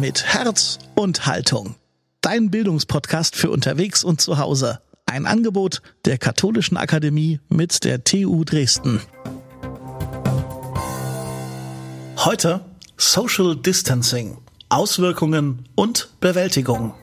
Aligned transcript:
Mit 0.00 0.24
Herz 0.24 0.80
und 0.96 1.24
Haltung. 1.24 1.76
Dein 2.20 2.50
Bildungspodcast 2.50 3.36
für 3.36 3.50
unterwegs 3.50 4.02
und 4.02 4.20
zu 4.20 4.38
Hause. 4.38 4.80
Ein 5.06 5.24
Angebot 5.24 5.82
der 6.04 6.18
Katholischen 6.18 6.76
Akademie 6.76 7.38
mit 7.48 7.84
der 7.84 8.02
TU 8.02 8.42
Dresden. 8.42 9.00
Heute 12.16 12.60
Social 12.96 13.54
Distancing. 13.54 14.38
Auswirkungen 14.68 15.68
und 15.76 16.08
Bewältigung. 16.18 16.94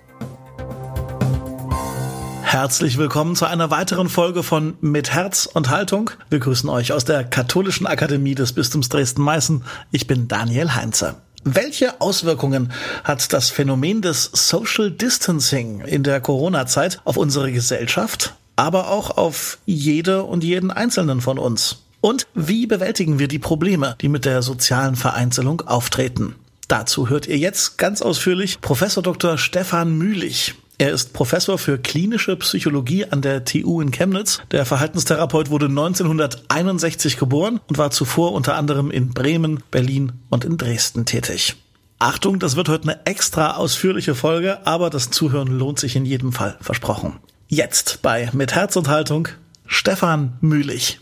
Herzlich 2.42 2.98
willkommen 2.98 3.38
zu 3.38 3.46
einer 3.46 3.72
weiteren 3.72 4.10
Folge 4.10 4.44
von 4.44 4.74
Mit 4.82 5.14
Herz 5.14 5.46
und 5.46 5.70
Haltung. 5.70 6.12
Wir 6.30 6.40
grüßen 6.40 6.70
euch 6.70 6.92
aus 6.92 7.06
der 7.06 7.24
Katholischen 7.24 7.88
Akademie 7.88 8.36
des 8.36 8.52
Bistums 8.52 8.90
Dresden-Meißen. 8.90 9.64
Ich 9.92 10.08
bin 10.08 10.28
Daniel 10.28 10.76
Heinze. 10.76 11.16
Welche 11.44 12.00
Auswirkungen 12.02 12.72
hat 13.04 13.34
das 13.34 13.50
Phänomen 13.50 14.04
des 14.04 14.30
Social 14.32 14.92
Distancing 14.92 15.82
in 15.82 16.04
der 16.04 16.22
Corona-Zeit 16.22 17.02
auf 17.04 17.18
unsere 17.18 17.52
Gesellschaft, 17.52 18.36
aber 18.56 18.92
auch 18.92 19.18
auf 19.18 19.58
jede 19.66 20.24
und 20.24 20.44
jeden 20.44 20.70
Einzelnen 20.70 21.20
von 21.20 21.40
uns? 21.40 21.80
Und 22.00 22.28
wie 22.36 22.68
bewältigen 22.68 23.18
wir 23.18 23.28
die 23.28 23.40
Probleme, 23.40 23.96
die 24.02 24.10
mit 24.10 24.26
der 24.26 24.44
sozialen 24.44 24.96
Vereinzelung 24.96 25.62
auftreten? 25.62 26.36
Dazu 26.68 27.10
hört 27.10 27.26
ihr 27.26 27.40
jetzt 27.40 27.80
ganz 27.80 28.04
ausführlich 28.04 28.62
Professor 28.62 29.02
Dr. 29.02 29.40
Stefan 29.40 29.98
Mühlich. 29.98 30.54
Er 30.82 30.92
ist 30.92 31.14
Professor 31.14 31.60
für 31.60 31.78
klinische 31.78 32.36
Psychologie 32.38 33.06
an 33.06 33.22
der 33.22 33.46
TU 33.46 33.82
in 33.82 33.92
Chemnitz. 33.92 34.42
Der 34.50 34.66
Verhaltenstherapeut 34.66 35.52
wurde 35.52 35.68
1961 35.68 37.18
geboren 37.18 37.60
und 37.68 37.78
war 37.78 37.92
zuvor 37.92 38.32
unter 38.32 38.56
anderem 38.56 38.90
in 38.90 39.14
Bremen, 39.14 39.62
Berlin 39.70 40.14
und 40.32 40.44
in 40.44 40.58
Dresden 40.58 41.06
tätig. 41.06 41.56
Achtung, 42.00 42.40
das 42.40 42.56
wird 42.56 42.68
heute 42.68 42.90
eine 42.90 43.06
extra 43.06 43.58
ausführliche 43.58 44.16
Folge, 44.16 44.66
aber 44.66 44.90
das 44.90 45.12
Zuhören 45.12 45.50
lohnt 45.50 45.78
sich 45.78 45.96
in 45.96 46.04
jedem 46.04 46.32
Fall, 46.32 46.58
versprochen. 46.62 47.18
Jetzt 47.48 48.02
bei 48.02 48.32
Mit 48.34 48.56
Herz 48.56 48.76
und 48.76 48.88
Haltung 48.88 49.28
Stefan 49.68 50.40
Mühlich. 50.42 51.00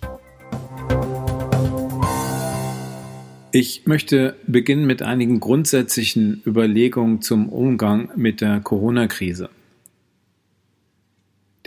Ich 3.53 3.84
möchte 3.86 4.36
beginnen 4.46 4.86
mit 4.86 5.02
einigen 5.03 5.40
grundsätzlichen 5.40 6.44
Überlegungen 6.46 7.22
zum 7.22 7.48
Umgang 7.48 8.12
mit 8.18 8.42
der 8.42 8.59
Corona-Krise. 8.59 9.50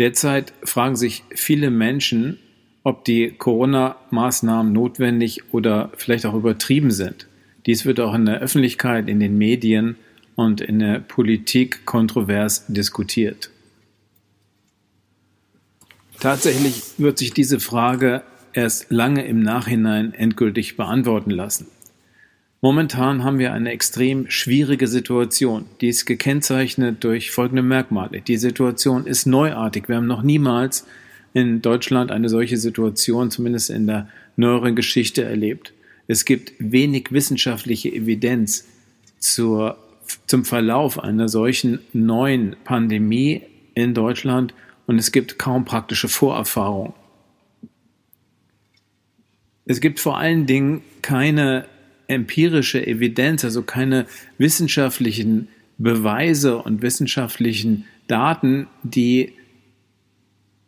Derzeit 0.03 0.53
fragen 0.65 0.97
sich 0.97 1.23
viele 1.33 1.71
Menschen, 1.71 2.41
ob 2.83 3.05
die 3.05 3.31
Corona-Maßnahmen 3.39 4.73
notwendig 4.73 5.55
oder 5.55 5.93
vielleicht 5.97 6.27
auch 6.27 6.35
übertrieben 6.35 6.91
sind. 6.91 7.29
Dies 7.67 7.87
wird 7.87 8.01
auch 8.01 8.13
in 8.13 8.27
der 8.27 8.41
Öffentlichkeit, 8.41 9.09
in 9.09 9.21
den 9.21 9.39
Medien 9.39 9.95
und 10.35 10.61
in 10.61 10.81
der 10.81 10.99
Politik 10.99 11.87
kontrovers 11.87 12.65
diskutiert. 12.67 13.51
Tatsächlich 16.19 16.83
wird 16.99 17.17
sich 17.17 17.33
diese 17.33 17.61
Frage 17.61 18.25
erst 18.55 18.91
lange 18.91 19.25
im 19.25 19.39
Nachhinein 19.39 20.15
endgültig 20.15 20.77
beantworten 20.77 21.31
lassen. 21.31 21.69
Momentan 22.65 23.25
haben 23.25 23.41
wir 23.41 23.53
eine 23.53 23.73
extrem 23.73 24.31
schwierige 24.31 24.87
Situation. 24.87 25.65
Die 25.81 25.89
ist 25.89 26.07
gekennzeichnet 26.07 27.03
durch 27.03 27.33
folgende 27.33 27.63
Merkmale. 27.63 28.21
Die 28.21 28.37
Situation 28.37 29.05
ist 29.05 29.27
neuartig. 29.27 29.89
Wir 29.89 29.97
haben 29.97 30.07
noch 30.07 30.23
niemals 30.23 30.87
in 31.35 31.61
Deutschland 31.61 32.13
eine 32.13 32.29
solche 32.29 32.57
Situation, 32.59 33.33
zumindest 33.33 33.69
in 33.69 33.89
der 33.89 34.09
neueren 34.37 34.77
Geschichte, 34.77 35.25
erlebt. 35.25 35.73
Es 36.07 36.25
gibt 36.25 36.53
wenig 36.61 37.11
wissenschaftliche 37.11 37.89
Evidenz 37.89 38.69
zur, 39.19 39.77
zum 40.29 40.45
Verlauf 40.45 41.03
einer 41.03 41.29
solchen 41.29 41.81
neuen 41.93 42.55
Pandemie 42.63 43.43
in 43.75 43.93
Deutschland 43.93 44.55
und 44.87 45.01
es 45.01 45.11
gibt 45.11 45.37
kaum 45.37 45.65
praktische 45.65 46.09
Vorerfahrung. 46.09 46.95
Es 49.65 49.81
gibt 49.81 49.99
vor 49.99 50.17
allen 50.17 50.47
Dingen 50.47 50.83
keine 51.03 51.67
empirische 52.13 52.87
Evidenz, 52.87 53.45
also 53.45 53.63
keine 53.63 54.07
wissenschaftlichen 54.39 55.49
Beweise 55.79 56.59
und 56.59 56.83
wissenschaftlichen 56.83 57.87
Daten, 58.07 58.69
die 58.83 59.33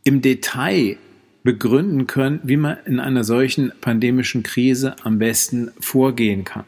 im 0.02 0.22
Detail 0.22 0.96
begründen 1.42 2.06
können, 2.06 2.40
wie 2.42 2.56
man 2.56 2.78
in 2.86 3.00
einer 3.00 3.24
solchen 3.24 3.72
pandemischen 3.80 4.42
Krise 4.42 4.96
am 5.02 5.18
besten 5.18 5.70
vorgehen 5.78 6.44
kann. 6.44 6.64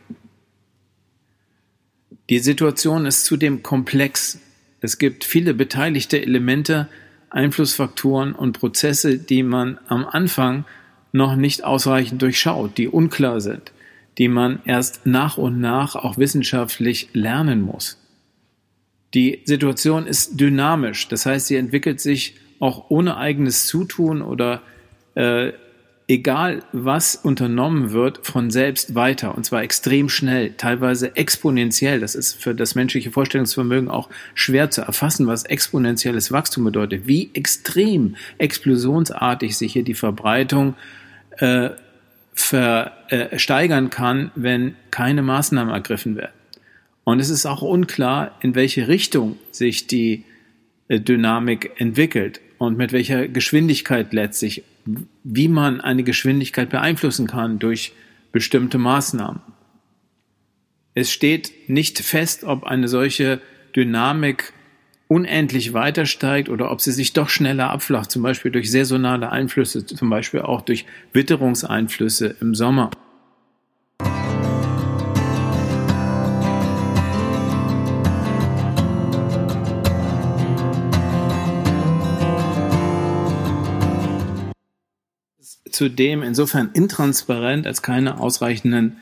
Die 2.28 2.38
Situation 2.40 3.06
ist 3.06 3.24
zudem 3.24 3.62
komplex. 3.62 4.38
Es 4.80 4.98
gibt 4.98 5.24
viele 5.24 5.54
beteiligte 5.54 6.20
Elemente, 6.20 6.88
Einflussfaktoren 7.30 8.34
und 8.34 8.58
Prozesse, 8.58 9.18
die 9.18 9.42
man 9.42 9.78
am 9.88 10.04
Anfang 10.04 10.64
noch 11.12 11.36
nicht 11.36 11.64
ausreichend 11.64 12.20
durchschaut, 12.22 12.76
die 12.78 12.88
unklar 12.88 13.40
sind 13.40 13.72
die 14.18 14.28
man 14.28 14.60
erst 14.64 15.04
nach 15.04 15.36
und 15.36 15.60
nach 15.60 15.94
auch 15.94 16.18
wissenschaftlich 16.18 17.10
lernen 17.12 17.60
muss. 17.60 17.98
Die 19.14 19.42
Situation 19.44 20.06
ist 20.06 20.40
dynamisch, 20.40 21.08
das 21.08 21.26
heißt, 21.26 21.46
sie 21.46 21.56
entwickelt 21.56 22.00
sich 22.00 22.36
auch 22.58 22.90
ohne 22.90 23.16
eigenes 23.16 23.66
Zutun 23.66 24.22
oder 24.22 24.62
äh, 25.14 25.52
egal 26.08 26.62
was 26.72 27.16
unternommen 27.16 27.90
wird, 27.90 28.26
von 28.26 28.50
selbst 28.50 28.94
weiter 28.94 29.34
und 29.34 29.44
zwar 29.44 29.62
extrem 29.62 30.08
schnell, 30.08 30.52
teilweise 30.56 31.16
exponentiell. 31.16 32.00
Das 32.00 32.14
ist 32.14 32.40
für 32.40 32.54
das 32.54 32.74
menschliche 32.74 33.10
Vorstellungsvermögen 33.10 33.88
auch 33.88 34.08
schwer 34.34 34.70
zu 34.70 34.82
erfassen, 34.82 35.26
was 35.26 35.44
exponentielles 35.44 36.30
Wachstum 36.30 36.64
bedeutet, 36.64 37.06
wie 37.06 37.30
extrem 37.34 38.16
explosionsartig 38.38 39.56
sich 39.56 39.72
hier 39.72 39.84
die 39.84 39.94
Verbreitung 39.94 40.74
äh, 41.38 41.70
versteigern 42.36 43.90
kann, 43.90 44.30
wenn 44.34 44.76
keine 44.90 45.22
Maßnahmen 45.22 45.72
ergriffen 45.72 46.16
werden. 46.16 46.32
Und 47.04 47.20
es 47.20 47.30
ist 47.30 47.46
auch 47.46 47.62
unklar, 47.62 48.36
in 48.40 48.54
welche 48.54 48.88
Richtung 48.88 49.38
sich 49.50 49.86
die 49.86 50.24
äh, 50.88 51.00
Dynamik 51.00 51.72
entwickelt 51.80 52.40
und 52.58 52.76
mit 52.76 52.92
welcher 52.92 53.28
Geschwindigkeit 53.28 54.12
letztlich, 54.12 54.64
wie 55.24 55.48
man 55.48 55.80
eine 55.80 56.02
Geschwindigkeit 56.02 56.68
beeinflussen 56.70 57.26
kann 57.26 57.58
durch 57.58 57.92
bestimmte 58.32 58.78
Maßnahmen. 58.78 59.40
Es 60.94 61.10
steht 61.12 61.68
nicht 61.68 61.98
fest, 61.98 62.44
ob 62.44 62.64
eine 62.64 62.88
solche 62.88 63.40
Dynamik 63.74 64.52
unendlich 65.08 65.72
weiter 65.72 66.06
steigt 66.06 66.48
oder 66.48 66.70
ob 66.70 66.80
sie 66.80 66.92
sich 66.92 67.12
doch 67.12 67.28
schneller 67.28 67.70
abflacht, 67.70 68.10
zum 68.10 68.22
Beispiel 68.22 68.50
durch 68.50 68.70
saisonale 68.70 69.30
Einflüsse, 69.30 69.86
zum 69.86 70.10
Beispiel 70.10 70.40
auch 70.40 70.62
durch 70.62 70.84
Witterungseinflüsse 71.12 72.36
im 72.40 72.54
Sommer. 72.54 72.90
Zudem 85.70 86.22
insofern 86.22 86.70
intransparent, 86.72 87.66
als 87.66 87.82
keine 87.82 88.18
ausreichenden 88.18 88.96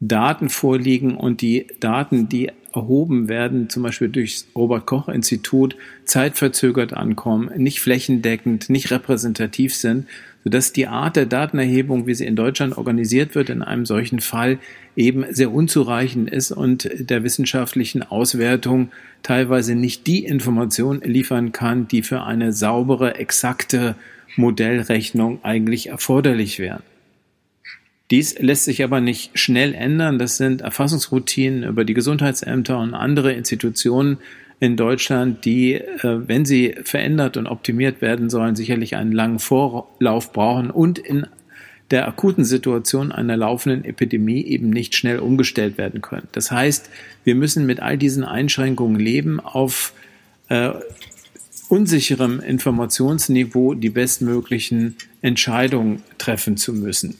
Daten 0.00 0.48
vorliegen 0.48 1.16
und 1.16 1.40
die 1.40 1.68
Daten, 1.78 2.28
die 2.28 2.50
erhoben 2.76 3.28
werden, 3.28 3.68
zum 3.68 3.82
Beispiel 3.82 4.08
durchs 4.08 4.46
Robert-Koch-Institut, 4.54 5.76
zeitverzögert 6.04 6.92
ankommen, 6.92 7.50
nicht 7.56 7.80
flächendeckend, 7.80 8.70
nicht 8.70 8.90
repräsentativ 8.90 9.74
sind, 9.74 10.06
sodass 10.44 10.72
die 10.72 10.86
Art 10.86 11.16
der 11.16 11.26
Datenerhebung, 11.26 12.06
wie 12.06 12.14
sie 12.14 12.26
in 12.26 12.36
Deutschland 12.36 12.78
organisiert 12.78 13.34
wird, 13.34 13.50
in 13.50 13.62
einem 13.62 13.84
solchen 13.84 14.20
Fall 14.20 14.58
eben 14.94 15.24
sehr 15.30 15.52
unzureichend 15.52 16.30
ist 16.30 16.52
und 16.52 16.88
der 16.98 17.24
wissenschaftlichen 17.24 18.04
Auswertung 18.04 18.90
teilweise 19.24 19.74
nicht 19.74 20.06
die 20.06 20.24
Information 20.24 21.00
liefern 21.02 21.50
kann, 21.50 21.88
die 21.88 22.02
für 22.02 22.22
eine 22.22 22.52
saubere, 22.52 23.16
exakte 23.16 23.96
Modellrechnung 24.36 25.40
eigentlich 25.42 25.88
erforderlich 25.88 26.58
wären. 26.60 26.82
Dies 28.10 28.38
lässt 28.38 28.64
sich 28.64 28.84
aber 28.84 29.00
nicht 29.00 29.38
schnell 29.38 29.74
ändern. 29.74 30.18
Das 30.18 30.36
sind 30.36 30.60
Erfassungsroutinen 30.60 31.64
über 31.64 31.84
die 31.84 31.94
Gesundheitsämter 31.94 32.78
und 32.78 32.94
andere 32.94 33.32
Institutionen 33.32 34.18
in 34.60 34.76
Deutschland, 34.76 35.44
die, 35.44 35.74
äh, 35.74 35.88
wenn 36.02 36.44
sie 36.44 36.76
verändert 36.82 37.36
und 37.36 37.46
optimiert 37.46 38.00
werden 38.00 38.30
sollen, 38.30 38.56
sicherlich 38.56 38.96
einen 38.96 39.12
langen 39.12 39.38
Vorlauf 39.38 40.32
brauchen 40.32 40.70
und 40.70 40.98
in 40.98 41.26
der 41.90 42.08
akuten 42.08 42.44
Situation 42.44 43.12
einer 43.12 43.36
laufenden 43.36 43.84
Epidemie 43.84 44.42
eben 44.44 44.70
nicht 44.70 44.96
schnell 44.96 45.18
umgestellt 45.18 45.78
werden 45.78 46.00
können. 46.00 46.26
Das 46.32 46.50
heißt, 46.50 46.90
wir 47.24 47.34
müssen 47.34 47.66
mit 47.66 47.80
all 47.80 47.98
diesen 47.98 48.24
Einschränkungen 48.24 48.98
leben, 48.98 49.40
auf 49.40 49.92
äh, 50.48 50.70
unsicherem 51.68 52.40
Informationsniveau 52.40 53.74
die 53.74 53.90
bestmöglichen 53.90 54.96
Entscheidungen 55.22 56.02
treffen 56.18 56.56
zu 56.56 56.72
müssen. 56.72 57.16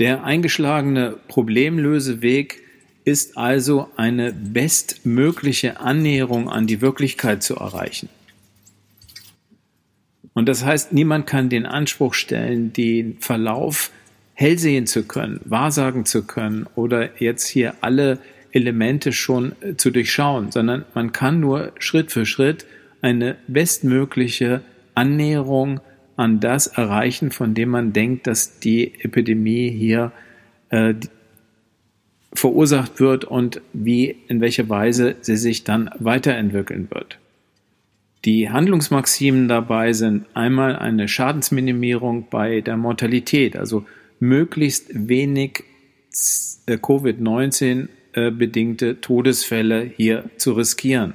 Der 0.00 0.24
eingeschlagene 0.24 1.18
Problemlöseweg 1.28 2.62
ist 3.04 3.36
also 3.36 3.88
eine 3.96 4.32
bestmögliche 4.32 5.78
Annäherung 5.78 6.48
an 6.48 6.66
die 6.66 6.80
Wirklichkeit 6.80 7.42
zu 7.42 7.56
erreichen. 7.56 8.08
Und 10.32 10.48
das 10.48 10.64
heißt, 10.64 10.94
niemand 10.94 11.26
kann 11.26 11.50
den 11.50 11.66
Anspruch 11.66 12.14
stellen, 12.14 12.72
den 12.72 13.18
Verlauf 13.18 13.90
hell 14.32 14.58
sehen 14.58 14.86
zu 14.86 15.02
können, 15.02 15.38
wahrsagen 15.44 16.06
zu 16.06 16.22
können 16.24 16.66
oder 16.76 17.20
jetzt 17.20 17.46
hier 17.46 17.74
alle 17.82 18.20
Elemente 18.52 19.12
schon 19.12 19.52
äh, 19.60 19.76
zu 19.76 19.90
durchschauen, 19.90 20.50
sondern 20.50 20.86
man 20.94 21.12
kann 21.12 21.40
nur 21.40 21.72
Schritt 21.78 22.10
für 22.10 22.24
Schritt 22.24 22.64
eine 23.02 23.36
bestmögliche 23.48 24.62
Annäherung 24.94 25.80
an 26.20 26.38
das 26.38 26.66
erreichen, 26.66 27.30
von 27.30 27.54
dem 27.54 27.70
man 27.70 27.92
denkt, 27.92 28.26
dass 28.26 28.60
die 28.60 28.92
Epidemie 29.02 29.70
hier 29.70 30.12
äh, 30.68 30.94
verursacht 32.32 33.00
wird 33.00 33.24
und 33.24 33.60
wie, 33.72 34.16
in 34.28 34.40
welcher 34.40 34.68
Weise 34.68 35.16
sie 35.20 35.36
sich 35.36 35.64
dann 35.64 35.90
weiterentwickeln 35.98 36.88
wird. 36.90 37.18
Die 38.24 38.50
Handlungsmaximen 38.50 39.48
dabei 39.48 39.94
sind 39.94 40.26
einmal 40.34 40.76
eine 40.76 41.08
Schadensminimierung 41.08 42.28
bei 42.30 42.60
der 42.60 42.76
Mortalität, 42.76 43.56
also 43.56 43.86
möglichst 44.20 44.90
wenig 44.92 45.64
äh, 46.66 46.74
Covid-19 46.74 47.88
äh, 48.12 48.30
bedingte 48.30 49.00
Todesfälle 49.00 49.82
hier 49.96 50.24
zu 50.36 50.52
riskieren. 50.52 51.14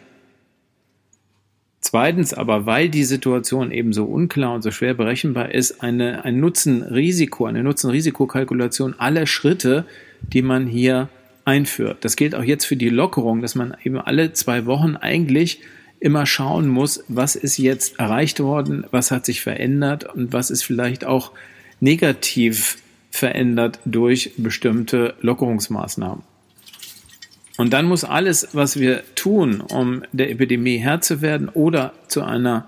Zweitens 1.86 2.34
aber, 2.34 2.66
weil 2.66 2.90
die 2.90 3.04
Situation 3.04 3.70
eben 3.70 3.94
so 3.94 4.06
unklar 4.06 4.56
und 4.56 4.64
so 4.64 4.72
schwer 4.72 4.96
berechenbar 4.96 5.54
ist, 5.54 5.84
eine, 5.84 6.26
ein 6.26 6.40
Nutzen-Risiko, 6.40 7.46
eine 7.46 7.62
Nutzen-Risikokalkulation 7.62 8.96
aller 8.98 9.28
Schritte, 9.28 9.86
die 10.22 10.42
man 10.42 10.66
hier 10.66 11.10
einführt. 11.46 12.04
Das 12.04 12.16
gilt 12.16 12.34
auch 12.34 12.44
jetzt 12.44 12.66
für 12.66 12.76
die 12.76 12.90
Lockerung, 12.90 13.44
dass 13.44 13.54
man 13.54 13.78
eben 13.84 14.00
alle 14.00 14.34
zwei 14.34 14.66
Wochen 14.66 14.96
eigentlich 14.96 15.62
immer 16.00 16.26
schauen 16.26 16.70
muss, 16.70 17.04
was 17.08 17.36
ist 17.36 17.60
jetzt 17.60 18.00
erreicht 18.00 18.40
worden, 18.40 18.88
was 18.90 19.12
hat 19.12 19.28
sich 19.28 19.42
verändert 19.42 20.06
und 20.06 20.34
was 20.34 20.50
ist 20.50 20.64
vielleicht 20.64 21.06
auch 21.06 21.34
negativ 21.82 22.80
verändert 23.12 23.78
durch 23.86 24.32
bestimmte 24.38 25.14
Lockerungsmaßnahmen. 25.22 26.24
Und 27.58 27.74
dann 27.74 27.86
muss 27.86 28.04
alles, 28.04 28.50
was 28.54 28.80
wir 28.80 29.04
tun, 29.16 29.62
um 29.62 30.04
der 30.12 30.30
Epidemie 30.30 30.78
Herr 30.78 31.02
zu 31.02 31.22
werden 31.22 31.50
oder 31.50 31.94
zu 32.08 32.24
einer 32.24 32.68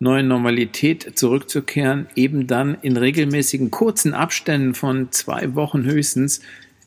neuen 0.00 0.28
Normalität 0.28 1.18
zurückzukehren, 1.18 2.06
eben 2.14 2.46
dann 2.46 2.76
in 2.82 2.96
regelmäßigen 2.96 3.70
kurzen 3.70 4.14
Abständen 4.14 4.74
von 4.74 5.10
zwei 5.10 5.54
Wochen 5.56 5.84
höchstens 5.84 6.40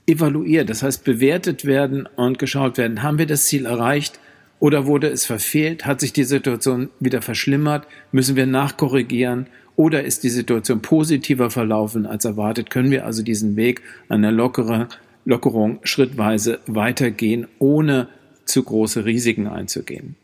evaluiert. 0.06 0.70
Das 0.70 0.82
heißt, 0.82 1.04
bewertet 1.04 1.66
werden 1.66 2.08
und 2.16 2.40
geschaut 2.40 2.78
werden, 2.78 3.04
haben 3.04 3.18
wir 3.18 3.26
das 3.26 3.46
Ziel 3.46 3.66
erreicht 3.66 4.20
oder 4.60 4.86
wurde 4.86 5.08
es 5.08 5.26
verfehlt? 5.26 5.86
Hat 5.86 6.00
sich 6.00 6.14
die 6.14 6.24
Situation 6.24 6.90
wieder 7.00 7.22
verschlimmert? 7.22 7.88
Müssen 8.12 8.36
wir 8.36 8.46
nachkorrigieren? 8.46 9.48
Oder 9.76 10.04
ist 10.04 10.24
die 10.24 10.30
Situation 10.30 10.82
positiver 10.82 11.50
verlaufen 11.50 12.06
als 12.06 12.26
erwartet? 12.26 12.70
Können 12.70 12.92
wir 12.92 13.06
also 13.06 13.24
diesen 13.24 13.56
Weg 13.56 13.82
einer 14.10 14.32
lockeren 14.32 14.88
Lockerung 15.26 15.80
schrittweise 15.84 16.60
weitergehen, 16.68 17.48
ohne 17.60 18.08
zu 18.46 18.64
große 18.64 19.06
Risiken 19.06 19.48
einzugehen. 19.48 20.16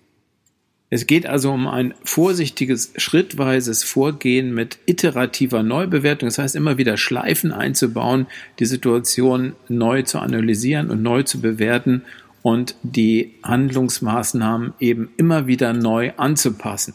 Es 0.90 1.06
geht 1.06 1.26
also 1.26 1.52
um 1.52 1.68
ein 1.68 1.94
vorsichtiges, 2.04 2.94
schrittweises 2.96 3.84
Vorgehen 3.84 4.54
mit 4.54 4.80
iterativer 4.86 5.62
Neubewertung. 5.62 6.28
Das 6.28 6.38
heißt, 6.38 6.56
immer 6.56 6.78
wieder 6.78 6.96
Schleifen 6.96 7.52
einzubauen, 7.52 8.28
die 8.60 8.66
Situation 8.66 9.54
neu 9.68 10.04
zu 10.04 10.20
analysieren 10.20 10.90
und 10.90 11.02
neu 11.02 11.24
zu 11.24 11.42
bewerten 11.42 12.04
und 12.42 12.76
die 12.84 13.34
Handlungsmaßnahmen 13.44 14.76
eben 14.80 15.10
immer 15.18 15.48
wieder 15.48 15.74
neu 15.74 16.14
anzupassen. 16.16 16.94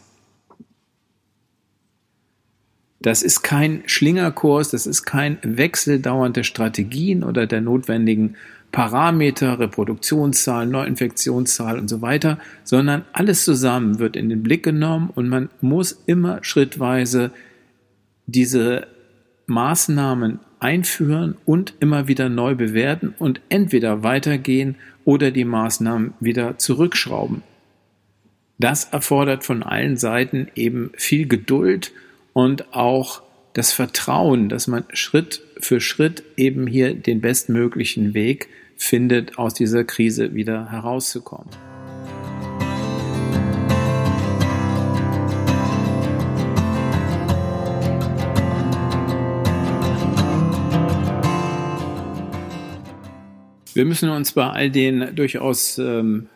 Das 3.02 3.22
ist 3.22 3.42
kein 3.42 3.82
Schlingerkurs, 3.86 4.70
das 4.70 4.86
ist 4.86 5.02
kein 5.02 5.38
Wechsel 5.42 5.98
dauernde 5.98 6.44
Strategien 6.44 7.24
oder 7.24 7.48
der 7.48 7.60
notwendigen 7.60 8.36
Parameter, 8.70 9.58
Reproduktionszahl, 9.58 10.66
Neuinfektionszahl 10.66 11.78
und 11.78 11.88
so 11.88 12.00
weiter, 12.00 12.38
sondern 12.64 13.04
alles 13.12 13.44
zusammen 13.44 13.98
wird 13.98 14.16
in 14.16 14.28
den 14.28 14.42
Blick 14.42 14.62
genommen 14.62 15.10
und 15.14 15.28
man 15.28 15.50
muss 15.60 16.00
immer 16.06 16.38
schrittweise 16.42 17.32
diese 18.26 18.86
Maßnahmen 19.46 20.38
einführen 20.60 21.36
und 21.44 21.74
immer 21.80 22.06
wieder 22.06 22.28
neu 22.28 22.54
bewerten 22.54 23.14
und 23.18 23.40
entweder 23.48 24.04
weitergehen 24.04 24.76
oder 25.04 25.32
die 25.32 25.44
Maßnahmen 25.44 26.14
wieder 26.20 26.56
zurückschrauben. 26.56 27.42
Das 28.58 28.84
erfordert 28.84 29.44
von 29.44 29.64
allen 29.64 29.96
Seiten 29.96 30.46
eben 30.54 30.92
viel 30.94 31.26
Geduld 31.26 31.92
und 32.32 32.74
auch 32.74 33.22
das 33.52 33.72
Vertrauen, 33.72 34.48
dass 34.48 34.66
man 34.66 34.84
Schritt 34.92 35.42
für 35.58 35.80
Schritt 35.80 36.22
eben 36.36 36.66
hier 36.66 36.94
den 36.94 37.20
bestmöglichen 37.20 38.14
Weg 38.14 38.48
findet, 38.76 39.38
aus 39.38 39.54
dieser 39.54 39.84
Krise 39.84 40.34
wieder 40.34 40.70
herauszukommen. 40.70 41.50
Wir 53.74 53.86
müssen 53.86 54.10
uns 54.10 54.32
bei 54.32 54.46
all 54.46 54.70
den 54.70 55.14
durchaus 55.14 55.78
ähm, 55.78 56.28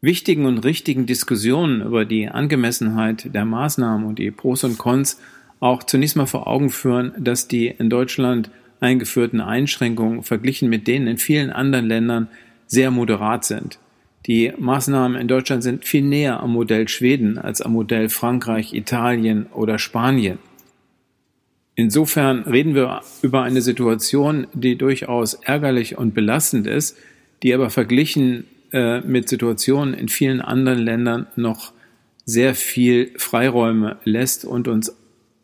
wichtigen 0.00 0.46
und 0.46 0.58
richtigen 0.58 1.06
Diskussionen 1.06 1.82
über 1.82 2.04
die 2.04 2.28
Angemessenheit 2.28 3.34
der 3.34 3.44
Maßnahmen 3.44 4.06
und 4.06 4.18
die 4.18 4.30
Pros 4.30 4.64
und 4.64 4.78
Cons 4.78 5.20
auch 5.60 5.82
zunächst 5.82 6.16
mal 6.16 6.26
vor 6.26 6.46
Augen 6.46 6.70
führen, 6.70 7.12
dass 7.18 7.48
die 7.48 7.68
in 7.68 7.90
Deutschland 7.90 8.50
eingeführten 8.80 9.40
Einschränkungen 9.40 10.22
verglichen 10.22 10.70
mit 10.70 10.86
denen 10.86 11.06
in 11.06 11.18
vielen 11.18 11.50
anderen 11.50 11.86
Ländern 11.86 12.28
sehr 12.66 12.90
moderat 12.90 13.44
sind. 13.44 13.78
Die 14.26 14.52
Maßnahmen 14.56 15.20
in 15.20 15.28
Deutschland 15.28 15.62
sind 15.62 15.84
viel 15.84 16.02
näher 16.02 16.40
am 16.40 16.52
Modell 16.52 16.88
Schweden 16.88 17.38
als 17.38 17.60
am 17.60 17.72
Modell 17.72 18.08
Frankreich, 18.08 18.72
Italien 18.74 19.46
oder 19.52 19.78
Spanien. 19.78 20.38
Insofern 21.74 22.42
reden 22.42 22.74
wir 22.74 23.00
über 23.22 23.42
eine 23.42 23.62
Situation, 23.62 24.46
die 24.52 24.76
durchaus 24.76 25.34
ärgerlich 25.34 25.96
und 25.96 26.14
belastend 26.14 26.66
ist, 26.66 26.98
die 27.42 27.54
aber 27.54 27.70
verglichen 27.70 28.44
äh, 28.72 29.00
mit 29.00 29.28
Situationen 29.28 29.94
in 29.94 30.08
vielen 30.08 30.40
anderen 30.40 30.78
Ländern 30.78 31.26
noch 31.36 31.72
sehr 32.24 32.54
viel 32.54 33.12
Freiräume 33.16 33.96
lässt 34.04 34.44
und 34.44 34.68
uns 34.68 34.94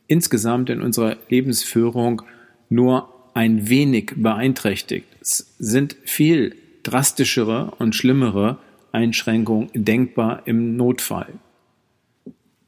insgesamt 0.06 0.70
in 0.70 0.82
unserer 0.82 1.16
Lebensführung 1.28 2.22
nur 2.68 3.08
ein 3.34 3.68
wenig 3.68 4.12
beeinträchtigt. 4.16 5.06
Es 5.20 5.54
sind 5.58 5.96
viel 6.04 6.54
drastischere 6.84 7.72
und 7.78 7.94
schlimmere 7.94 8.58
Einschränkungen 8.92 9.68
denkbar 9.74 10.42
im 10.46 10.76
Notfall. 10.76 11.28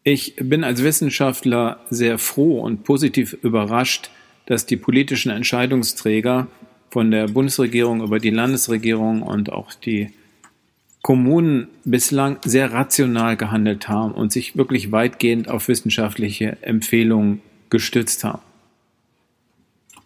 Ich 0.02 0.36
bin 0.36 0.64
als 0.64 0.82
Wissenschaftler 0.82 1.80
sehr 1.90 2.18
froh 2.18 2.60
und 2.60 2.84
positiv 2.84 3.36
überrascht, 3.42 4.10
dass 4.46 4.66
die 4.66 4.76
politischen 4.76 5.30
Entscheidungsträger 5.30 6.48
von 6.90 7.10
der 7.10 7.28
Bundesregierung 7.28 8.02
über 8.02 8.18
die 8.18 8.30
Landesregierung 8.30 9.22
und 9.22 9.52
auch 9.52 9.74
die 9.74 10.10
Kommunen 11.02 11.68
bislang 11.84 12.38
sehr 12.44 12.72
rational 12.72 13.36
gehandelt 13.36 13.88
haben 13.88 14.12
und 14.12 14.32
sich 14.32 14.56
wirklich 14.56 14.90
weitgehend 14.92 15.48
auf 15.48 15.68
wissenschaftliche 15.68 16.58
Empfehlungen 16.62 17.40
gestützt 17.70 18.24
haben. 18.24 18.42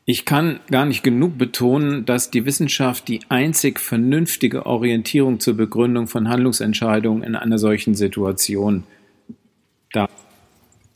Ich 0.05 0.25
kann 0.25 0.59
gar 0.71 0.85
nicht 0.85 1.05
genug 1.05 1.39
betonen, 1.39 2.05
dass 2.05 2.31
die 2.31 2.45
Wissenschaft 2.45 3.07
die 3.07 3.21
einzig 3.29 3.79
vernünftige 3.79 4.67
Orientierung 4.67 5.39
zur 5.39 5.57
Begründung 5.57 6.09
von 6.09 6.29
Handlungsentscheidungen 6.29 7.23
in 7.23 7.37
einer 7.37 7.59
solchen 7.59 7.95
Situation 7.95 8.83
darf. 9.93 10.11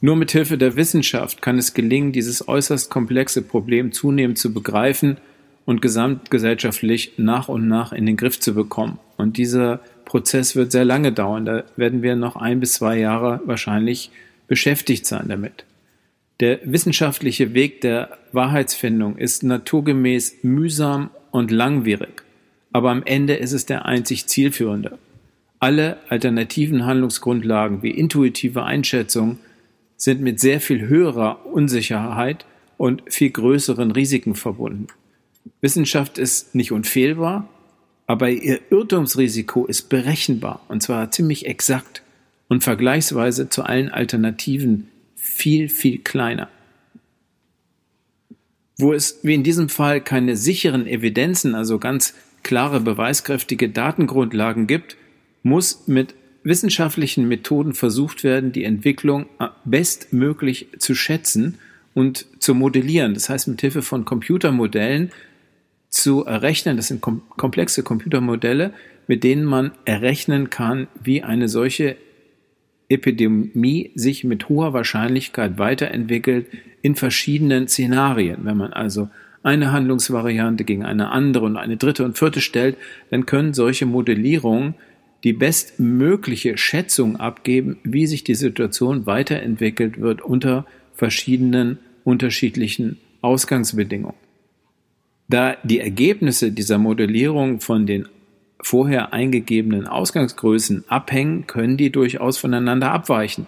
Nur 0.00 0.17
mit 0.17 0.33
Hilfe 0.33 0.59
der 0.59 0.76
Wissenschaft 0.76 1.41
kann 1.41 1.57
es 1.57 1.73
gelingen, 1.73 2.12
dieses 2.12 2.49
äußerst 2.49 2.91
komplexe 2.91 3.43
Problem 3.43 3.93
zunehmend 3.93 4.38
zu 4.38 4.53
begreifen 4.53 5.19
und 5.65 5.81
gesamtgesellschaftlich 5.81 7.12
nach 7.17 7.49
und 7.49 7.69
nach 7.69 7.93
in 7.93 8.07
den 8.07 8.17
Griff 8.17 8.41
zu 8.41 8.55
bekommen. 8.55 8.99
Und 9.16 9.37
dieser 9.37 9.80
Prozess 10.04 10.56
wird 10.56 10.73
sehr 10.73 10.85
lange 10.85 11.12
dauern. 11.12 11.44
Da 11.44 11.64
werden 11.76 12.02
wir 12.02 12.16
noch 12.16 12.37
ein 12.37 12.61
bis 12.61 12.75
zwei 12.75 12.99
Jahre 12.99 13.40
wahrscheinlich 13.44 14.11
beschäftigt 14.46 15.06
sein 15.06 15.28
damit. 15.28 15.64
Der 16.40 16.61
wissenschaftliche 16.64 17.54
Weg 17.54 17.80
der 17.80 18.18
Wahrheitsfindung 18.32 19.16
ist 19.16 19.42
naturgemäß 19.42 20.38
mühsam 20.42 21.11
und 21.30 21.50
langwierig, 21.50 22.25
aber 22.73 22.90
am 22.90 23.02
Ende 23.04 23.35
ist 23.35 23.52
es 23.52 23.64
der 23.64 23.87
einzig 23.87 24.26
zielführende. 24.26 24.99
Alle 25.61 25.96
alternativen 26.11 26.85
Handlungsgrundlagen 26.85 27.82
wie 27.82 27.90
intuitive 27.90 28.64
Einschätzung 28.64 29.38
sind 29.96 30.20
mit 30.20 30.38
sehr 30.38 30.61
viel 30.61 30.87
höherer 30.87 31.46
Unsicherheit 31.46 32.44
und 32.76 33.02
viel 33.08 33.30
größeren 33.30 33.90
Risiken 33.90 34.35
verbunden. 34.35 34.88
Wissenschaft 35.62 36.18
ist 36.18 36.54
nicht 36.54 36.70
unfehlbar, 36.70 37.49
aber 38.06 38.30
ihr 38.30 38.60
Irrtumsrisiko 38.70 39.66
ist 39.66 39.88
berechenbar 39.88 40.60
und 40.68 40.82
zwar 40.82 41.10
ziemlich 41.10 41.46
exakt 41.46 42.02
und 42.48 42.62
vergleichsweise 42.62 43.48
zu 43.48 43.64
allen 43.64 43.88
Alternativen 43.90 44.88
viel, 45.16 45.68
viel 45.68 45.98
kleiner. 45.98 46.48
Wo 48.78 48.92
es 48.92 49.20
wie 49.22 49.34
in 49.34 49.42
diesem 49.42 49.68
Fall 49.68 50.00
keine 50.00 50.36
sicheren 50.36 50.86
Evidenzen, 50.86 51.54
also 51.54 51.78
ganz 51.78 52.14
klare 52.42 52.80
beweiskräftige 52.80 53.68
Datengrundlagen 53.70 54.66
gibt, 54.66 54.96
muss 55.42 55.88
mit 55.88 56.14
wissenschaftlichen 56.44 57.26
Methoden 57.26 57.75
versucht 57.75 58.22
werden, 58.22 58.52
die 58.52 58.64
Entwicklung 58.64 59.26
bestmöglich 59.64 60.68
zu 60.78 60.94
schätzen 60.94 61.58
und 61.94 62.26
zu 62.38 62.54
modellieren. 62.54 63.14
Das 63.14 63.28
heißt, 63.28 63.48
mit 63.48 63.60
Hilfe 63.62 63.82
von 63.82 64.04
Computermodellen 64.04 65.10
zu 65.97 66.25
errechnen, 66.25 66.76
das 66.76 66.88
sind 66.88 67.00
kom 67.00 67.23
komplexe 67.37 67.83
Computermodelle, 67.83 68.73
mit 69.07 69.25
denen 69.25 69.45
man 69.45 69.73
errechnen 69.85 70.50
kann, 70.50 70.88
wie 71.03 71.23
eine 71.23 71.49
solche 71.49 71.97
Epidemie 72.88 73.93
sich 73.95 74.23
mit 74.23 74.49
hoher 74.49 74.73
Wahrscheinlichkeit 74.73 75.59
weiterentwickelt 75.59 76.47
in 76.83 76.95
verschiedenen 76.95 77.67
Szenarien. 77.67 78.45
Wenn 78.45 78.57
man 78.57 78.73
also 78.73 79.09
eine 79.43 79.73
Handlungsvariante 79.73 80.65
gegen 80.65 80.85
eine 80.85 81.11
andere 81.11 81.47
und 81.47 81.57
eine 81.57 81.76
dritte 81.76 82.05
und 82.05 82.19
vierte 82.19 82.41
stellt, 82.41 82.76
dann 83.11 83.26
können 83.26 83.55
solche 83.55 83.87
Modellierungen 83.87 84.75
die 85.25 85.33
bestmögliche 85.33 86.59
Schätzung 86.59 87.17
abgeben, 87.17 87.79
wie 87.85 88.07
sich 88.07 88.23
die 88.23 88.35
Situation 88.35 89.07
weiterentwickelt 89.07 90.00
wird 90.00 90.21
unter 90.21 90.67
verschiedenen 90.95 91.79
unterschiedlichen 92.05 92.99
Ausgangsbedingungen. 93.23 94.25
Da 95.28 95.56
die 95.62 95.80
Ergebnisse 95.80 96.52
dieser 96.52 96.78
Modellierung 96.78 97.61
von 97.61 97.87
den 97.87 98.09
vorher 98.61 99.12
eingegebenen 99.12 99.87
Ausgangsgrößen 99.87 100.85
abhängen, 100.88 101.47
können 101.47 101.76
die 101.76 101.90
durchaus 101.90 102.38
voneinander 102.38 102.90
abweichen. 102.92 103.47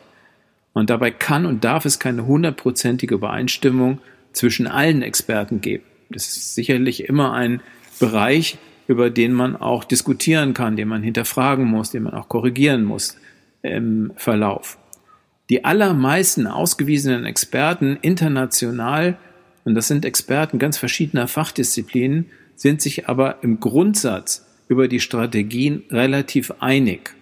Und 0.73 0.91
dabei 0.91 1.11
kann 1.11 1.47
und 1.47 1.65
darf 1.65 1.85
es 1.85 1.99
keine 1.99 2.27
hundertprozentige 2.27 3.15
Übereinstimmung 3.15 3.99
zwischen 4.33 4.67
allen 4.67 5.03
Experten 5.03 5.61
geben. 5.61 5.85
Das 6.11 6.27
ist 6.27 6.55
sicherlich 6.55 7.09
immer 7.09 7.33
ein 7.33 7.61
Bereich, 7.99 8.59
über 8.87 9.11
den 9.11 9.33
man 9.33 9.57
auch 9.57 9.85
diskutieren 9.85 10.55
kann, 10.55 10.77
den 10.77 10.89
man 10.89 11.03
hinterfragen 11.03 11.65
muss, 11.65 11.91
den 11.91 12.05
man 12.05 12.15
auch 12.15 12.29
korrigieren 12.29 12.85
muss 12.85 13.17
im 13.63 14.13
Verlauf. 14.17 14.79
Die 15.51 15.65
allermeisten 15.65 16.47
ausgewiesenen 16.47 17.25
Experten 17.25 17.99
international, 18.01 19.19
und 19.69 19.75
das 19.75 19.87
sind 19.87 20.07
Experten 20.07 20.59
ganz 20.59 20.79
verschiedener 20.79 21.29
Fachdisziplinen, 21.29 22.31
sind 22.57 22.81
sich 22.81 23.07
aber 23.07 23.43
im 23.43 23.61
Grundsatz 23.61 24.47
über 24.67 24.89
die 24.89 24.99
Strategien 24.99 25.83
relativ 25.91 26.55
einig. 26.61 27.15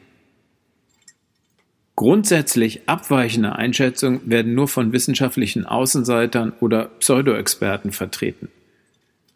Grundsätzlich 1.97 2.89
abweichende 2.89 3.57
Einschätzungen 3.57 4.21
werden 4.31 4.55
nur 4.55 4.69
von 4.69 4.93
wissenschaftlichen 4.93 5.67
Außenseitern 5.67 6.53
oder 6.61 6.85
Pseudoexperten 6.85 7.91
vertreten. 7.91 8.49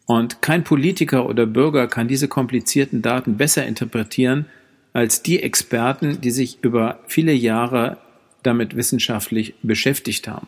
Und 0.05 0.41
kein 0.41 0.63
Politiker 0.63 1.25
oder 1.25 1.45
Bürger 1.45 1.89
kann 1.89 2.07
diese 2.07 2.29
komplizierten 2.29 3.01
Daten 3.01 3.35
besser 3.35 3.65
interpretieren 3.65 4.45
als 4.93 5.21
die 5.21 5.43
Experten, 5.43 6.21
die 6.21 6.31
sich 6.31 6.59
über 6.63 7.01
viele 7.07 7.33
Jahre 7.33 7.97
damit 8.41 8.77
wissenschaftlich 8.77 9.53
beschäftigt 9.63 10.29
haben. 10.29 10.47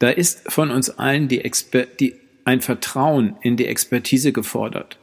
Da 0.00 0.08
ist 0.08 0.50
von 0.50 0.70
uns 0.70 0.90
allen 0.90 1.28
die 1.28 1.42
Exper 1.42 1.84
die, 1.84 2.14
ein 2.44 2.62
Vertrauen 2.62 3.36
in 3.42 3.56
die 3.56 3.66
Expertise 3.66 4.32
gefordert. 4.32 4.98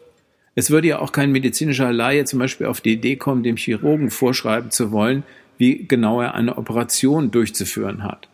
Es 0.56 0.72
würde 0.72 0.88
ja 0.88 1.00
auch 1.00 1.12
kein 1.12 1.32
medizinischer 1.32 1.94
Laie 1.94 2.26
zum 2.26 2.40
Beispiel 2.40 2.66
auf 2.66 2.82
die 2.82 2.94
Idee 2.94 3.16
kommen, 3.16 3.44
dem 3.44 3.58
Chirurgen 3.58 4.10
vorschreiben 4.10 4.72
zu 4.72 4.92
wollen, 4.92 5.24
wie 5.60 5.88
genau 5.88 6.20
er 6.20 6.34
eine 6.34 6.58
Operation 6.58 7.30
durchzuführen 7.30 8.04
hat. 8.04 8.28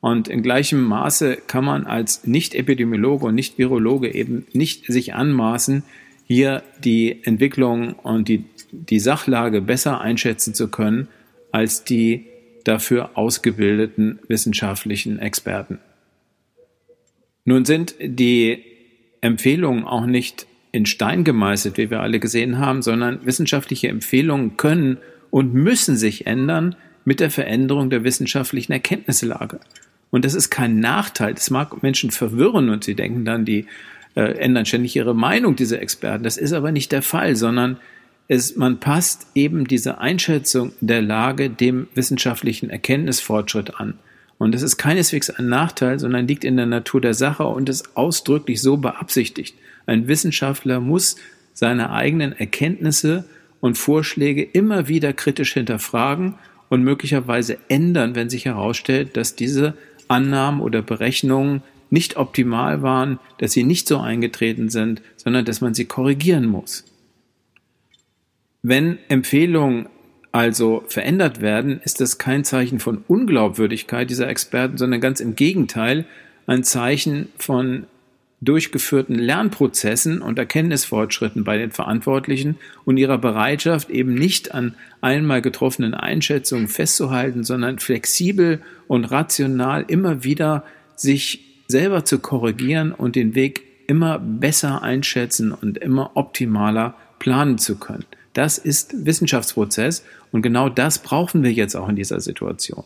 Und 0.00 0.28
in 0.28 0.42
gleichem 0.42 0.82
Maße 0.82 1.38
kann 1.46 1.64
man 1.64 1.86
als 1.86 2.26
Nicht-Epidemiologe 2.26 3.26
und 3.26 3.34
Nicht-Virologe 3.34 4.14
eben 4.14 4.46
nicht 4.52 4.86
sich 4.86 5.14
anmaßen, 5.14 5.84
hier 6.26 6.62
die 6.84 7.24
Entwicklung 7.24 7.94
und 7.94 8.28
die, 8.28 8.44
die 8.72 9.00
Sachlage 9.00 9.62
besser 9.62 10.02
einschätzen 10.02 10.54
zu 10.54 10.68
können 10.68 11.08
als 11.50 11.82
die 11.82 12.26
dafür 12.64 13.10
ausgebildeten 13.14 14.18
wissenschaftlichen 14.28 15.18
Experten. 15.18 15.78
Nun 17.44 17.64
sind 17.64 17.94
die 18.00 18.62
Empfehlungen 19.20 19.84
auch 19.84 20.06
nicht 20.06 20.46
in 20.72 20.86
Stein 20.86 21.24
gemeißelt, 21.24 21.78
wie 21.78 21.90
wir 21.90 22.00
alle 22.00 22.20
gesehen 22.20 22.58
haben, 22.58 22.82
sondern 22.82 23.24
wissenschaftliche 23.26 23.88
Empfehlungen 23.88 24.56
können 24.56 24.98
und 25.30 25.54
müssen 25.54 25.96
sich 25.96 26.26
ändern 26.26 26.76
mit 27.04 27.20
der 27.20 27.30
Veränderung 27.30 27.90
der 27.90 28.04
wissenschaftlichen 28.04 28.72
Erkenntnislage. 28.72 29.60
Und 30.10 30.24
das 30.24 30.34
ist 30.34 30.50
kein 30.50 30.80
Nachteil. 30.80 31.34
Das 31.34 31.50
mag 31.50 31.82
Menschen 31.82 32.10
verwirren 32.10 32.68
und 32.68 32.84
sie 32.84 32.94
denken 32.94 33.24
dann, 33.24 33.44
die 33.44 33.66
äh, 34.14 34.22
ändern 34.38 34.66
ständig 34.66 34.96
ihre 34.96 35.14
Meinung, 35.14 35.56
diese 35.56 35.80
Experten. 35.80 36.24
Das 36.24 36.36
ist 36.36 36.52
aber 36.52 36.72
nicht 36.72 36.92
der 36.92 37.02
Fall, 37.02 37.36
sondern 37.36 37.78
es, 38.28 38.56
man 38.56 38.78
passt 38.78 39.26
eben 39.34 39.66
diese 39.66 39.98
Einschätzung 39.98 40.72
der 40.80 41.02
Lage 41.02 41.50
dem 41.50 41.88
wissenschaftlichen 41.94 42.70
Erkenntnisfortschritt 42.70 43.80
an. 43.80 43.94
Und 44.40 44.52
das 44.52 44.62
ist 44.62 44.78
keineswegs 44.78 45.28
ein 45.28 45.50
Nachteil, 45.50 45.98
sondern 45.98 46.26
liegt 46.26 46.44
in 46.44 46.56
der 46.56 46.64
Natur 46.64 47.02
der 47.02 47.12
Sache 47.12 47.44
und 47.44 47.68
ist 47.68 47.94
ausdrücklich 47.94 48.62
so 48.62 48.78
beabsichtigt. 48.78 49.54
Ein 49.84 50.08
Wissenschaftler 50.08 50.80
muss 50.80 51.16
seine 51.52 51.90
eigenen 51.90 52.32
Erkenntnisse 52.32 53.26
und 53.60 53.76
Vorschläge 53.76 54.42
immer 54.42 54.88
wieder 54.88 55.12
kritisch 55.12 55.52
hinterfragen 55.52 56.36
und 56.70 56.82
möglicherweise 56.82 57.58
ändern, 57.68 58.14
wenn 58.14 58.30
sich 58.30 58.46
herausstellt, 58.46 59.14
dass 59.14 59.36
diese 59.36 59.74
Annahmen 60.08 60.62
oder 60.62 60.80
Berechnungen 60.80 61.62
nicht 61.90 62.16
optimal 62.16 62.80
waren, 62.80 63.18
dass 63.36 63.52
sie 63.52 63.62
nicht 63.62 63.86
so 63.86 63.98
eingetreten 63.98 64.70
sind, 64.70 65.02
sondern 65.18 65.44
dass 65.44 65.60
man 65.60 65.74
sie 65.74 65.84
korrigieren 65.84 66.46
muss. 66.46 66.86
Wenn 68.62 68.96
Empfehlungen 69.08 69.90
also 70.32 70.84
verändert 70.86 71.40
werden, 71.40 71.80
ist 71.84 72.00
das 72.00 72.18
kein 72.18 72.44
Zeichen 72.44 72.78
von 72.78 73.04
Unglaubwürdigkeit 73.08 74.08
dieser 74.08 74.28
Experten, 74.28 74.78
sondern 74.78 75.00
ganz 75.00 75.20
im 75.20 75.34
Gegenteil 75.34 76.04
ein 76.46 76.62
Zeichen 76.64 77.28
von 77.38 77.86
durchgeführten 78.40 79.16
Lernprozessen 79.16 80.22
und 80.22 80.38
Erkenntnisfortschritten 80.38 81.44
bei 81.44 81.58
den 81.58 81.72
Verantwortlichen 81.72 82.56
und 82.84 82.96
ihrer 82.96 83.18
Bereitschaft, 83.18 83.90
eben 83.90 84.14
nicht 84.14 84.54
an 84.54 84.74
einmal 85.02 85.42
getroffenen 85.42 85.94
Einschätzungen 85.94 86.68
festzuhalten, 86.68 87.44
sondern 87.44 87.78
flexibel 87.78 88.62
und 88.88 89.04
rational 89.04 89.84
immer 89.88 90.24
wieder 90.24 90.64
sich 90.96 91.44
selber 91.68 92.04
zu 92.04 92.18
korrigieren 92.18 92.92
und 92.92 93.14
den 93.14 93.34
Weg 93.34 93.62
immer 93.86 94.18
besser 94.18 94.82
einschätzen 94.82 95.52
und 95.52 95.76
immer 95.78 96.12
optimaler 96.14 96.94
planen 97.18 97.58
zu 97.58 97.76
können. 97.76 98.06
Das 98.32 98.58
ist 98.58 99.04
Wissenschaftsprozess 99.04 100.04
und 100.32 100.42
genau 100.42 100.68
das 100.68 101.02
brauchen 101.02 101.42
wir 101.42 101.52
jetzt 101.52 101.74
auch 101.74 101.88
in 101.88 101.96
dieser 101.96 102.20
Situation. 102.20 102.84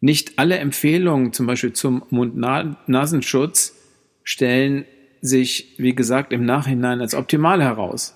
Nicht 0.00 0.38
alle 0.38 0.58
Empfehlungen, 0.58 1.32
zum 1.32 1.46
Beispiel 1.46 1.72
zum 1.72 2.02
Mund-Nasenschutz, 2.10 3.76
stellen 4.24 4.84
sich, 5.20 5.74
wie 5.78 5.94
gesagt, 5.94 6.32
im 6.32 6.44
Nachhinein 6.44 7.00
als 7.00 7.14
optimal 7.14 7.62
heraus. 7.62 8.14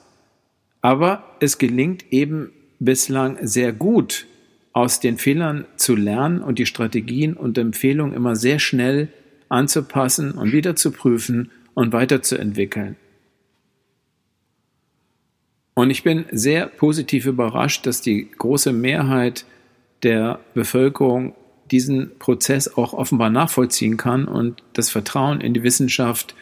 Aber 0.80 1.36
es 1.40 1.58
gelingt 1.58 2.12
eben 2.12 2.50
bislang 2.78 3.38
sehr 3.42 3.72
gut, 3.72 4.26
aus 4.72 4.98
den 4.98 5.18
Fehlern 5.18 5.66
zu 5.76 5.94
lernen 5.94 6.42
und 6.42 6.58
die 6.58 6.66
Strategien 6.66 7.34
und 7.34 7.56
Empfehlungen 7.58 8.14
immer 8.14 8.34
sehr 8.34 8.58
schnell 8.58 9.08
anzupassen 9.48 10.32
und 10.32 10.52
wieder 10.52 10.74
zu 10.74 10.90
prüfen 10.90 11.52
und 11.74 11.92
weiterzuentwickeln. 11.92 12.96
Und 15.74 15.90
ich 15.90 16.04
bin 16.04 16.24
sehr 16.30 16.66
positiv 16.66 17.26
überrascht, 17.26 17.86
dass 17.86 18.00
die 18.00 18.30
große 18.30 18.72
Mehrheit 18.72 19.44
der 20.02 20.38
Bevölkerung 20.54 21.34
diesen 21.70 22.16
Prozess 22.18 22.76
auch 22.76 22.92
offenbar 22.92 23.30
nachvollziehen 23.30 23.96
kann 23.96 24.26
und 24.26 24.62
das 24.74 24.90
Vertrauen 24.90 25.40
in 25.40 25.54
die 25.54 25.62
Wissenschaft 25.62 26.34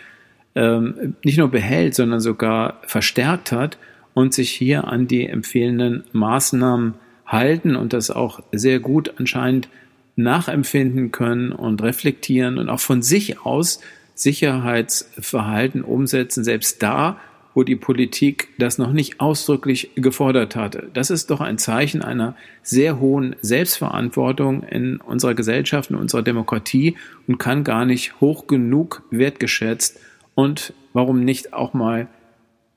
ähm, 0.55 1.17
nicht 1.25 1.39
nur 1.39 1.49
behält, 1.49 1.95
sondern 1.95 2.21
sogar 2.21 2.81
verstärkt 2.87 3.53
hat 3.53 3.79
und 4.15 4.35
sich 4.35 4.51
hier 4.51 4.89
an 4.89 5.07
die 5.07 5.27
empfehlenden 5.27 6.05
Maßnahmen 6.13 6.95
halten 7.27 7.77
und 7.77 7.93
das 7.95 8.11
auch 8.11 8.41
sehr 8.53 8.81
gut 8.81 9.15
anscheinend 9.19 9.69
nachempfinden 10.17 11.11
können 11.13 11.53
und 11.53 11.83
reflektieren 11.83 12.59
und 12.59 12.69
auch 12.69 12.81
von 12.81 13.01
sich 13.01 13.47
aus 13.47 13.81
Sicherheitsverhalten 14.15 15.83
umsetzen, 15.83 16.45
selbst 16.45 16.83
da, 16.83 17.19
wo 17.55 17.63
die 17.63 17.77
Politik 17.77 18.49
das 18.59 18.79
noch 18.79 18.93
nicht 18.93 19.21
ausdrücklich 19.21 19.91
gefordert 19.95 20.57
hatte. 20.57 20.91
Das 20.95 21.11
ist 21.11 21.31
doch 21.31 21.41
ein 21.41 21.59
Zeichen 21.59 22.03
einer 22.03 22.35
sehr 22.63 22.99
hohen 22.99 23.37
Selbstverantwortung 23.41 24.63
in 24.63 24.99
unserer 24.99 25.35
Gesellschaft, 25.35 25.91
in 25.91 25.97
unserer 25.97 26.23
Demokratie 26.23 26.97
und 27.27 27.39
kann 27.39 27.65
gar 27.65 27.85
nicht 27.85 28.21
hoch 28.21 28.47
genug 28.47 29.03
wertgeschätzt 29.11 30.01
und 30.35 30.73
warum 30.93 31.25
nicht 31.25 31.53
auch 31.53 31.75
mal 31.75 32.09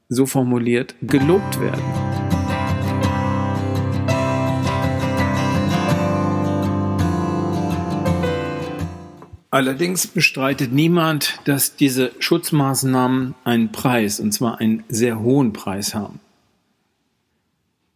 so 0.10 0.26
formuliert, 0.26 0.96
gelobt 1.02 1.60
werden. 1.60 2.35
Allerdings 9.56 10.06
bestreitet 10.08 10.74
niemand, 10.74 11.40
dass 11.46 11.78
diese 11.78 12.12
Schutzmaßnahmen 12.20 13.36
einen 13.46 13.72
Preis, 13.72 14.20
und 14.20 14.34
zwar 14.34 14.60
einen 14.60 14.84
sehr 14.90 15.22
hohen 15.22 15.54
Preis 15.54 15.96
haben. 15.96 16.20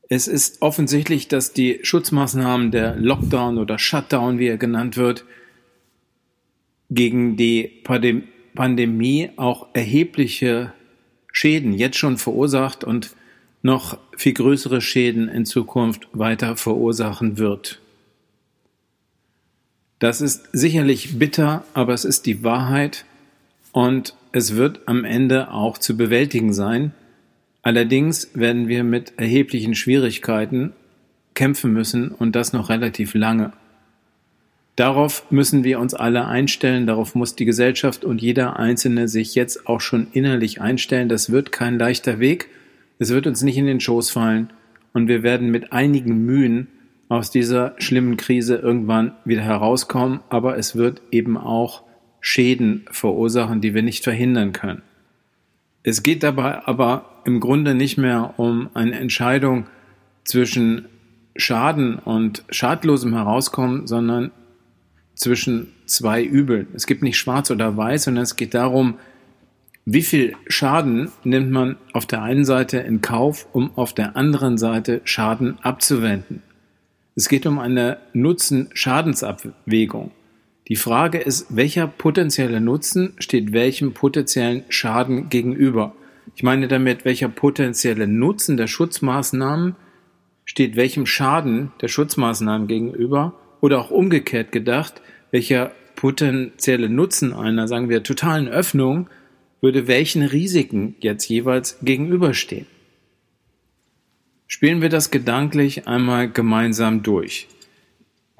Es 0.07 0.29
ist 0.29 0.61
offensichtlich, 0.61 1.27
dass 1.27 1.51
die 1.51 1.81
Schutzmaßnahmen 1.83 2.71
der 2.71 2.95
Lockdown 2.95 3.57
oder 3.57 3.77
Shutdown, 3.77 4.39
wie 4.39 4.47
er 4.47 4.55
genannt 4.55 4.95
wird, 4.95 5.25
gegen 6.89 7.35
die 7.35 7.83
Pandemie 8.55 9.31
auch 9.35 9.67
erhebliche 9.73 10.71
Schäden 11.33 11.73
jetzt 11.73 11.97
schon 11.97 12.17
verursacht 12.17 12.85
und 12.85 13.17
noch 13.63 13.97
viel 14.15 14.31
größere 14.31 14.79
Schäden 14.79 15.27
in 15.27 15.45
Zukunft 15.45 16.07
weiter 16.13 16.55
verursachen 16.55 17.37
wird. 17.37 17.81
Das 19.99 20.21
ist 20.21 20.49
sicherlich 20.53 21.19
bitter, 21.19 21.65
aber 21.73 21.93
es 21.93 22.05
ist 22.05 22.25
die 22.25 22.43
Wahrheit 22.43 23.05
und 23.73 24.15
es 24.31 24.55
wird 24.55 24.81
am 24.85 25.03
Ende 25.03 25.51
auch 25.51 25.77
zu 25.77 25.97
bewältigen 25.97 26.53
sein. 26.53 26.93
Allerdings 27.61 28.29
werden 28.33 28.69
wir 28.69 28.85
mit 28.85 29.13
erheblichen 29.17 29.75
Schwierigkeiten 29.75 30.71
kämpfen 31.33 31.73
müssen 31.73 32.09
und 32.09 32.35
das 32.35 32.53
noch 32.53 32.69
relativ 32.69 33.13
lange. 33.13 33.51
Darauf 34.77 35.29
müssen 35.29 35.65
wir 35.65 35.81
uns 35.81 35.93
alle 35.93 36.25
einstellen, 36.25 36.87
darauf 36.87 37.13
muss 37.13 37.35
die 37.35 37.43
Gesellschaft 37.43 38.05
und 38.05 38.21
jeder 38.21 38.57
Einzelne 38.57 39.09
sich 39.09 39.35
jetzt 39.35 39.67
auch 39.67 39.81
schon 39.81 40.07
innerlich 40.13 40.61
einstellen. 40.61 41.09
Das 41.09 41.31
wird 41.31 41.51
kein 41.51 41.77
leichter 41.77 42.19
Weg, 42.19 42.47
es 42.97 43.09
wird 43.09 43.27
uns 43.27 43.41
nicht 43.41 43.57
in 43.57 43.65
den 43.65 43.81
Schoß 43.81 44.09
fallen 44.09 44.51
und 44.93 45.09
wir 45.09 45.21
werden 45.21 45.51
mit 45.51 45.73
einigen 45.73 46.25
Mühen 46.25 46.69
aus 47.09 47.31
dieser 47.31 47.73
schlimmen 47.79 48.17
Krise 48.17 48.55
irgendwann 48.55 49.13
wieder 49.25 49.41
herauskommen, 49.41 50.21
aber 50.29 50.57
es 50.57 50.75
wird 50.75 51.01
eben 51.11 51.37
auch 51.37 51.83
Schäden 52.21 52.85
verursachen, 52.91 53.61
die 53.61 53.73
wir 53.73 53.81
nicht 53.81 54.03
verhindern 54.03 54.53
können. 54.53 54.83
Es 55.83 56.03
geht 56.03 56.23
dabei 56.23 56.65
aber 56.67 57.21
im 57.25 57.39
Grunde 57.39 57.73
nicht 57.73 57.97
mehr 57.97 58.35
um 58.37 58.69
eine 58.73 58.99
Entscheidung 58.99 59.65
zwischen 60.23 60.85
Schaden 61.35 61.95
und 61.95 62.43
schadlosem 62.49 63.13
Herauskommen, 63.13 63.87
sondern 63.87 64.31
zwischen 65.15 65.73
zwei 65.85 66.23
Übeln. 66.23 66.67
Es 66.73 66.85
gibt 66.85 67.01
nicht 67.01 67.17
schwarz 67.17 67.49
oder 67.49 67.75
weiß, 67.75 68.03
sondern 68.03 68.23
es 68.23 68.35
geht 68.35 68.53
darum, 68.53 68.95
wie 69.85 70.03
viel 70.03 70.35
Schaden 70.47 71.09
nimmt 71.23 71.49
man 71.49 71.77
auf 71.93 72.05
der 72.05 72.21
einen 72.21 72.45
Seite 72.45 72.77
in 72.77 73.01
Kauf, 73.01 73.47
um 73.53 73.71
auf 73.75 73.93
der 73.93 74.15
anderen 74.15 74.57
Seite 74.57 75.01
Schaden 75.05 75.57
abzuwenden. 75.63 76.43
Es 77.15 77.27
geht 77.27 77.45
um 77.45 77.59
eine 77.59 77.97
Nutzen-Schadensabwägung. 78.13 80.11
Die 80.67 80.75
Frage 80.75 81.17
ist, 81.17 81.47
welcher 81.49 81.87
potenzielle 81.87 82.61
Nutzen 82.61 83.13
steht 83.17 83.51
welchem 83.53 83.93
potenziellen 83.93 84.63
Schaden 84.69 85.29
gegenüber? 85.29 85.95
Ich 86.35 86.43
meine 86.43 86.67
damit, 86.67 87.05
welcher 87.05 87.27
potenzielle 87.27 88.07
Nutzen 88.07 88.55
der 88.55 88.67
Schutzmaßnahmen 88.67 89.75
steht 90.45 90.75
welchem 90.75 91.05
Schaden 91.05 91.71
der 91.81 91.87
Schutzmaßnahmen 91.87 92.67
gegenüber? 92.67 93.33
Oder 93.61 93.79
auch 93.79 93.91
umgekehrt 93.91 94.51
gedacht, 94.51 95.01
welcher 95.31 95.71
potenzielle 95.95 96.89
Nutzen 96.89 97.33
einer, 97.33 97.67
sagen 97.67 97.89
wir, 97.89 98.03
totalen 98.03 98.47
Öffnung 98.47 99.09
würde 99.61 99.87
welchen 99.87 100.21
Risiken 100.21 100.95
jetzt 101.01 101.27
jeweils 101.27 101.77
gegenüberstehen? 101.81 102.67
Spielen 104.51 104.81
wir 104.81 104.89
das 104.89 105.11
gedanklich 105.11 105.87
einmal 105.87 106.27
gemeinsam 106.27 107.03
durch. 107.03 107.47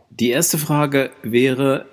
Die 0.10 0.31
erste 0.31 0.57
Frage 0.57 1.12
wäre, 1.21 1.86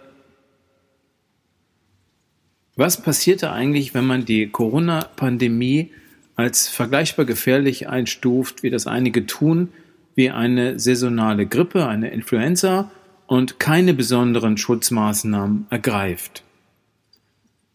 was 2.77 3.03
passierte 3.03 3.53
eigentlich, 3.53 3.93
wenn 3.93 4.07
man 4.07 4.25
die 4.25 4.49
Corona-Pandemie 4.49 5.93
als 6.35 6.67
vergleichbar 6.67 7.27
gefährlich 7.27 7.91
einstuft, 7.91 8.63
wie 8.63 8.71
das 8.71 8.87
einige 8.87 9.27
tun, 9.27 9.69
wie 10.15 10.31
eine 10.31 10.81
saisonale 10.81 11.47
Grippe, 11.47 11.87
eine 11.87 12.11
Influenza 12.11 12.91
und 13.27 13.61
keine 13.61 13.93
besonderen 13.93 14.57
Schutzmaßnahmen 14.57 15.67
ergreift? 15.69 16.43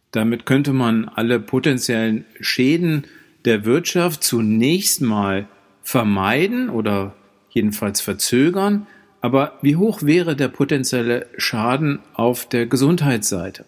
Damit 0.09 0.47
könnte 0.47 0.73
man 0.73 1.07
alle 1.07 1.39
potenziellen 1.39 2.25
Schäden 2.39 3.05
der 3.45 3.63
Wirtschaft 3.63 4.23
zunächst 4.23 5.01
mal 5.01 5.47
vermeiden 5.83 6.69
oder 6.69 7.13
jedenfalls 7.49 8.01
verzögern, 8.01 8.87
aber 9.21 9.53
wie 9.61 9.75
hoch 9.75 10.01
wäre 10.01 10.35
der 10.35 10.47
potenzielle 10.47 11.27
Schaden 11.37 11.99
auf 12.13 12.47
der 12.47 12.65
Gesundheitsseite? 12.65 13.65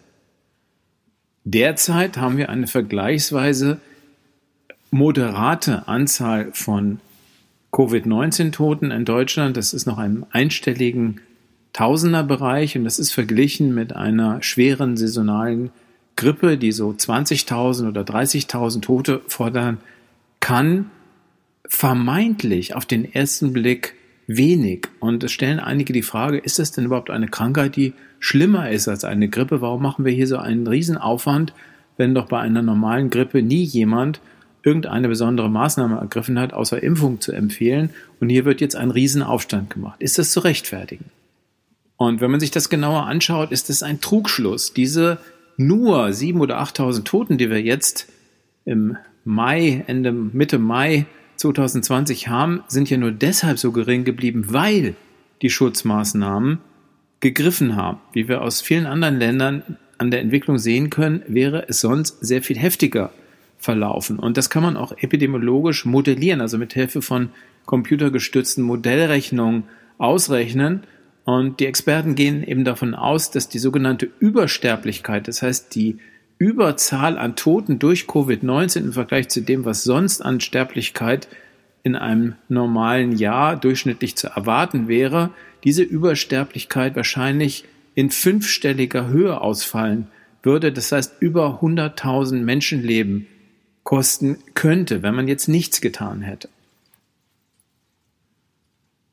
Derzeit 1.44 2.16
haben 2.16 2.36
wir 2.36 2.48
eine 2.48 2.66
vergleichsweise 2.66 3.80
moderate 4.90 5.86
Anzahl 5.86 6.50
von 6.52 7.00
Covid-19-Toten 7.72 8.90
in 8.90 9.04
Deutschland. 9.04 9.56
Das 9.56 9.74
ist 9.74 9.86
noch 9.86 9.98
im 9.98 10.24
einstelligen 10.30 11.20
Tausenderbereich 11.72 12.76
und 12.78 12.84
das 12.84 12.98
ist 12.98 13.12
verglichen 13.12 13.74
mit 13.74 13.94
einer 13.94 14.42
schweren 14.42 14.96
saisonalen 14.96 15.70
Grippe, 16.16 16.56
die 16.56 16.72
so 16.72 16.90
20.000 16.90 17.88
oder 17.88 18.02
30.000 18.02 18.80
Tote 18.80 19.20
fordern 19.26 19.78
kann, 20.40 20.90
vermeintlich 21.66 22.74
auf 22.74 22.86
den 22.86 23.12
ersten 23.12 23.52
Blick 23.52 23.94
wenig. 24.26 24.88
Und 25.00 25.24
es 25.24 25.32
stellen 25.32 25.60
einige 25.60 25.92
die 25.92 26.02
Frage, 26.02 26.38
ist 26.38 26.58
das 26.58 26.72
denn 26.72 26.86
überhaupt 26.86 27.10
eine 27.10 27.28
Krankheit, 27.28 27.76
die 27.76 27.92
schlimmer 28.18 28.70
ist 28.70 28.88
als 28.88 29.04
eine 29.04 29.28
Grippe? 29.28 29.60
Warum 29.60 29.82
machen 29.82 30.04
wir 30.04 30.12
hier 30.12 30.26
so 30.26 30.38
einen 30.38 30.66
Riesenaufwand, 30.66 31.52
wenn 31.96 32.14
doch 32.14 32.26
bei 32.26 32.40
einer 32.40 32.62
normalen 32.62 33.10
Grippe 33.10 33.42
nie 33.42 33.62
jemand 33.62 34.20
irgendeine 34.64 35.08
besondere 35.08 35.50
Maßnahme 35.50 35.98
ergriffen 35.98 36.38
hat, 36.38 36.54
außer 36.54 36.82
Impfung 36.82 37.20
zu 37.20 37.32
empfehlen. 37.32 37.90
Und 38.18 38.30
hier 38.30 38.44
wird 38.44 38.60
jetzt 38.60 38.76
ein 38.76 38.90
Riesenaufstand 38.90 39.70
gemacht. 39.70 40.00
Ist 40.00 40.18
das 40.18 40.32
zu 40.32 40.40
rechtfertigen? 40.40 41.04
Und 41.96 42.20
wenn 42.20 42.30
man 42.30 42.40
sich 42.40 42.50
das 42.50 42.70
genauer 42.70 43.06
anschaut, 43.06 43.52
ist 43.52 43.70
es 43.70 43.82
ein 43.82 44.00
Trugschluss. 44.00 44.72
Diese 44.72 45.18
nur 45.56 46.12
sieben 46.12 46.40
oder 46.40 46.58
achttausend 46.58 47.06
Toten, 47.06 47.38
die 47.38 47.50
wir 47.50 47.62
jetzt 47.62 48.08
im 48.64 48.96
Mai, 49.24 49.84
Ende, 49.86 50.12
Mitte 50.12 50.58
Mai 50.58 51.06
2020 51.36 52.28
haben, 52.28 52.62
sind 52.68 52.90
ja 52.90 52.96
nur 52.96 53.12
deshalb 53.12 53.58
so 53.58 53.72
gering 53.72 54.04
geblieben, 54.04 54.46
weil 54.48 54.94
die 55.42 55.50
Schutzmaßnahmen 55.50 56.58
gegriffen 57.20 57.76
haben. 57.76 57.98
Wie 58.12 58.28
wir 58.28 58.42
aus 58.42 58.60
vielen 58.60 58.86
anderen 58.86 59.18
Ländern 59.18 59.78
an 59.98 60.10
der 60.10 60.20
Entwicklung 60.20 60.58
sehen 60.58 60.90
können, 60.90 61.22
wäre 61.26 61.68
es 61.68 61.80
sonst 61.80 62.24
sehr 62.24 62.42
viel 62.42 62.58
heftiger 62.58 63.12
verlaufen. 63.58 64.18
Und 64.18 64.36
das 64.36 64.50
kann 64.50 64.62
man 64.62 64.76
auch 64.76 64.92
epidemiologisch 64.96 65.84
modellieren, 65.84 66.40
also 66.40 66.58
mit 66.58 66.74
Hilfe 66.74 67.02
von 67.02 67.30
computergestützten 67.66 68.62
Modellrechnungen 68.62 69.64
ausrechnen. 69.98 70.82
Und 71.24 71.60
die 71.60 71.66
Experten 71.66 72.14
gehen 72.14 72.44
eben 72.44 72.64
davon 72.64 72.94
aus, 72.94 73.30
dass 73.30 73.48
die 73.48 73.58
sogenannte 73.58 74.10
Übersterblichkeit, 74.18 75.26
das 75.26 75.40
heißt 75.40 75.74
die 75.74 75.98
Überzahl 76.38 77.16
an 77.16 77.36
Toten 77.36 77.78
durch 77.78 78.04
Covid-19 78.04 78.78
im 78.78 78.92
Vergleich 78.92 79.28
zu 79.28 79.40
dem, 79.40 79.64
was 79.64 79.84
sonst 79.84 80.20
an 80.20 80.40
Sterblichkeit 80.40 81.28
in 81.82 81.96
einem 81.96 82.34
normalen 82.48 83.12
Jahr 83.12 83.56
durchschnittlich 83.56 84.16
zu 84.16 84.28
erwarten 84.28 84.88
wäre, 84.88 85.30
diese 85.64 85.82
Übersterblichkeit 85.82 86.96
wahrscheinlich 86.96 87.64
in 87.94 88.10
fünfstelliger 88.10 89.08
Höhe 89.08 89.40
ausfallen 89.40 90.08
würde. 90.42 90.72
Das 90.72 90.92
heißt, 90.92 91.16
über 91.20 91.60
100.000 91.62 92.40
Menschenleben 92.40 93.26
kosten 93.82 94.38
könnte, 94.54 95.02
wenn 95.02 95.14
man 95.14 95.28
jetzt 95.28 95.48
nichts 95.48 95.80
getan 95.80 96.22
hätte. 96.22 96.48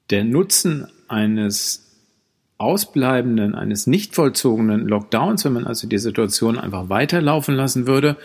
Der 0.10 0.24
Nutzen 0.24 0.88
eines 1.08 1.91
ausbleibenden, 2.62 3.56
eines 3.56 3.88
nicht 3.88 4.15
vollzogenen 4.15 4.88
Lockdowns, 4.88 5.43
wenn 5.45 5.54
man 5.54 5.67
also 5.67 5.88
die 5.88 5.97
Situation 5.97 6.58
einfach 6.58 6.89
weiterlaufen 6.89 7.56
lassen 7.56 7.88
würde, 7.88 8.17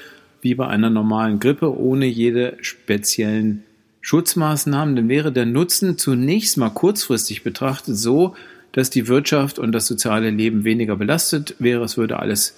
wie 0.43 0.55
bei 0.55 0.69
einer 0.69 0.91
normalen 0.91 1.41
Grippe, 1.41 1.77
ohne 1.77 2.07
jede 2.07 2.57
speziellen 2.61 3.65
Schutzmaßnahmen, 4.01 4.95
dann 4.95 5.09
wäre 5.09 5.33
der 5.33 5.47
Nutzen 5.47 5.99
zunächst 5.99 6.59
mal 6.59 6.71
kurzfristig 6.71 7.43
betrachtet 7.43 7.97
so, 7.97 8.37
dass 8.71 8.91
die 8.91 9.09
Wirtschaft 9.09 9.59
und 9.59 9.73
das 9.73 9.87
soziale 9.87 10.31
Leben 10.31 10.65
weniger 10.65 10.97
belastet 10.97 11.57
wäre. 11.59 11.83
Es 11.83 11.97
würde 11.97 12.19
alles 12.19 12.57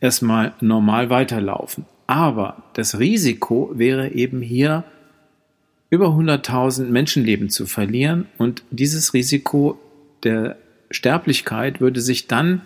erstmal 0.00 0.54
normal 0.60 1.10
weiterlaufen. 1.10 1.84
Aber 2.06 2.62
das 2.72 2.98
Risiko 2.98 3.70
wäre 3.74 4.12
eben 4.12 4.40
hier 4.40 4.84
über 5.90 6.08
100.000 6.08 6.84
Menschenleben 6.84 7.50
zu 7.50 7.66
verlieren 7.66 8.26
und 8.38 8.62
dieses 8.70 9.14
Risiko 9.14 9.78
der 10.22 10.56
Sterblichkeit 10.90 11.80
würde 11.80 12.00
sich 12.00 12.26
dann 12.26 12.62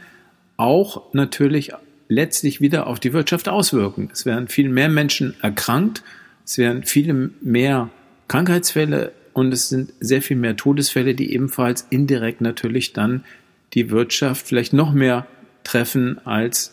auch 0.56 1.12
natürlich 1.12 1.72
letztlich 2.08 2.60
wieder 2.60 2.86
auf 2.86 3.00
die 3.00 3.12
Wirtschaft 3.12 3.48
auswirken. 3.48 4.10
Es 4.12 4.26
wären 4.26 4.48
viel 4.48 4.68
mehr 4.68 4.88
Menschen 4.88 5.34
erkrankt 5.42 6.02
Es 6.44 6.58
wären 6.58 6.82
viele 6.84 7.30
mehr 7.40 7.90
Krankheitsfälle 8.28 9.12
und 9.32 9.52
es 9.52 9.68
sind 9.68 9.92
sehr 10.00 10.22
viel 10.22 10.36
mehr 10.36 10.56
Todesfälle, 10.56 11.14
die 11.14 11.32
ebenfalls 11.32 11.86
indirekt 11.90 12.40
natürlich 12.40 12.92
dann 12.92 13.24
die 13.74 13.90
Wirtschaft 13.90 14.46
vielleicht 14.46 14.72
noch 14.72 14.92
mehr 14.92 15.26
treffen 15.64 16.24
als 16.26 16.72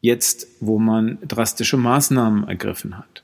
jetzt, 0.00 0.46
wo 0.60 0.78
man 0.78 1.18
drastische 1.26 1.76
Maßnahmen 1.76 2.48
ergriffen 2.48 2.96
hat. 2.96 3.22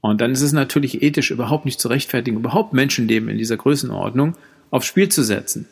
Und 0.00 0.20
dann 0.20 0.32
ist 0.32 0.42
es 0.42 0.52
natürlich 0.52 1.02
ethisch 1.02 1.30
überhaupt 1.30 1.64
nicht 1.64 1.80
zu 1.80 1.88
rechtfertigen, 1.88 2.38
überhaupt 2.38 2.72
Menschenleben 2.72 3.28
in 3.28 3.38
dieser 3.38 3.56
Größenordnung 3.56 4.34
aufs 4.70 4.86
Spiel 4.86 5.08
zu 5.08 5.22
setzen. 5.22 5.66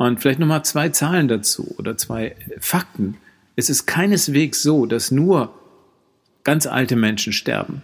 Und 0.00 0.18
vielleicht 0.18 0.38
nochmal 0.38 0.64
zwei 0.64 0.88
Zahlen 0.88 1.28
dazu 1.28 1.74
oder 1.76 1.94
zwei 1.94 2.34
Fakten. 2.58 3.18
Es 3.54 3.68
ist 3.68 3.84
keineswegs 3.84 4.62
so, 4.62 4.86
dass 4.86 5.10
nur 5.10 5.52
ganz 6.42 6.66
alte 6.66 6.96
Menschen 6.96 7.34
sterben, 7.34 7.82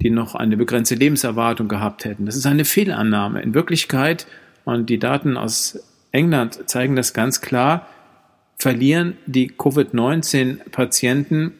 die 0.00 0.08
noch 0.08 0.34
eine 0.34 0.56
begrenzte 0.56 0.94
Lebenserwartung 0.94 1.68
gehabt 1.68 2.06
hätten. 2.06 2.24
Das 2.24 2.34
ist 2.34 2.46
eine 2.46 2.64
Fehlannahme. 2.64 3.42
In 3.42 3.52
Wirklichkeit, 3.52 4.26
und 4.64 4.88
die 4.88 4.98
Daten 4.98 5.36
aus 5.36 5.78
England 6.12 6.60
zeigen 6.64 6.96
das 6.96 7.12
ganz 7.12 7.42
klar, 7.42 7.86
verlieren 8.56 9.18
die 9.26 9.48
Covid-19-Patienten 9.48 11.52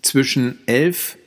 zwischen 0.00 0.60
11 0.64 1.18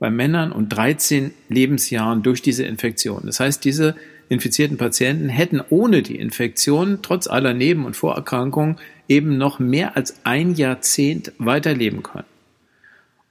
bei 0.00 0.10
Männern 0.10 0.50
und 0.50 0.70
13 0.70 1.30
Lebensjahren 1.48 2.24
durch 2.24 2.42
diese 2.42 2.64
Infektion. 2.64 3.22
Das 3.26 3.38
heißt, 3.38 3.64
diese 3.64 3.94
infizierten 4.30 4.78
Patienten 4.78 5.28
hätten 5.28 5.60
ohne 5.68 6.02
die 6.02 6.16
Infektion, 6.16 7.00
trotz 7.02 7.26
aller 7.26 7.52
Neben- 7.52 7.84
und 7.84 7.96
Vorerkrankungen, 7.96 8.76
eben 9.08 9.36
noch 9.36 9.58
mehr 9.58 9.96
als 9.96 10.24
ein 10.24 10.54
Jahrzehnt 10.54 11.32
weiterleben 11.38 12.02
können. 12.02 12.24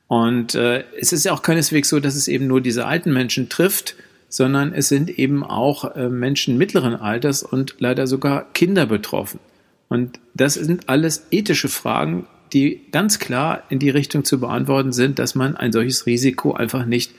Und 0.08 0.56
äh, 0.56 0.84
es 1.00 1.14
ist 1.14 1.24
ja 1.24 1.32
auch 1.32 1.42
keineswegs 1.42 1.90
so, 1.90 2.00
dass 2.00 2.16
es 2.16 2.28
eben 2.28 2.48
nur 2.48 2.62
diese 2.62 2.86
alten 2.86 3.14
Menschen 3.14 3.48
trifft, 3.48 3.96
sondern 4.28 4.74
es 4.74 4.90
sind 4.90 5.10
eben 5.10 5.44
auch 5.44 5.96
äh, 5.96 6.10
Menschen 6.10 6.58
mittleren 6.58 6.96
Alters 6.96 7.44
und 7.44 7.76
leider 7.80 8.06
sogar 8.06 8.52
Kinder 8.54 8.86
betroffen. 8.86 9.40
Und 9.88 10.20
das 10.34 10.56
sind 10.56 10.90
alles 10.90 11.28
ethische 11.32 11.70
Fragen, 11.70 12.28
die 12.52 12.82
ganz 12.92 13.20
klar 13.20 13.64
in 13.70 13.80
die 13.80 13.90
Richtung 13.90 14.26
zu 14.26 14.40
beantworten 14.40 14.92
sind, 14.92 15.18
dass 15.18 15.34
man 15.34 15.56
ein 15.56 15.72
solches 15.72 16.06
Risiko 16.06 16.54
einfach 16.54 16.86
nicht 16.86 17.14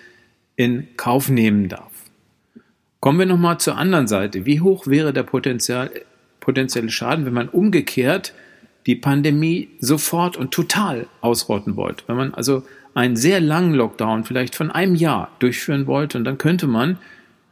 in 0.56 0.86
Kauf 0.96 1.30
nehmen 1.30 1.68
darf. 1.68 1.89
Kommen 3.00 3.18
wir 3.18 3.26
nochmal 3.26 3.58
zur 3.58 3.78
anderen 3.78 4.06
Seite. 4.06 4.44
Wie 4.44 4.60
hoch 4.60 4.86
wäre 4.86 5.14
der 5.14 5.22
Potenzial, 5.22 5.90
potenzielle 6.38 6.90
Schaden, 6.90 7.24
wenn 7.24 7.32
man 7.32 7.48
umgekehrt 7.48 8.34
die 8.86 8.94
Pandemie 8.94 9.68
sofort 9.80 10.36
und 10.36 10.50
total 10.50 11.06
ausrotten 11.22 11.76
wollte? 11.76 12.04
Wenn 12.08 12.16
man 12.16 12.34
also 12.34 12.62
einen 12.92 13.16
sehr 13.16 13.40
langen 13.40 13.72
Lockdown 13.72 14.24
vielleicht 14.24 14.54
von 14.54 14.70
einem 14.70 14.94
Jahr 14.94 15.30
durchführen 15.38 15.86
wollte 15.86 16.18
und 16.18 16.24
dann 16.24 16.36
könnte 16.36 16.66
man 16.66 16.98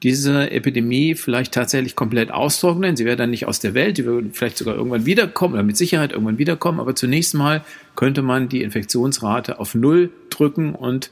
diese 0.02 0.50
Epidemie 0.50 1.14
vielleicht 1.14 1.54
tatsächlich 1.54 1.96
komplett 1.96 2.30
austrocknen. 2.30 2.96
Sie 2.96 3.04
wäre 3.04 3.16
dann 3.16 3.30
nicht 3.30 3.46
aus 3.46 3.58
der 3.58 3.74
Welt, 3.74 3.96
sie 3.96 4.04
würde 4.04 4.28
vielleicht 4.32 4.58
sogar 4.58 4.76
irgendwann 4.76 5.06
wiederkommen 5.06 5.54
oder 5.54 5.62
mit 5.62 5.76
Sicherheit 5.76 6.12
irgendwann 6.12 6.38
wiederkommen, 6.38 6.78
aber 6.78 6.94
zunächst 6.94 7.34
mal 7.34 7.64
könnte 7.96 8.22
man 8.22 8.48
die 8.48 8.62
Infektionsrate 8.62 9.58
auf 9.58 9.74
Null 9.74 10.10
drücken 10.30 10.74
und 10.74 11.10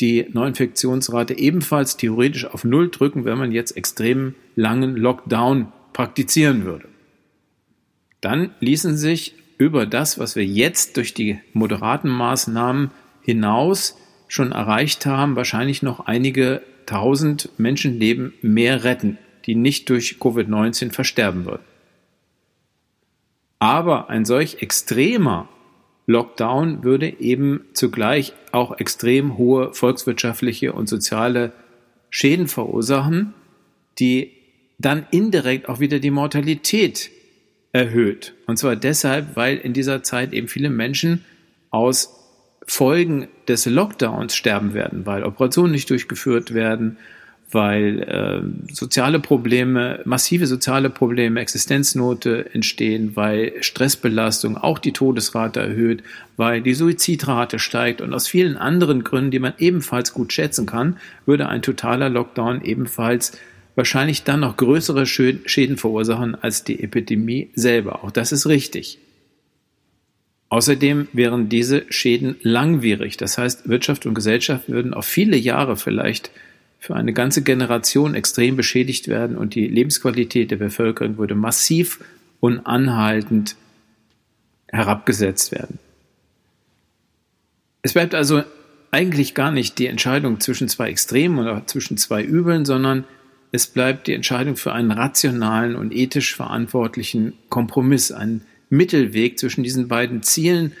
die 0.00 0.26
Neuinfektionsrate 0.30 1.38
ebenfalls 1.38 1.96
theoretisch 1.96 2.44
auf 2.44 2.64
Null 2.64 2.90
drücken, 2.90 3.24
wenn 3.24 3.38
man 3.38 3.52
jetzt 3.52 3.76
extrem 3.76 4.34
langen 4.54 4.96
Lockdown 4.96 5.72
praktizieren 5.92 6.64
würde. 6.64 6.88
Dann 8.20 8.50
ließen 8.60 8.96
sich 8.96 9.34
über 9.58 9.86
das, 9.86 10.18
was 10.18 10.36
wir 10.36 10.44
jetzt 10.44 10.96
durch 10.96 11.14
die 11.14 11.38
moderaten 11.52 12.10
Maßnahmen 12.10 12.90
hinaus 13.22 13.96
schon 14.28 14.52
erreicht 14.52 15.06
haben, 15.06 15.36
wahrscheinlich 15.36 15.82
noch 15.82 16.00
einige 16.00 16.62
1000 16.80 17.50
Menschenleben 17.58 18.34
mehr 18.42 18.84
retten, 18.84 19.18
die 19.46 19.54
nicht 19.54 19.88
durch 19.88 20.16
Covid-19 20.20 20.92
versterben 20.92 21.44
würden. 21.46 21.64
Aber 23.58 24.10
ein 24.10 24.24
solch 24.24 24.60
extremer 24.60 25.48
Lockdown 26.06 26.84
würde 26.84 27.20
eben 27.20 27.64
zugleich 27.72 28.32
auch 28.52 28.78
extrem 28.78 29.38
hohe 29.38 29.74
volkswirtschaftliche 29.74 30.72
und 30.72 30.88
soziale 30.88 31.52
Schäden 32.10 32.46
verursachen, 32.46 33.34
die 33.98 34.32
dann 34.78 35.06
indirekt 35.10 35.68
auch 35.68 35.80
wieder 35.80 35.98
die 35.98 36.10
Mortalität 36.10 37.10
erhöht. 37.72 38.34
Und 38.46 38.56
zwar 38.58 38.76
deshalb, 38.76 39.36
weil 39.36 39.56
in 39.58 39.72
dieser 39.72 40.02
Zeit 40.02 40.32
eben 40.32 40.48
viele 40.48 40.70
Menschen 40.70 41.24
aus 41.70 42.12
Folgen 42.66 43.28
des 43.48 43.66
Lockdowns 43.66 44.34
sterben 44.34 44.74
werden, 44.74 45.06
weil 45.06 45.24
Operationen 45.24 45.72
nicht 45.72 45.90
durchgeführt 45.90 46.54
werden, 46.54 46.98
weil 47.56 48.02
äh, 48.02 48.72
soziale 48.72 49.18
Probleme, 49.18 50.00
massive 50.04 50.46
soziale 50.46 50.90
Probleme, 50.90 51.40
Existenznote 51.40 52.50
entstehen, 52.52 53.12
weil 53.16 53.54
Stressbelastung 53.62 54.58
auch 54.58 54.78
die 54.78 54.92
Todesrate 54.92 55.60
erhöht, 55.60 56.02
weil 56.36 56.60
die 56.60 56.74
Suizidrate 56.74 57.58
steigt 57.58 58.02
und 58.02 58.12
aus 58.12 58.28
vielen 58.28 58.58
anderen 58.58 59.04
Gründen, 59.04 59.30
die 59.30 59.38
man 59.38 59.54
ebenfalls 59.56 60.12
gut 60.12 60.34
schätzen 60.34 60.66
kann, 60.66 60.98
würde 61.24 61.48
ein 61.48 61.62
totaler 61.62 62.10
Lockdown 62.10 62.62
ebenfalls 62.62 63.32
wahrscheinlich 63.74 64.22
dann 64.22 64.40
noch 64.40 64.58
größere 64.58 65.06
Schäden 65.06 65.78
verursachen 65.78 66.34
als 66.34 66.62
die 66.62 66.82
Epidemie 66.82 67.48
selber. 67.54 68.04
Auch 68.04 68.10
das 68.10 68.32
ist 68.32 68.46
richtig. 68.46 68.98
Außerdem 70.50 71.08
wären 71.14 71.48
diese 71.48 71.86
Schäden 71.88 72.36
langwierig. 72.42 73.16
Das 73.16 73.38
heißt, 73.38 73.66
Wirtschaft 73.66 74.04
und 74.04 74.12
Gesellschaft 74.12 74.68
würden 74.68 74.92
auf 74.92 75.06
viele 75.06 75.38
Jahre 75.38 75.78
vielleicht 75.78 76.30
für 76.86 76.94
eine 76.94 77.12
ganze 77.12 77.42
Generation 77.42 78.14
extrem 78.14 78.54
beschädigt 78.54 79.08
werden 79.08 79.36
und 79.36 79.56
die 79.56 79.66
Lebensqualität 79.66 80.52
der 80.52 80.56
Bevölkerung 80.56 81.18
würde 81.18 81.34
massiv 81.34 81.98
und 82.38 82.60
anhaltend 82.60 83.56
herabgesetzt 84.68 85.50
werden. 85.50 85.80
Es 87.82 87.92
bleibt 87.92 88.14
also 88.14 88.44
eigentlich 88.92 89.34
gar 89.34 89.50
nicht 89.50 89.80
die 89.80 89.88
Entscheidung 89.88 90.38
zwischen 90.38 90.68
zwei 90.68 90.88
Extremen 90.88 91.40
oder 91.40 91.66
zwischen 91.66 91.96
zwei 91.96 92.22
Übeln, 92.22 92.64
sondern 92.64 93.04
es 93.50 93.66
bleibt 93.66 94.06
die 94.06 94.14
Entscheidung 94.14 94.54
für 94.54 94.72
einen 94.72 94.92
rationalen 94.92 95.74
und 95.74 95.92
ethisch 95.92 96.36
verantwortlichen 96.36 97.32
Kompromiss, 97.48 98.12
einen 98.12 98.42
Mittelweg 98.70 99.40
zwischen 99.40 99.64
diesen 99.64 99.88
beiden 99.88 100.22
Zielen, 100.22 100.72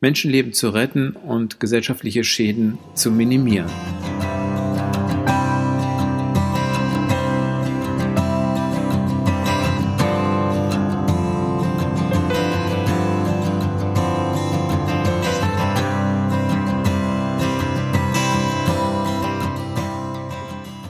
Menschenleben 0.00 0.54
zu 0.54 0.70
retten 0.70 1.10
und 1.10 1.60
gesellschaftliche 1.60 2.24
Schäden 2.24 2.78
zu 2.94 3.10
minimieren. 3.10 3.70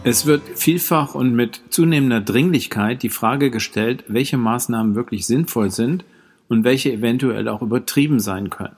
Es 0.06 0.26
wird 0.26 0.42
vielfach 0.54 1.14
und 1.14 1.34
mit 1.34 1.62
zunehmender 1.70 2.20
Dringlichkeit 2.20 3.02
die 3.02 3.08
Frage 3.08 3.50
gestellt, 3.50 4.04
welche 4.06 4.36
Maßnahmen 4.36 4.94
wirklich 4.94 5.26
sinnvoll 5.26 5.70
sind 5.70 6.04
und 6.46 6.62
welche 6.62 6.92
eventuell 6.92 7.48
auch 7.48 7.62
übertrieben 7.62 8.20
sein 8.20 8.50
können. 8.50 8.76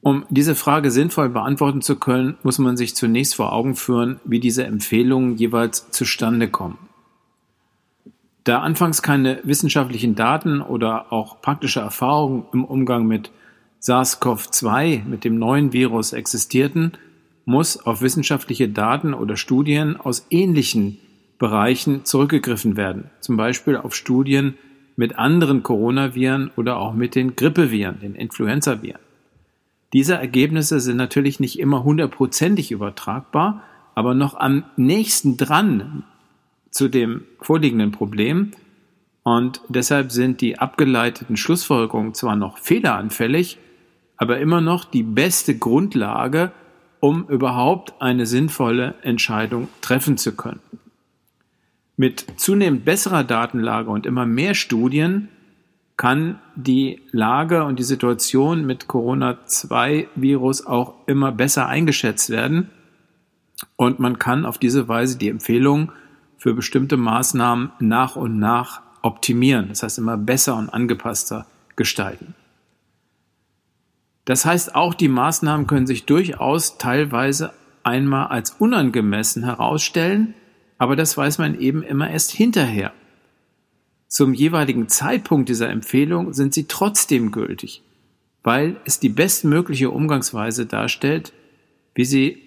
Um 0.00 0.26
diese 0.30 0.56
Frage 0.56 0.90
sinnvoll 0.90 1.28
beantworten 1.28 1.80
zu 1.80 1.94
können, 1.94 2.36
muss 2.42 2.58
man 2.58 2.76
sich 2.76 2.96
zunächst 2.96 3.36
vor 3.36 3.52
Augen 3.52 3.76
führen, 3.76 4.18
wie 4.24 4.40
diese 4.40 4.64
Empfehlungen 4.64 5.36
jeweils 5.36 5.88
zustande 5.92 6.48
kommen. 6.48 6.76
Da 8.42 8.62
anfangs 8.62 9.00
keine 9.00 9.38
wissenschaftlichen 9.44 10.16
Daten 10.16 10.60
oder 10.60 11.12
auch 11.12 11.40
praktische 11.40 11.80
Erfahrungen 11.80 12.46
im 12.52 12.64
Umgang 12.64 13.06
mit 13.06 13.30
SARS-CoV-2, 13.80 15.04
mit 15.04 15.22
dem 15.22 15.38
neuen 15.38 15.72
Virus 15.72 16.12
existierten, 16.12 16.98
muss 17.44 17.78
auf 17.78 18.00
wissenschaftliche 18.00 18.68
Daten 18.68 19.14
oder 19.14 19.36
Studien 19.36 19.96
aus 19.96 20.26
ähnlichen 20.30 20.98
Bereichen 21.38 22.04
zurückgegriffen 22.04 22.76
werden, 22.76 23.10
zum 23.20 23.36
Beispiel 23.36 23.76
auf 23.76 23.94
Studien 23.94 24.54
mit 24.96 25.18
anderen 25.18 25.62
Coronaviren 25.62 26.50
oder 26.56 26.78
auch 26.78 26.94
mit 26.94 27.14
den 27.14 27.36
Grippeviren, 27.36 28.00
den 28.00 28.14
Influenzaviren. 28.14 29.00
Diese 29.92 30.14
Ergebnisse 30.14 30.80
sind 30.80 30.96
natürlich 30.96 31.40
nicht 31.40 31.58
immer 31.58 31.84
hundertprozentig 31.84 32.72
übertragbar, 32.72 33.62
aber 33.94 34.14
noch 34.14 34.34
am 34.34 34.64
nächsten 34.76 35.36
dran 35.36 36.04
zu 36.70 36.88
dem 36.88 37.24
vorliegenden 37.40 37.92
Problem. 37.92 38.52
Und 39.22 39.60
deshalb 39.68 40.10
sind 40.10 40.40
die 40.40 40.58
abgeleiteten 40.58 41.36
Schlussfolgerungen 41.36 42.14
zwar 42.14 42.36
noch 42.36 42.58
fehleranfällig, 42.58 43.58
aber 44.16 44.38
immer 44.38 44.60
noch 44.60 44.84
die 44.84 45.02
beste 45.02 45.56
Grundlage, 45.56 46.52
um 47.04 47.28
überhaupt 47.28 48.00
eine 48.00 48.24
sinnvolle 48.24 48.94
Entscheidung 49.02 49.68
treffen 49.82 50.16
zu 50.16 50.34
können. 50.34 50.60
Mit 51.98 52.24
zunehmend 52.38 52.86
besserer 52.86 53.24
Datenlage 53.24 53.90
und 53.90 54.06
immer 54.06 54.24
mehr 54.24 54.54
Studien 54.54 55.28
kann 55.98 56.38
die 56.56 57.02
Lage 57.10 57.64
und 57.64 57.78
die 57.78 57.82
Situation 57.82 58.64
mit 58.64 58.88
Corona-2-Virus 58.88 60.64
auch 60.64 60.94
immer 61.06 61.30
besser 61.30 61.66
eingeschätzt 61.66 62.30
werden. 62.30 62.70
Und 63.76 64.00
man 64.00 64.18
kann 64.18 64.46
auf 64.46 64.56
diese 64.56 64.88
Weise 64.88 65.18
die 65.18 65.28
Empfehlungen 65.28 65.92
für 66.38 66.54
bestimmte 66.54 66.96
Maßnahmen 66.96 67.72
nach 67.80 68.16
und 68.16 68.38
nach 68.38 68.80
optimieren, 69.02 69.68
das 69.68 69.82
heißt 69.82 69.98
immer 69.98 70.16
besser 70.16 70.56
und 70.56 70.70
angepasster 70.70 71.44
gestalten. 71.76 72.34
Das 74.24 74.44
heißt, 74.46 74.74
auch 74.74 74.94
die 74.94 75.08
Maßnahmen 75.08 75.66
können 75.66 75.86
sich 75.86 76.04
durchaus 76.04 76.78
teilweise 76.78 77.52
einmal 77.82 78.28
als 78.28 78.52
unangemessen 78.52 79.44
herausstellen, 79.44 80.34
aber 80.78 80.96
das 80.96 81.16
weiß 81.16 81.38
man 81.38 81.58
eben 81.60 81.82
immer 81.82 82.10
erst 82.10 82.30
hinterher. 82.30 82.92
Zum 84.08 84.32
jeweiligen 84.32 84.88
Zeitpunkt 84.88 85.48
dieser 85.48 85.68
Empfehlung 85.70 86.32
sind 86.32 86.54
sie 86.54 86.66
trotzdem 86.66 87.32
gültig, 87.32 87.82
weil 88.42 88.76
es 88.84 89.00
die 89.00 89.08
bestmögliche 89.08 89.90
Umgangsweise 89.90 90.66
darstellt, 90.66 91.32
wie 91.94 92.04
sie 92.04 92.38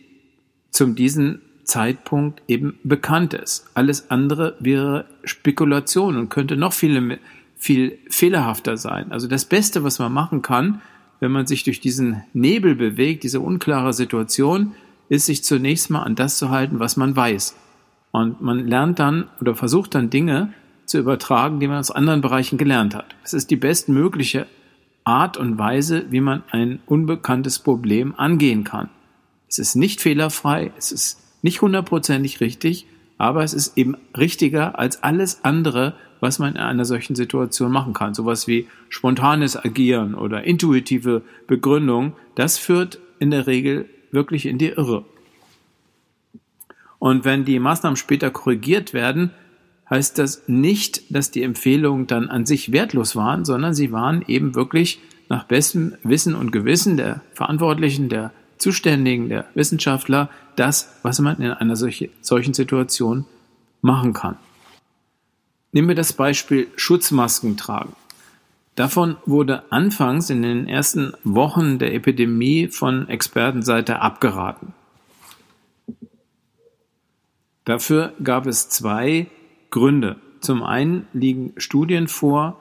zum 0.71 0.95
diesen 0.95 1.41
Zeitpunkt 1.63 2.41
eben 2.47 2.79
bekannt 2.83 3.33
ist. 3.33 3.69
Alles 3.73 4.09
andere 4.09 4.55
wäre 4.59 5.05
Spekulation 5.23 6.17
und 6.17 6.29
könnte 6.29 6.55
noch 6.55 6.73
viel, 6.73 7.19
viel 7.57 7.99
fehlerhafter 8.09 8.77
sein. 8.77 9.11
Also 9.11 9.27
das 9.27 9.45
Beste, 9.45 9.83
was 9.83 9.99
man 9.99 10.13
machen 10.13 10.41
kann, 10.41 10.81
wenn 11.19 11.31
man 11.31 11.47
sich 11.47 11.63
durch 11.63 11.79
diesen 11.79 12.23
Nebel 12.33 12.75
bewegt, 12.75 13.23
diese 13.23 13.39
unklare 13.39 13.93
Situation, 13.93 14.73
ist 15.09 15.25
sich 15.25 15.43
zunächst 15.43 15.89
mal 15.89 16.03
an 16.03 16.15
das 16.15 16.37
zu 16.37 16.49
halten, 16.49 16.79
was 16.79 16.97
man 16.97 17.15
weiß. 17.15 17.55
Und 18.11 18.41
man 18.41 18.67
lernt 18.67 18.99
dann 18.99 19.29
oder 19.39 19.55
versucht 19.55 19.95
dann 19.95 20.09
Dinge 20.09 20.53
zu 20.85 20.97
übertragen, 20.97 21.59
die 21.59 21.67
man 21.67 21.79
aus 21.79 21.91
anderen 21.91 22.21
Bereichen 22.21 22.57
gelernt 22.57 22.95
hat. 22.95 23.15
Es 23.23 23.33
ist 23.33 23.51
die 23.51 23.55
bestmögliche 23.55 24.47
Art 25.03 25.37
und 25.37 25.57
Weise, 25.57 26.05
wie 26.09 26.21
man 26.21 26.43
ein 26.51 26.79
unbekanntes 26.85 27.59
Problem 27.59 28.13
angehen 28.17 28.63
kann. 28.63 28.89
Es 29.47 29.59
ist 29.59 29.75
nicht 29.75 30.01
fehlerfrei, 30.01 30.71
es 30.77 30.91
ist 30.91 31.19
nicht 31.41 31.61
hundertprozentig 31.61 32.41
richtig, 32.41 32.87
aber 33.17 33.43
es 33.43 33.53
ist 33.53 33.77
eben 33.77 33.95
richtiger 34.17 34.77
als 34.77 35.03
alles 35.03 35.43
andere, 35.43 35.93
was 36.19 36.39
man 36.39 36.55
in 36.55 36.61
einer 36.61 36.85
solchen 36.85 37.15
Situation 37.15 37.71
machen 37.71 37.93
kann. 37.93 38.13
Sowas 38.13 38.47
wie 38.47 38.67
spontanes 38.89 39.57
Agieren 39.57 40.15
oder 40.15 40.43
intuitive 40.43 41.21
Begründung, 41.47 42.13
das 42.35 42.57
führt 42.57 42.99
in 43.19 43.31
der 43.31 43.47
Regel 43.47 43.89
wirklich 44.11 44.45
in 44.45 44.57
die 44.57 44.69
Irre. 44.69 45.05
Und 46.99 47.25
wenn 47.25 47.45
die 47.45 47.59
Maßnahmen 47.59 47.97
später 47.97 48.31
korrigiert 48.31 48.93
werden, 48.93 49.31
heißt 49.89 50.17
das 50.17 50.43
nicht, 50.47 51.03
dass 51.15 51.31
die 51.31 51.43
Empfehlungen 51.43 52.07
dann 52.07 52.29
an 52.29 52.45
sich 52.45 52.71
wertlos 52.71 53.15
waren, 53.15 53.45
sondern 53.45 53.73
sie 53.73 53.91
waren 53.91 54.23
eben 54.27 54.55
wirklich 54.55 54.99
nach 55.29 55.43
bestem 55.43 55.95
Wissen 56.03 56.35
und 56.35 56.51
Gewissen 56.51 56.97
der 56.97 57.21
Verantwortlichen, 57.33 58.09
der 58.09 58.31
Zuständigen, 58.57 59.29
der 59.29 59.45
Wissenschaftler, 59.53 60.29
das, 60.55 60.89
was 61.03 61.19
man 61.19 61.37
in 61.37 61.51
einer 61.51 61.75
solche, 61.75 62.09
solchen 62.21 62.53
Situation 62.53 63.25
machen 63.81 64.13
kann. 64.13 64.37
Nehmen 65.77 65.89
wir 65.89 65.95
das 65.95 66.13
Beispiel 66.13 66.69
Schutzmasken 66.75 67.55
tragen. 67.55 67.93
Davon 68.73 69.17
wurde 69.27 69.71
anfangs 69.71 70.31
in 70.31 70.41
den 70.41 70.67
ersten 70.67 71.13
Wochen 71.23 71.77
der 71.77 71.93
Epidemie 71.93 72.67
von 72.67 73.07
Expertenseite 73.07 73.99
abgeraten. 73.99 74.73
Dafür 77.63 78.13
gab 78.23 78.47
es 78.47 78.69
zwei 78.69 79.27
Gründe. 79.69 80.15
Zum 80.41 80.63
einen 80.63 81.05
liegen 81.13 81.53
Studien 81.57 82.07
vor, 82.07 82.59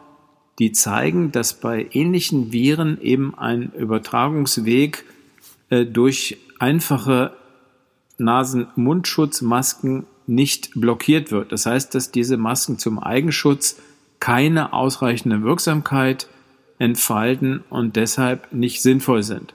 die 0.58 0.72
zeigen, 0.72 1.32
dass 1.32 1.58
bei 1.58 1.88
ähnlichen 1.92 2.52
Viren 2.52 3.00
eben 3.00 3.34
ein 3.34 3.72
Übertragungsweg 3.72 5.06
äh, 5.70 5.86
durch 5.86 6.36
einfache 6.58 7.32
Nasen-Mundschutzmasken 8.18 10.04
nicht 10.26 10.70
blockiert 10.74 11.30
wird. 11.30 11.52
Das 11.52 11.66
heißt, 11.66 11.94
dass 11.94 12.10
diese 12.10 12.36
Masken 12.36 12.78
zum 12.78 12.98
Eigenschutz 12.98 13.80
keine 14.20 14.72
ausreichende 14.72 15.42
Wirksamkeit 15.42 16.28
entfalten 16.78 17.62
und 17.70 17.96
deshalb 17.96 18.52
nicht 18.52 18.82
sinnvoll 18.82 19.22
sind. 19.22 19.54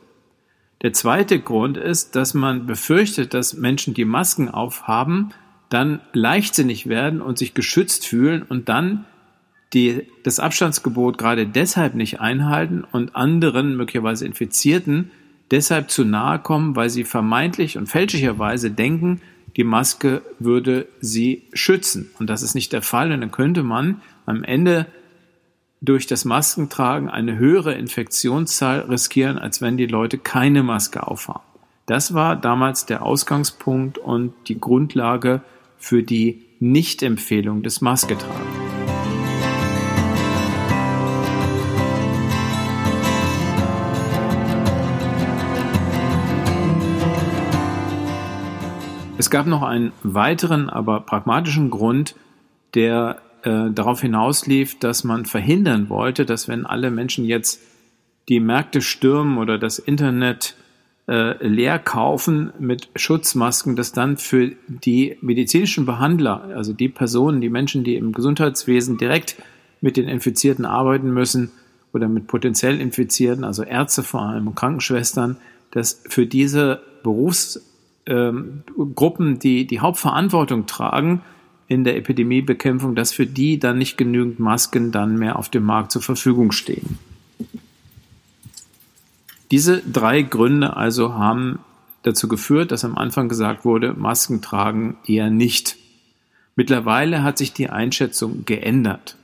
Der 0.82 0.94
zweite 0.94 1.40
Grund 1.40 1.78
ist, 1.78 2.16
dass 2.16 2.34
man 2.34 2.66
befürchtet, 2.66 3.34
dass 3.34 3.54
Menschen, 3.54 3.94
die 3.94 4.06
Masken 4.06 4.50
aufhaben, 4.50 5.30
dann 5.70 6.02
leichtsinnig 6.14 6.88
werden 6.90 7.22
und 7.22 7.38
sich 7.38 7.54
geschützt 7.54 8.06
fühlen 8.06 8.42
und 8.42 8.68
dann 8.68 9.06
die, 9.74 10.08
das 10.24 10.40
Abstandsgebot 10.40 11.18
gerade 11.18 11.48
deshalb 11.48 11.96
nicht 11.96 12.20
einhalten 12.20 12.84
und 12.92 13.16
anderen, 13.16 13.78
möglicherweise 13.78 14.26
Infizierten, 14.26 15.12
deshalb 15.50 15.90
zu 15.90 16.04
nahe 16.04 16.40
kommen, 16.40 16.76
weil 16.76 16.90
sie 16.90 17.04
vermeintlich 17.04 17.78
und 17.78 17.88
fälschlicherweise 17.88 18.72
denken, 18.72 19.22
die 19.58 19.64
Maske 19.64 20.22
würde 20.40 20.88
sie 21.02 21.44
schützen. 21.54 22.10
Und 22.20 22.30
das 22.30 22.42
ist 22.42 22.56
nicht 22.56 22.74
der 22.74 22.82
Fall. 22.82 23.12
Und 23.12 23.22
dann 23.22 23.32
könnte 23.32 23.64
man 23.64 24.02
am 24.26 24.44
Ende 24.44 24.88
durch 25.82 26.06
das 26.06 26.26
Maskentragen 26.26 27.10
eine 27.10 27.38
höhere 27.38 27.74
Infektionszahl 27.74 28.82
riskieren, 28.82 29.38
als 29.38 29.62
wenn 29.62 29.78
die 29.78 29.88
Leute 29.88 30.18
keine 30.18 30.64
Maske 30.64 31.06
aufhaben. 31.06 31.44
Das 31.88 32.14
war 32.14 32.36
damals 32.36 32.86
der 32.86 33.04
Ausgangspunkt 33.04 33.98
und 33.98 34.34
die 34.48 34.60
Grundlage 34.60 35.42
für 35.78 36.04
die 36.04 36.46
Nichtempfehlung 36.60 37.64
des 37.64 37.82
Masketragens. 37.82 38.61
Es 49.22 49.30
gab 49.30 49.46
noch 49.46 49.62
einen 49.62 49.92
weiteren, 50.02 50.68
aber 50.68 51.02
pragmatischen 51.02 51.70
Grund, 51.70 52.16
der 52.74 53.22
äh, 53.44 53.70
darauf 53.70 54.02
hinauslief, 54.02 54.80
dass 54.80 55.04
man 55.04 55.26
verhindern 55.26 55.90
wollte, 55.90 56.26
dass 56.26 56.48
wenn 56.48 56.66
alle 56.66 56.90
Menschen 56.90 57.26
jetzt 57.26 57.62
die 58.30 58.40
Märkte 58.40 58.82
stürmen 58.82 59.38
oder 59.38 59.60
das 59.60 59.78
Internet 59.78 60.56
äh, 61.08 61.38
leer 61.48 61.78
kaufen 61.78 62.52
mit 62.58 62.90
Schutzmasken, 62.96 63.76
dass 63.76 63.92
dann 63.92 64.18
für 64.18 64.54
die 64.68 65.20
medizinischen 65.22 65.86
Behandler, 65.86 66.46
also 66.56 66.74
die 66.74 66.90
Personen, 66.90 67.42
die 67.42 67.50
Menschen, 67.52 67.84
die 67.84 67.98
im 67.98 68.14
Gesundheitswesen 68.14 68.98
direkt 68.98 69.36
mit 69.82 69.98
den 69.98 70.08
Infizierten 70.08 70.66
arbeiten 70.66 71.14
müssen 71.14 71.52
oder 71.94 72.08
mit 72.08 72.26
potenziell 72.26 72.82
Infizierten, 72.82 73.44
also 73.44 73.62
Ärzte 73.62 74.02
vor 74.02 74.24
allem 74.24 74.48
und 74.48 74.56
Krankenschwestern, 74.56 75.38
dass 75.70 76.02
für 76.08 76.26
diese 76.26 76.82
Berufs 77.04 77.68
ähm, 78.06 78.64
Gruppen, 78.96 79.40
die 79.40 79.66
die 79.68 79.80
Hauptverantwortung 79.80 80.66
tragen 80.66 81.22
in 81.68 81.84
der 81.84 81.98
Epidemiebekämpfung, 81.98 82.96
dass 82.96 83.14
für 83.14 83.26
die 83.26 83.60
dann 83.60 83.78
nicht 83.78 83.98
genügend 83.98 84.40
Masken 84.40 84.92
dann 84.92 85.18
mehr 85.18 85.38
auf 85.40 85.50
dem 85.50 85.64
Markt 85.64 85.92
zur 85.92 86.02
Verfügung 86.02 86.52
stehen. 86.52 86.98
Diese 89.52 89.82
drei 89.82 90.22
Gründe 90.22 90.76
also 90.76 91.14
haben 91.14 91.60
dazu 92.04 92.28
geführt, 92.28 92.72
dass 92.72 92.86
am 92.86 92.98
Anfang 92.98 93.30
gesagt 93.30 93.66
wurde, 93.66 93.94
Masken 93.94 94.42
tragen 94.42 94.98
eher 95.06 95.30
nicht. 95.30 95.78
Mittlerweile 96.56 97.24
hat 97.24 97.38
sich 97.38 97.54
die 97.54 97.70
Einschätzung 97.70 98.46
geändert. 98.46 99.18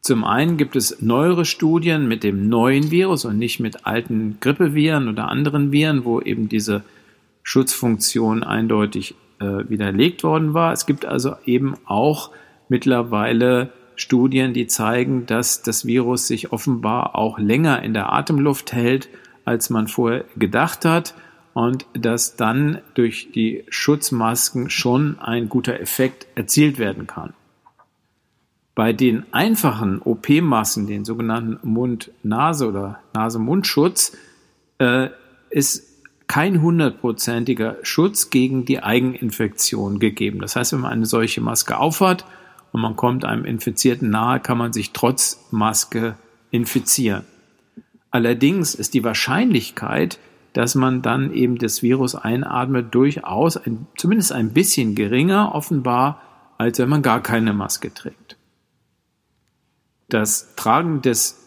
Zum 0.00 0.24
einen 0.24 0.56
gibt 0.56 0.74
es 0.76 1.02
neuere 1.02 1.44
Studien 1.44 2.08
mit 2.08 2.22
dem 2.22 2.48
neuen 2.48 2.90
Virus 2.90 3.24
und 3.24 3.38
nicht 3.38 3.60
mit 3.60 3.86
alten 3.86 4.38
Grippeviren 4.40 5.08
oder 5.08 5.28
anderen 5.28 5.70
Viren, 5.70 6.04
wo 6.04 6.20
eben 6.20 6.48
diese 6.48 6.82
Schutzfunktion 7.48 8.44
eindeutig 8.44 9.14
äh, 9.40 9.70
widerlegt 9.70 10.22
worden 10.22 10.52
war. 10.52 10.70
Es 10.74 10.84
gibt 10.84 11.06
also 11.06 11.36
eben 11.46 11.76
auch 11.86 12.30
mittlerweile 12.68 13.72
Studien, 13.96 14.52
die 14.52 14.66
zeigen, 14.66 15.24
dass 15.24 15.62
das 15.62 15.86
Virus 15.86 16.26
sich 16.26 16.52
offenbar 16.52 17.14
auch 17.16 17.38
länger 17.38 17.82
in 17.82 17.94
der 17.94 18.12
Atemluft 18.12 18.74
hält, 18.74 19.08
als 19.46 19.70
man 19.70 19.88
vorher 19.88 20.26
gedacht 20.36 20.84
hat 20.84 21.14
und 21.54 21.86
dass 21.94 22.36
dann 22.36 22.82
durch 22.92 23.30
die 23.32 23.64
Schutzmasken 23.70 24.68
schon 24.68 25.18
ein 25.18 25.48
guter 25.48 25.80
Effekt 25.80 26.26
erzielt 26.34 26.78
werden 26.78 27.06
kann. 27.06 27.32
Bei 28.74 28.92
den 28.92 29.24
einfachen 29.32 30.02
OP-Masken, 30.02 30.86
den 30.86 31.06
sogenannten 31.06 31.66
Mund-Nase- 31.66 32.68
oder 32.68 33.00
Nase-Mund-Schutz, 33.14 34.14
äh, 34.80 35.08
ist 35.48 35.87
kein 36.28 36.60
hundertprozentiger 36.60 37.78
Schutz 37.82 38.30
gegen 38.30 38.64
die 38.64 38.82
Eigeninfektion 38.82 39.98
gegeben. 39.98 40.40
Das 40.40 40.56
heißt, 40.56 40.72
wenn 40.72 40.80
man 40.80 40.92
eine 40.92 41.06
solche 41.06 41.40
Maske 41.40 41.78
aufhat 41.78 42.24
und 42.70 42.82
man 42.82 42.96
kommt 42.96 43.24
einem 43.24 43.44
Infizierten 43.44 44.10
nahe, 44.10 44.38
kann 44.38 44.58
man 44.58 44.72
sich 44.72 44.92
trotz 44.92 45.46
Maske 45.50 46.16
infizieren. 46.50 47.24
Allerdings 48.10 48.74
ist 48.74 48.94
die 48.94 49.04
Wahrscheinlichkeit, 49.04 50.18
dass 50.52 50.74
man 50.74 51.02
dann 51.02 51.32
eben 51.32 51.56
das 51.58 51.82
Virus 51.82 52.14
einatmet, 52.14 52.94
durchaus 52.94 53.56
ein, 53.56 53.86
zumindest 53.96 54.32
ein 54.32 54.52
bisschen 54.52 54.94
geringer 54.94 55.54
offenbar, 55.54 56.20
als 56.58 56.78
wenn 56.78 56.88
man 56.88 57.02
gar 57.02 57.22
keine 57.22 57.52
Maske 57.52 57.92
trägt. 57.92 58.36
Das 60.08 60.54
Tragen 60.56 61.00
des 61.00 61.38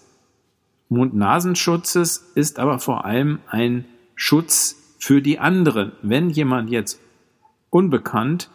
Mund-Nasenschutzes 0.89 2.31
ist 2.35 2.59
aber 2.59 2.79
vor 2.79 3.05
allem 3.05 3.39
ein 3.47 3.85
Schutz 4.23 4.75
für 4.99 5.19
die 5.19 5.39
anderen. 5.39 5.93
Wenn 6.03 6.29
jemand 6.29 6.69
jetzt 6.69 6.99
unbekannt, 7.71 8.51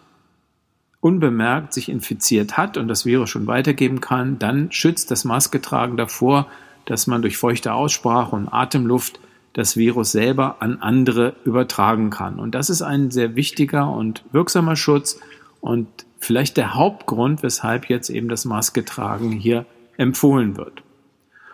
unbemerkt 1.00 1.72
sich 1.74 1.88
infiziert 1.88 2.56
hat 2.56 2.76
und 2.76 2.86
das 2.86 3.04
Virus 3.04 3.30
schon 3.30 3.48
weitergeben 3.48 4.00
kann, 4.00 4.38
dann 4.38 4.70
schützt 4.70 5.10
das 5.10 5.24
Masketragen 5.24 5.96
davor, 5.96 6.46
dass 6.84 7.08
man 7.08 7.20
durch 7.20 7.36
feuchte 7.36 7.72
Aussprache 7.72 8.36
und 8.36 8.48
Atemluft 8.48 9.18
das 9.54 9.76
Virus 9.76 10.12
selber 10.12 10.58
an 10.60 10.80
andere 10.82 11.34
übertragen 11.44 12.10
kann. 12.10 12.38
Und 12.38 12.54
das 12.54 12.70
ist 12.70 12.82
ein 12.82 13.10
sehr 13.10 13.34
wichtiger 13.34 13.90
und 13.90 14.22
wirksamer 14.30 14.76
Schutz 14.76 15.18
und 15.60 15.88
vielleicht 16.20 16.58
der 16.58 16.74
Hauptgrund, 16.74 17.42
weshalb 17.42 17.88
jetzt 17.88 18.08
eben 18.08 18.28
das 18.28 18.44
Masketragen 18.44 19.32
hier 19.32 19.66
empfohlen 19.96 20.56
wird. 20.56 20.84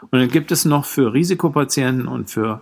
Und 0.03 0.21
dann 0.21 0.29
gibt 0.29 0.53
es 0.53 0.67
noch 0.67 0.85
für 0.85 1.15
Risikopatienten 1.15 2.07
und 2.07 2.29
für 2.29 2.61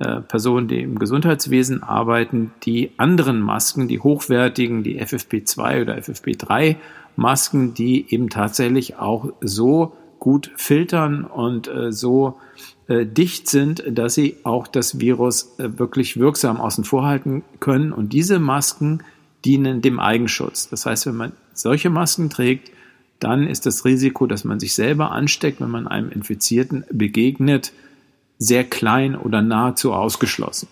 äh, 0.00 0.22
Personen, 0.22 0.66
die 0.66 0.80
im 0.80 0.98
Gesundheitswesen 0.98 1.82
arbeiten, 1.82 2.52
die 2.64 2.92
anderen 2.96 3.40
Masken, 3.40 3.86
die 3.86 4.00
hochwertigen, 4.00 4.82
die 4.82 5.00
FFP2 5.00 5.82
oder 5.82 5.98
FFP3 5.98 6.76
Masken, 7.16 7.74
die 7.74 8.06
eben 8.12 8.30
tatsächlich 8.30 8.96
auch 8.96 9.32
so 9.40 9.92
gut 10.18 10.50
filtern 10.56 11.24
und 11.24 11.68
äh, 11.68 11.92
so 11.92 12.38
äh, 12.88 13.04
dicht 13.04 13.48
sind, 13.48 13.82
dass 13.86 14.14
sie 14.14 14.36
auch 14.42 14.66
das 14.66 15.00
Virus 15.00 15.54
äh, 15.58 15.78
wirklich 15.78 16.18
wirksam 16.18 16.60
außen 16.60 16.84
vor 16.84 17.04
halten 17.04 17.42
können. 17.60 17.92
Und 17.92 18.12
diese 18.14 18.38
Masken 18.38 19.02
dienen 19.44 19.82
dem 19.82 20.00
Eigenschutz. 20.00 20.68
Das 20.70 20.86
heißt, 20.86 21.06
wenn 21.06 21.16
man 21.16 21.32
solche 21.52 21.90
Masken 21.90 22.30
trägt, 22.30 22.70
dann 23.18 23.46
ist 23.46 23.66
das 23.66 23.84
Risiko, 23.84 24.26
dass 24.26 24.44
man 24.44 24.60
sich 24.60 24.74
selber 24.74 25.12
ansteckt, 25.12 25.60
wenn 25.60 25.70
man 25.70 25.86
einem 25.86 26.10
Infizierten 26.10 26.84
begegnet, 26.90 27.72
sehr 28.40 28.64
klein 28.64 29.14
oder 29.14 29.42
nahezu 29.42 29.92
ausgeschlossen. 29.92 30.66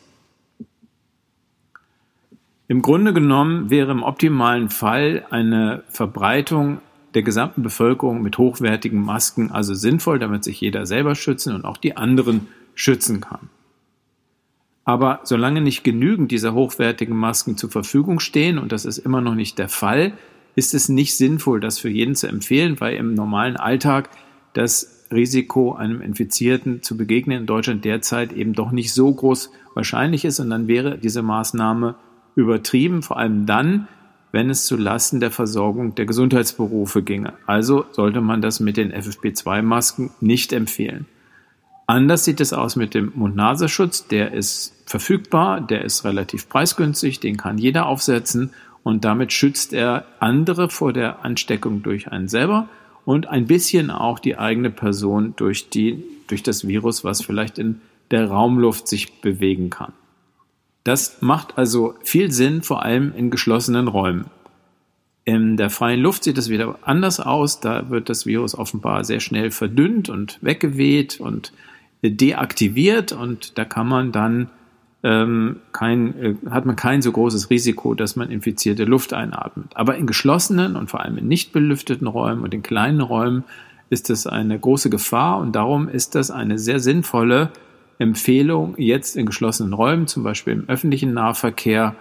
Im 2.67 2.83
Grunde 2.83 3.13
genommen 3.13 3.71
wäre 3.71 3.93
im 3.93 4.03
optimalen 4.03 4.71
Fall 4.71 5.25
eine 5.31 5.85
Verbreitung 5.89 6.79
der 7.15 7.23
gesamten 7.23 7.63
Bevölkerung 7.63 8.23
mit 8.23 8.39
hochwertigen 8.39 9.01
Masken 9.01 9.51
also 9.53 9.75
sinnvoll, 9.75 10.19
damit 10.19 10.45
sich 10.45 10.61
jeder 10.61 10.87
selber 10.87 11.15
schützen 11.15 11.55
und 11.55 11.65
auch 11.65 11.77
die 11.77 11.97
anderen 11.97 12.49
schützen 12.75 13.21
kann. 13.21 13.51
Aber 14.85 15.21
solange 15.25 15.61
nicht 15.61 15.85
genügend 15.85 16.31
dieser 16.31 16.55
hochwertigen 16.55 17.17
Masken 17.17 17.59
zur 17.59 17.71
Verfügung 17.71 18.19
stehen, 18.21 18.59
und 18.59 18.73
das 18.73 18.87
ist 18.87 18.99
immer 18.99 19.21
noch 19.21 19.35
nicht 19.35 19.59
der 19.59 19.69
Fall, 19.69 20.13
ist 20.57 20.73
es 20.73 20.89
nicht 20.89 21.17
sinnvoll, 21.17 21.61
das 21.61 21.79
für 21.79 21.91
jeden 21.91 22.15
zu 22.15 22.27
empfehlen, 22.27 22.81
weil 22.81 22.97
im 22.97 23.15
normalen 23.15 23.57
Alltag 23.57 24.09
das 24.55 24.98
Risiko, 25.13 25.73
einem 25.73 26.01
Infizierten 26.01 26.83
zu 26.83 26.97
begegnen 26.97 27.41
in 27.41 27.47
Deutschland 27.47 27.85
derzeit 27.85 28.33
eben 28.33 28.53
doch 28.53 28.71
nicht 28.71 28.93
so 28.93 29.13
groß 29.13 29.51
wahrscheinlich 29.75 30.25
ist. 30.25 30.41
Und 30.41 30.51
dann 30.51 30.69
wäre 30.69 30.99
diese 30.99 31.23
Maßnahme 31.23 31.95
übertrieben, 32.35 33.03
vor 33.03 33.19
allem 33.19 33.47
dann, 33.47 33.89
wenn 34.33 34.51
es 34.51 34.67
zu 34.67 34.77
Lasten 34.77 35.21
der 35.21 35.31
Versorgung 35.31 35.95
der 35.95 36.07
Gesundheitsberufe 36.07 37.03
ginge. 37.03 37.33
Also 37.47 37.87
sollte 37.93 38.21
man 38.21 38.43
das 38.43 38.61
mit 38.61 38.77
den 38.77 38.93
FFP2-Masken 38.93 40.11
nicht 40.21 40.53
empfehlen. 40.53 41.07
Anders 41.87 42.27
sieht 42.27 42.43
es 42.43 42.53
aus 42.53 42.77
mit 42.77 42.93
dem 42.93 43.13
Mund-Nasenschutz. 43.15 44.09
Der 44.09 44.33
ist 44.33 44.75
verfügbar, 44.85 45.63
der 45.63 45.85
ist 45.85 46.05
relativ 46.05 46.51
preisgünstig, 46.51 47.21
den 47.21 47.39
kann 47.39 47.57
jeder 47.57 47.87
aufsetzen 47.87 48.51
und 48.83 49.05
damit 49.05 49.33
schützt 49.33 49.73
er 49.73 50.05
andere 50.21 50.69
vor 50.69 50.93
der 50.93 51.25
Ansteckung 51.25 51.83
durch 51.83 52.09
einen 52.09 52.29
selber 52.29 52.69
und 53.09 53.27
ein 53.27 53.47
bisschen 53.47 53.91
auch 53.91 54.19
die 54.19 54.37
eigene 54.37 54.69
Person 54.69 55.33
durch, 55.35 55.71
die, 55.71 56.05
durch 56.27 56.43
das 56.43 56.69
Virus, 56.69 57.05
was 57.05 57.25
vielleicht 57.25 57.59
in 57.59 57.81
der 58.11 58.29
Raumluft 58.29 58.87
sich 58.87 59.23
bewegen 59.23 59.71
kann. 59.71 59.95
Das 60.85 61.23
macht 61.23 61.57
also 61.57 61.95
viel 62.03 62.31
Sinn, 62.31 62.61
vor 62.61 62.83
allem 62.83 63.15
in 63.17 63.31
geschlossenen 63.31 63.89
Räumen. 63.89 64.27
In 65.25 65.57
der 65.57 65.71
freien 65.71 66.03
Luft 66.03 66.25
sieht 66.25 66.37
es 66.37 66.51
wieder 66.51 66.81
anders 66.83 67.19
aus. 67.19 67.61
Da 67.61 67.89
wird 67.89 68.11
das 68.11 68.27
Virus 68.27 68.55
offenbar 68.55 69.03
sehr 69.05 69.21
schnell 69.21 69.53
verdünnt 69.53 70.11
und 70.11 70.37
weggeweht 70.43 71.19
und 71.19 71.55
deaktiviert 72.03 73.13
und 73.13 73.57
da 73.57 73.65
kann 73.65 73.89
man 73.89 74.13
dann 74.13 74.51
ähm, 75.03 75.61
kein, 75.73 76.19
äh, 76.23 76.35
hat 76.51 76.67
man 76.67 76.77
kein 76.77 77.03
so 77.03 77.13
großes 77.13 77.51
Risiko, 77.51 77.95
dass 77.95 78.17
man 78.17 78.31
infizierte 78.31 78.85
Luft 78.85 79.13
einatmet. 79.13 79.69
Aber 79.75 79.97
in 79.97 80.07
geschlossenen 80.07 80.77
und 80.77 80.91
vor 80.91 81.01
allem 81.01 81.19
in 81.19 81.29
nicht 81.29 81.53
belüfteten 81.53 82.07
Räumen 82.07 82.43
und 82.43 82.53
in 82.53 82.63
kleinen 82.63 83.01
Räumen 83.01 83.45
ist 83.91 84.11
das 84.11 84.27
eine 84.27 84.59
große 84.59 84.91
Gefahr 84.91 85.39
und 85.39 85.55
darum 85.55 85.89
ist 85.89 86.15
das 86.15 86.31
eine 86.31 86.59
sehr 86.59 86.81
sinnvolle 86.81 87.51
Empfehlung, 87.99 88.75
jetzt 88.77 89.17
in 89.17 89.27
geschlossenen 89.27 89.73
Räumen, 89.73 90.07
zum 90.07 90.23
Beispiel 90.23 90.53
im 90.53 90.69
öffentlichen 90.69 91.15
Nahverkehr 91.15 91.95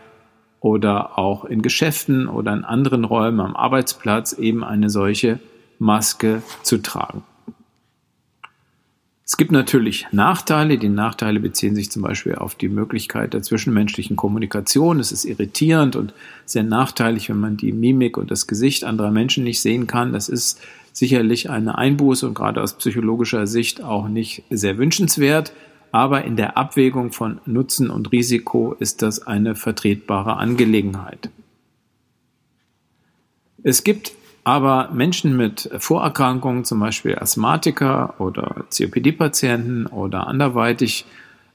oder 0.59 1.17
auch 1.17 1.45
in 1.45 1.61
Geschäften 1.61 2.27
oder 2.27 2.53
in 2.53 2.65
anderen 2.65 3.03
Räumen 3.03 3.39
am 3.39 3.55
Arbeitsplatz 3.55 4.33
eben 4.33 4.63
eine 4.63 4.89
solche 4.89 5.39
Maske 5.79 6.41
zu 6.63 6.79
tragen. 6.79 7.23
Es 9.29 9.35
gibt 9.35 9.51
natürlich 9.51 10.07
Nachteile. 10.13 10.77
Die 10.77 10.87
Nachteile 10.87 11.41
beziehen 11.41 11.75
sich 11.75 11.91
zum 11.91 12.01
Beispiel 12.01 12.35
auf 12.35 12.55
die 12.55 12.69
Möglichkeit 12.69 13.33
der 13.33 13.41
zwischenmenschlichen 13.43 14.15
Kommunikation. 14.15 15.01
Es 15.01 15.11
ist 15.11 15.25
irritierend 15.25 15.97
und 15.97 16.13
sehr 16.45 16.63
nachteilig, 16.63 17.27
wenn 17.27 17.41
man 17.41 17.57
die 17.57 17.73
Mimik 17.73 18.15
und 18.15 18.31
das 18.31 18.47
Gesicht 18.47 18.85
anderer 18.85 19.11
Menschen 19.11 19.43
nicht 19.43 19.59
sehen 19.59 19.85
kann. 19.85 20.13
Das 20.13 20.29
ist 20.29 20.61
sicherlich 20.93 21.49
eine 21.49 21.77
Einbuße 21.77 22.25
und 22.25 22.35
gerade 22.35 22.63
aus 22.63 22.77
psychologischer 22.77 23.47
Sicht 23.47 23.83
auch 23.83 24.07
nicht 24.07 24.43
sehr 24.49 24.77
wünschenswert. 24.77 25.51
Aber 25.91 26.23
in 26.23 26.37
der 26.37 26.55
Abwägung 26.55 27.11
von 27.11 27.41
Nutzen 27.45 27.89
und 27.89 28.13
Risiko 28.13 28.77
ist 28.79 29.01
das 29.01 29.27
eine 29.27 29.55
vertretbare 29.55 30.37
Angelegenheit. 30.37 31.29
Es 33.61 33.83
gibt 33.83 34.13
aber 34.47 34.91
Menschen 34.93 35.35
mit 35.35 35.69
Vorerkrankungen, 35.77 36.63
zum 36.63 36.79
Beispiel 36.79 37.17
Asthmatiker 37.19 38.13
oder 38.17 38.63
COPD-Patienten 38.71 39.87
oder 39.87 40.25
anderweitig 40.27 41.03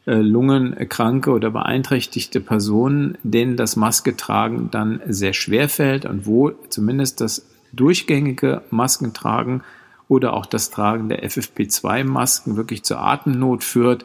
äh, 0.05 0.17
lungenkranke 0.17 1.31
oder 1.31 1.51
beeinträchtigte 1.51 2.43
Personen, 2.43 3.17
denen 3.23 3.57
das 3.57 3.77
Maske 3.77 4.15
tragen 4.15 4.69
dann 4.71 5.01
sehr 5.09 5.33
schwer 5.33 5.71
fällt 5.71 6.05
und 6.05 6.27
wo 6.27 6.51
zumindest 6.69 7.23
das 7.23 7.47
durchgängige 7.73 8.61
Maskentragen 8.69 9.63
oder 10.09 10.35
auch 10.35 10.45
das 10.45 10.69
Tragen 10.69 11.09
der 11.09 11.25
FFP2-Masken 11.25 12.57
wirklich 12.57 12.83
zur 12.83 13.01
Atemnot 13.01 13.65
führt, 13.65 14.05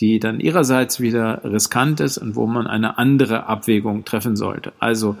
die 0.00 0.20
dann 0.20 0.40
ihrerseits 0.40 1.00
wieder 1.00 1.44
riskant 1.44 2.00
ist 2.00 2.16
und 2.16 2.34
wo 2.34 2.46
man 2.46 2.66
eine 2.66 2.96
andere 2.96 3.44
Abwägung 3.44 4.06
treffen 4.06 4.36
sollte. 4.36 4.72
Also 4.78 5.18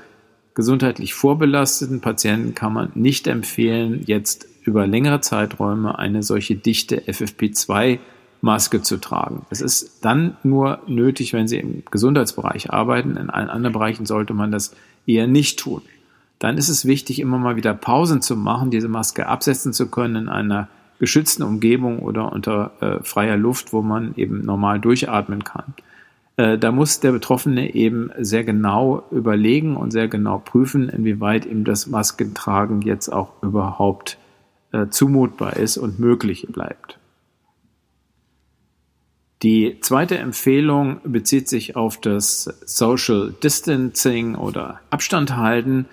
gesundheitlich 0.54 1.14
vorbelasteten 1.14 2.00
Patienten 2.00 2.54
kann 2.54 2.72
man 2.72 2.92
nicht 2.94 3.26
empfehlen, 3.26 4.02
jetzt 4.06 4.46
über 4.64 4.86
längere 4.86 5.20
Zeiträume 5.20 5.98
eine 5.98 6.22
solche 6.22 6.54
dichte 6.54 7.00
FFP2 7.00 7.98
Maske 8.40 8.82
zu 8.82 8.98
tragen. 8.98 9.46
Es 9.50 9.60
ist 9.60 10.04
dann 10.04 10.36
nur 10.42 10.80
nötig, 10.86 11.32
wenn 11.32 11.48
Sie 11.48 11.58
im 11.58 11.84
Gesundheitsbereich 11.90 12.72
arbeiten. 12.72 13.16
In 13.16 13.30
allen 13.30 13.48
anderen 13.48 13.72
Bereichen 13.72 14.04
sollte 14.04 14.34
man 14.34 14.50
das 14.50 14.74
eher 15.06 15.26
nicht 15.26 15.60
tun. 15.60 15.82
Dann 16.40 16.58
ist 16.58 16.68
es 16.68 16.84
wichtig, 16.84 17.20
immer 17.20 17.38
mal 17.38 17.54
wieder 17.54 17.72
Pausen 17.72 18.20
zu 18.20 18.36
machen, 18.36 18.72
diese 18.72 18.88
Maske 18.88 19.28
absetzen 19.28 19.72
zu 19.72 19.86
können 19.88 20.16
in 20.16 20.28
einer 20.28 20.68
geschützten 20.98 21.44
Umgebung 21.44 22.00
oder 22.00 22.32
unter 22.32 22.72
äh, 22.80 23.02
freier 23.04 23.36
Luft, 23.36 23.72
wo 23.72 23.80
man 23.80 24.14
eben 24.16 24.44
normal 24.44 24.80
durchatmen 24.80 25.44
kann. 25.44 25.74
Äh, 26.36 26.58
da 26.58 26.72
muss 26.72 27.00
der 27.00 27.12
Betroffene 27.12 27.74
eben 27.74 28.10
sehr 28.18 28.44
genau 28.44 29.04
überlegen 29.10 29.76
und 29.76 29.90
sehr 29.90 30.08
genau 30.08 30.38
prüfen, 30.38 30.88
inwieweit 30.88 31.44
ihm 31.46 31.64
das 31.64 31.86
Maskentragen 31.86 32.82
jetzt 32.82 33.08
auch 33.08 33.42
überhaupt 33.42 34.18
äh, 34.72 34.88
zumutbar 34.88 35.56
ist 35.56 35.76
und 35.76 35.98
möglich 35.98 36.46
bleibt. 36.50 36.98
Die 39.42 39.78
zweite 39.80 40.18
Empfehlung 40.18 41.00
bezieht 41.04 41.48
sich 41.48 41.74
auf 41.74 42.00
das 42.00 42.44
Social 42.64 43.34
Distancing 43.42 44.36
oder 44.36 44.80
Abstand 44.90 45.36
halten 45.36 45.86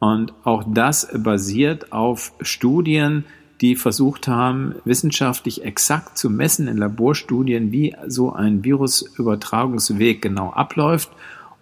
und 0.00 0.34
auch 0.42 0.64
das 0.66 1.08
basiert 1.14 1.92
auf 1.92 2.32
Studien, 2.40 3.24
die 3.60 3.76
versucht 3.76 4.28
haben, 4.28 4.74
wissenschaftlich 4.84 5.64
exakt 5.64 6.18
zu 6.18 6.30
messen 6.30 6.68
in 6.68 6.76
Laborstudien, 6.76 7.72
wie 7.72 7.94
so 8.06 8.32
ein 8.32 8.64
Virusübertragungsweg 8.64 10.20
genau 10.20 10.50
abläuft 10.50 11.10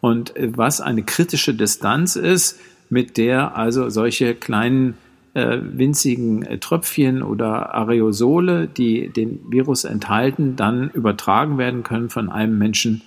und 0.01 0.35
was 0.39 0.81
eine 0.81 1.03
kritische 1.03 1.55
Distanz 1.55 2.17
ist, 2.17 2.59
mit 2.91 3.17
der 3.17 3.57
also 3.57 3.89
solche 3.91 4.35
kleinen 4.35 4.95
äh, 5.35 5.59
winzigen 5.61 6.43
äh, 6.43 6.59
Tröpfchen 6.59 7.23
oder 7.23 7.75
Aerosole, 7.75 8.69
die 8.69 9.09
den 9.09 9.41
Virus 9.49 9.85
enthalten, 9.85 10.57
dann 10.57 10.91
übertragen 10.91 11.59
werden 11.59 11.83
können 11.83 12.11
von 12.11 12.29
einem 12.29 12.59
Menschen 12.59 13.03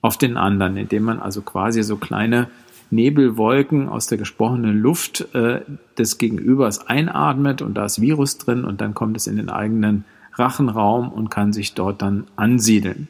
auf 0.00 0.16
den 0.16 0.36
anderen, 0.36 0.76
indem 0.76 1.04
man 1.04 1.20
also 1.20 1.42
quasi 1.42 1.82
so 1.82 1.96
kleine 1.96 2.48
Nebelwolken 2.92 3.88
aus 3.88 4.06
der 4.06 4.18
gesprochenen 4.18 4.80
Luft 4.80 5.34
äh, 5.34 5.62
des 5.98 6.18
Gegenübers 6.18 6.86
einatmet 6.86 7.62
und 7.62 7.74
da 7.74 7.86
ist 7.86 8.00
Virus 8.00 8.38
drin 8.38 8.64
und 8.64 8.80
dann 8.80 8.94
kommt 8.94 9.16
es 9.16 9.26
in 9.26 9.36
den 9.36 9.48
eigenen 9.48 10.04
Rachenraum 10.34 11.10
und 11.10 11.30
kann 11.30 11.52
sich 11.52 11.74
dort 11.74 12.02
dann 12.02 12.26
ansiedeln. 12.36 13.08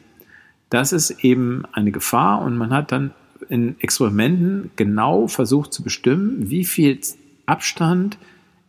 Das 0.69 0.93
ist 0.93 1.23
eben 1.23 1.63
eine 1.73 1.91
Gefahr 1.91 2.41
und 2.41 2.57
man 2.57 2.71
hat 2.71 2.91
dann 2.91 3.11
in 3.49 3.75
Experimenten 3.79 4.71
genau 4.75 5.27
versucht 5.27 5.73
zu 5.73 5.83
bestimmen, 5.83 6.49
wie 6.49 6.65
viel 6.65 6.99
Abstand 7.45 8.17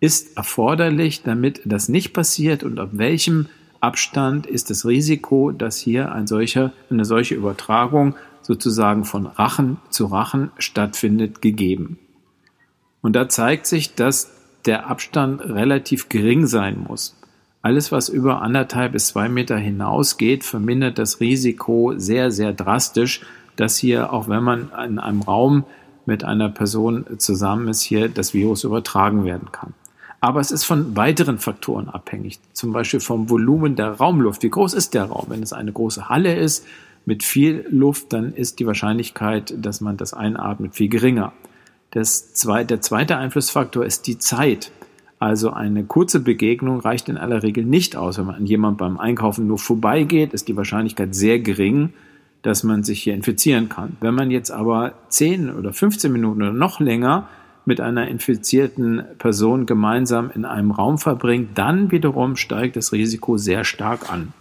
ist 0.01 0.37
erforderlich, 0.37 1.23
damit 1.23 1.62
das 1.65 1.89
nicht 1.89 2.12
passiert 2.12 2.65
und 2.65 2.79
ab 2.79 2.91
welchem 2.93 3.47
Abstand 3.81 4.47
ist 4.47 4.71
das 4.71 4.85
Risiko, 4.85 5.51
dass 5.53 5.79
hier 5.79 6.12
ein 6.12 6.27
solcher, 6.27 6.73
eine 6.91 7.05
solche 7.05 7.35
Übertragung 7.35 8.15
sozusagen 8.45 9.05
von 9.05 9.26
Rachen 9.26 9.78
zu 9.90 10.07
Rachen 10.07 10.51
stattfindet, 10.59 11.42
gegeben. 11.42 11.99
Und 13.03 13.16
da 13.16 13.28
zeigt 13.28 13.66
sich, 13.66 13.95
dass 13.95 14.30
der 14.66 14.88
Abstand 14.88 15.42
relativ 15.42 16.09
gering 16.09 16.47
sein 16.47 16.84
muss. 16.86 17.16
Alles, 17.62 17.92
was 17.92 18.09
über 18.09 18.42
anderthalb 18.42 18.92
bis 18.92 19.09
zwei 19.09 19.28
Meter 19.28 19.57
hinausgeht, 19.57 20.45
vermindert 20.45 20.99
das 20.99 21.20
Risiko 21.20 21.95
sehr, 21.97 22.30
sehr 22.30 22.53
drastisch, 22.53 23.22
dass 23.57 23.76
hier, 23.76 24.12
auch 24.12 24.28
wenn 24.28 24.42
man 24.42 24.70
in 24.86 24.99
einem 24.99 25.22
Raum 25.22 25.64
mit 26.07 26.24
einer 26.24 26.51
Person 26.51 27.07
zusammen 27.18 27.68
ist, 27.68 27.80
hier 27.80 28.09
das 28.09 28.34
Virus 28.34 28.64
übertragen 28.64 29.24
werden 29.24 29.51
kann. 29.51 29.72
Aber 30.20 30.40
es 30.40 30.51
ist 30.51 30.64
von 30.64 30.97
weiteren 30.97 31.38
Faktoren 31.38 31.88
abhängig, 31.88 32.38
zum 32.53 32.72
Beispiel 32.72 33.01
vom 33.01 33.28
Volumen 33.28 33.76
der 33.76 33.92
Raumluft. 33.92 34.42
Wie 34.42 34.51
groß 34.51 34.74
ist 34.74 34.95
der 34.95 35.05
Raum? 35.05 35.26
Wenn 35.28 35.42
es 35.42 35.53
eine 35.53 35.72
große 35.72 36.09
Halle 36.09 36.34
ist 36.34 36.66
mit 37.07 37.23
viel 37.23 37.67
Luft, 37.71 38.13
dann 38.13 38.35
ist 38.35 38.61
die 38.61 38.67
Wahrscheinlichkeit, 38.67 39.55
dass 39.57 39.81
man 39.81 39.97
das 39.97 40.15
einatmet, 40.15 40.75
viel 40.75 40.89
geringer. 40.89 41.33
Zweite, 42.35 42.67
der 42.67 42.81
zweite 42.81 43.17
Einflussfaktor 43.17 43.85
ist 43.85 44.07
die 44.07 44.19
Zeit. 44.19 44.73
Also 45.21 45.53
eine 45.53 45.85
kurze 45.85 46.21
Begegnung 46.21 46.81
reicht 46.81 47.09
in 47.09 47.17
aller 47.17 47.43
Regel 47.43 47.65
nicht 47.65 47.97
aus. 47.97 48.19
Wenn 48.19 48.27
man 48.27 48.35
an 48.35 48.47
jemand 48.47 48.79
beim 48.79 48.99
Einkaufen 48.99 49.47
nur 49.47 49.59
vorbeigeht, 49.59 50.35
ist 50.35 50.49
die 50.49 50.57
Wahrscheinlichkeit 50.57 51.15
sehr 51.15 51.39
gering, 51.39 51.93
dass 52.43 52.63
man 52.63 52.83
sich 52.83 53.03
hier 53.03 53.15
infizieren 53.15 53.69
kann. 53.69 53.97
Wenn 54.01 54.15
man 54.15 54.31
jetzt 54.31 54.51
aber 54.51 54.93
10 55.09 55.55
oder 55.55 55.73
15 55.73 56.13
Minuten 56.13 56.43
oder 56.43 56.53
noch 56.53 56.81
länger 56.81 57.29
mit 57.65 57.81
einer 57.81 58.09
infizierten 58.09 59.03
Person 59.19 59.65
gemeinsam 59.65 60.31
in 60.35 60.45
einem 60.45 60.73
Raum 60.73 60.99
verbringt, 60.99 61.51
dann 61.57 61.91
wiederum 61.91 62.37
steigt 62.37 62.77
das 62.77 62.93
Risiko 62.93 63.39
sehr 63.39 63.65
stark 63.65 64.13
an. 64.13 64.35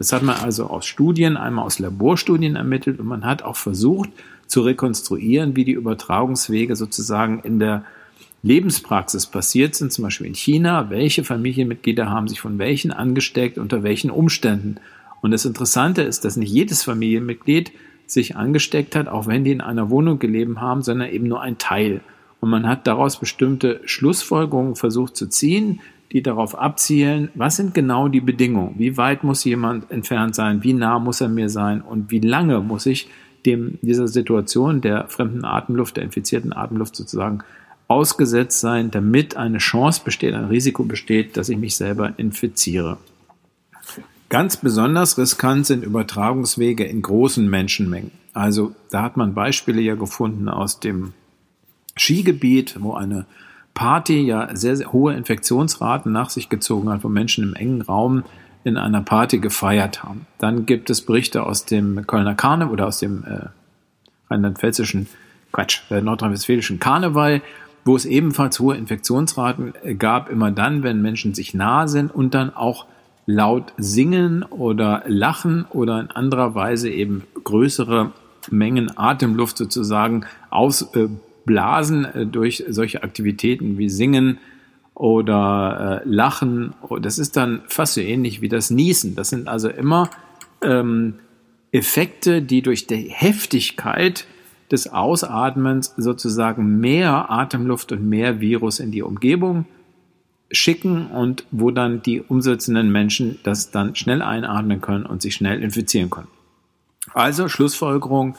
Das 0.00 0.14
hat 0.14 0.22
man 0.22 0.36
also 0.36 0.64
aus 0.68 0.86
Studien, 0.86 1.36
einmal 1.36 1.66
aus 1.66 1.78
Laborstudien 1.78 2.56
ermittelt 2.56 3.00
und 3.00 3.06
man 3.06 3.26
hat 3.26 3.42
auch 3.42 3.56
versucht 3.56 4.08
zu 4.46 4.62
rekonstruieren, 4.62 5.56
wie 5.56 5.66
die 5.66 5.72
Übertragungswege 5.72 6.74
sozusagen 6.74 7.40
in 7.40 7.58
der 7.58 7.84
Lebenspraxis 8.42 9.26
passiert 9.26 9.74
sind, 9.74 9.92
zum 9.92 10.04
Beispiel 10.04 10.28
in 10.28 10.34
China, 10.34 10.88
welche 10.88 11.22
Familienmitglieder 11.22 12.08
haben 12.08 12.28
sich 12.28 12.40
von 12.40 12.58
welchen 12.58 12.92
angesteckt, 12.92 13.58
unter 13.58 13.82
welchen 13.82 14.10
Umständen. 14.10 14.76
Und 15.20 15.32
das 15.32 15.44
Interessante 15.44 16.00
ist, 16.00 16.24
dass 16.24 16.38
nicht 16.38 16.50
jedes 16.50 16.82
Familienmitglied 16.82 17.70
sich 18.06 18.36
angesteckt 18.36 18.96
hat, 18.96 19.06
auch 19.06 19.26
wenn 19.26 19.44
die 19.44 19.52
in 19.52 19.60
einer 19.60 19.90
Wohnung 19.90 20.18
gelebt 20.18 20.56
haben, 20.56 20.80
sondern 20.80 21.10
eben 21.10 21.28
nur 21.28 21.42
ein 21.42 21.58
Teil. 21.58 22.00
Und 22.40 22.48
man 22.48 22.66
hat 22.66 22.86
daraus 22.86 23.20
bestimmte 23.20 23.82
Schlussfolgerungen 23.84 24.76
versucht 24.76 25.14
zu 25.14 25.28
ziehen, 25.28 25.80
die 26.12 26.22
darauf 26.22 26.58
abzielen, 26.58 27.30
was 27.34 27.56
sind 27.56 27.72
genau 27.72 28.08
die 28.08 28.20
Bedingungen? 28.20 28.74
Wie 28.78 28.96
weit 28.96 29.22
muss 29.22 29.44
jemand 29.44 29.90
entfernt 29.90 30.34
sein? 30.34 30.62
Wie 30.64 30.72
nah 30.72 30.98
muss 30.98 31.20
er 31.20 31.28
mir 31.28 31.48
sein? 31.48 31.80
Und 31.80 32.10
wie 32.10 32.18
lange 32.18 32.60
muss 32.60 32.86
ich 32.86 33.08
dem, 33.46 33.78
dieser 33.80 34.08
Situation 34.08 34.80
der 34.80 35.06
fremden 35.08 35.44
Atemluft, 35.44 35.96
der 35.96 36.04
infizierten 36.04 36.52
Atemluft 36.52 36.96
sozusagen 36.96 37.40
ausgesetzt 37.86 38.60
sein, 38.60 38.90
damit 38.90 39.36
eine 39.36 39.58
Chance 39.58 40.02
besteht, 40.04 40.34
ein 40.34 40.44
Risiko 40.44 40.84
besteht, 40.84 41.36
dass 41.36 41.48
ich 41.48 41.58
mich 41.58 41.76
selber 41.76 42.12
infiziere? 42.18 42.98
Ganz 44.28 44.56
besonders 44.56 45.18
riskant 45.18 45.66
sind 45.66 45.84
Übertragungswege 45.84 46.84
in 46.84 47.02
großen 47.02 47.48
Menschenmengen. 47.48 48.12
Also 48.32 48.74
da 48.90 49.02
hat 49.02 49.16
man 49.16 49.34
Beispiele 49.34 49.80
ja 49.80 49.96
gefunden 49.96 50.48
aus 50.48 50.78
dem 50.78 51.12
Skigebiet, 51.96 52.76
wo 52.80 52.94
eine 52.94 53.26
Party 53.74 54.20
ja 54.20 54.54
sehr, 54.54 54.76
sehr 54.76 54.92
hohe 54.92 55.14
Infektionsraten 55.14 56.12
nach 56.12 56.30
sich 56.30 56.48
gezogen 56.48 56.90
hat, 56.90 57.04
wo 57.04 57.08
Menschen 57.08 57.44
im 57.44 57.54
engen 57.54 57.82
Raum 57.82 58.24
in 58.64 58.76
einer 58.76 59.00
Party 59.00 59.38
gefeiert 59.38 60.02
haben. 60.02 60.26
Dann 60.38 60.66
gibt 60.66 60.90
es 60.90 61.00
Berichte 61.00 61.44
aus 61.44 61.64
dem 61.64 62.06
Kölner 62.06 62.34
Karneval 62.34 62.72
oder 62.72 62.86
aus 62.86 62.98
dem 62.98 63.24
äh, 63.24 63.46
rheinland-pfälzischen, 64.28 65.06
Quatsch, 65.52 65.80
äh, 65.90 66.00
nordrhein-westfälischen 66.00 66.78
Karneval, 66.78 67.42
wo 67.84 67.96
es 67.96 68.04
ebenfalls 68.04 68.60
hohe 68.60 68.76
Infektionsraten 68.76 69.72
gab, 69.98 70.28
immer 70.28 70.50
dann, 70.50 70.82
wenn 70.82 71.00
Menschen 71.00 71.34
sich 71.34 71.54
nah 71.54 71.88
sind 71.88 72.14
und 72.14 72.34
dann 72.34 72.54
auch 72.54 72.86
laut 73.26 73.72
singen 73.78 74.42
oder 74.42 75.02
lachen 75.06 75.64
oder 75.70 76.00
in 76.00 76.10
anderer 76.10 76.54
Weise 76.54 76.90
eben 76.90 77.24
größere 77.42 78.12
Mengen 78.50 78.96
Atemluft 78.96 79.56
sozusagen 79.56 80.26
ausblasen 80.50 81.16
äh, 81.16 81.29
durch 82.30 82.64
solche 82.68 83.02
Aktivitäten 83.02 83.78
wie 83.78 83.88
Singen 83.88 84.38
oder 84.94 86.02
äh, 86.04 86.08
Lachen. 86.08 86.74
Das 87.00 87.18
ist 87.18 87.36
dann 87.36 87.62
fast 87.68 87.94
so 87.94 88.00
ähnlich 88.00 88.42
wie 88.42 88.48
das 88.48 88.70
Niesen. 88.70 89.16
Das 89.16 89.30
sind 89.30 89.48
also 89.48 89.68
immer 89.68 90.10
ähm, 90.62 91.14
Effekte, 91.72 92.42
die 92.42 92.62
durch 92.62 92.86
die 92.86 93.08
Heftigkeit 93.08 94.26
des 94.70 94.92
Ausatmens 94.92 95.94
sozusagen 95.96 96.80
mehr 96.80 97.30
Atemluft 97.30 97.92
und 97.92 98.08
mehr 98.08 98.40
Virus 98.40 98.78
in 98.78 98.90
die 98.90 99.02
Umgebung 99.02 99.64
schicken 100.52 101.06
und 101.06 101.44
wo 101.50 101.70
dann 101.70 102.02
die 102.02 102.20
umsetzenden 102.20 102.90
Menschen 102.90 103.38
das 103.42 103.70
dann 103.70 103.94
schnell 103.94 104.20
einatmen 104.20 104.80
können 104.80 105.06
und 105.06 105.22
sich 105.22 105.34
schnell 105.34 105.62
infizieren 105.62 106.10
können. 106.10 106.28
Also 107.14 107.48
Schlussfolgerung, 107.48 108.36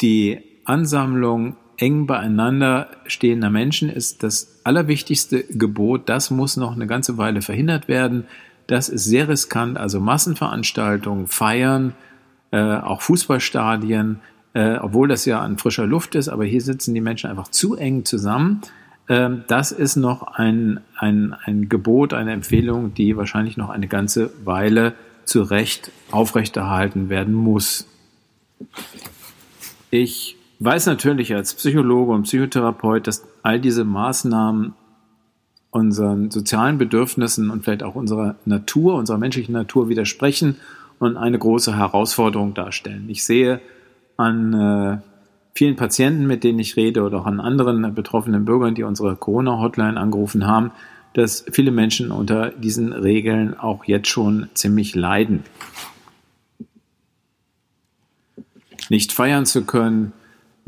die 0.00 0.40
Ansammlung 0.64 1.56
eng 1.78 2.06
beieinander 2.06 2.88
stehender 3.06 3.50
Menschen 3.50 3.88
ist 3.88 4.22
das 4.22 4.60
allerwichtigste 4.64 5.44
Gebot. 5.44 6.08
Das 6.08 6.30
muss 6.30 6.56
noch 6.56 6.74
eine 6.74 6.86
ganze 6.86 7.16
Weile 7.16 7.40
verhindert 7.40 7.88
werden. 7.88 8.24
Das 8.66 8.88
ist 8.88 9.04
sehr 9.04 9.28
riskant. 9.28 9.78
Also 9.78 10.00
Massenveranstaltungen, 10.00 11.28
Feiern, 11.28 11.94
äh, 12.50 12.76
auch 12.76 13.00
Fußballstadien, 13.00 14.20
äh, 14.54 14.76
obwohl 14.76 15.08
das 15.08 15.24
ja 15.24 15.40
an 15.40 15.56
frischer 15.56 15.86
Luft 15.86 16.14
ist, 16.14 16.28
aber 16.28 16.44
hier 16.44 16.60
sitzen 16.60 16.94
die 16.94 17.00
Menschen 17.00 17.30
einfach 17.30 17.48
zu 17.48 17.76
eng 17.76 18.04
zusammen. 18.04 18.60
Ähm, 19.08 19.44
das 19.46 19.72
ist 19.72 19.96
noch 19.96 20.22
ein, 20.22 20.80
ein, 20.96 21.34
ein 21.44 21.68
Gebot, 21.68 22.12
eine 22.12 22.32
Empfehlung, 22.32 22.92
die 22.92 23.16
wahrscheinlich 23.16 23.56
noch 23.56 23.70
eine 23.70 23.88
ganze 23.88 24.30
Weile 24.44 24.94
zu 25.24 25.42
Recht 25.42 25.90
aufrechterhalten 26.10 27.08
werden 27.08 27.34
muss. 27.34 27.86
Ich 29.90 30.37
weiß 30.60 30.86
natürlich 30.86 31.34
als 31.34 31.54
Psychologe 31.54 32.12
und 32.12 32.24
Psychotherapeut, 32.24 33.06
dass 33.06 33.24
all 33.42 33.60
diese 33.60 33.84
Maßnahmen 33.84 34.74
unseren 35.70 36.30
sozialen 36.30 36.78
Bedürfnissen 36.78 37.50
und 37.50 37.64
vielleicht 37.64 37.82
auch 37.82 37.94
unserer 37.94 38.36
Natur, 38.44 38.94
unserer 38.94 39.18
menschlichen 39.18 39.52
Natur 39.52 39.88
widersprechen 39.88 40.56
und 40.98 41.16
eine 41.16 41.38
große 41.38 41.76
Herausforderung 41.76 42.54
darstellen. 42.54 43.04
Ich 43.08 43.24
sehe 43.24 43.60
an 44.16 44.54
äh, 44.54 44.98
vielen 45.54 45.76
Patienten, 45.76 46.26
mit 46.26 46.42
denen 46.42 46.58
ich 46.58 46.76
rede 46.76 47.02
oder 47.02 47.20
auch 47.20 47.26
an 47.26 47.40
anderen 47.40 47.94
betroffenen 47.94 48.44
Bürgern, 48.44 48.74
die 48.74 48.82
unsere 48.82 49.16
Corona-Hotline 49.16 49.98
angerufen 49.98 50.46
haben, 50.46 50.72
dass 51.14 51.44
viele 51.50 51.70
Menschen 51.70 52.10
unter 52.10 52.50
diesen 52.50 52.92
Regeln 52.92 53.58
auch 53.58 53.84
jetzt 53.84 54.08
schon 54.08 54.48
ziemlich 54.54 54.94
leiden. 54.94 55.44
Nicht 58.88 59.12
feiern 59.12 59.46
zu 59.46 59.64
können, 59.64 60.12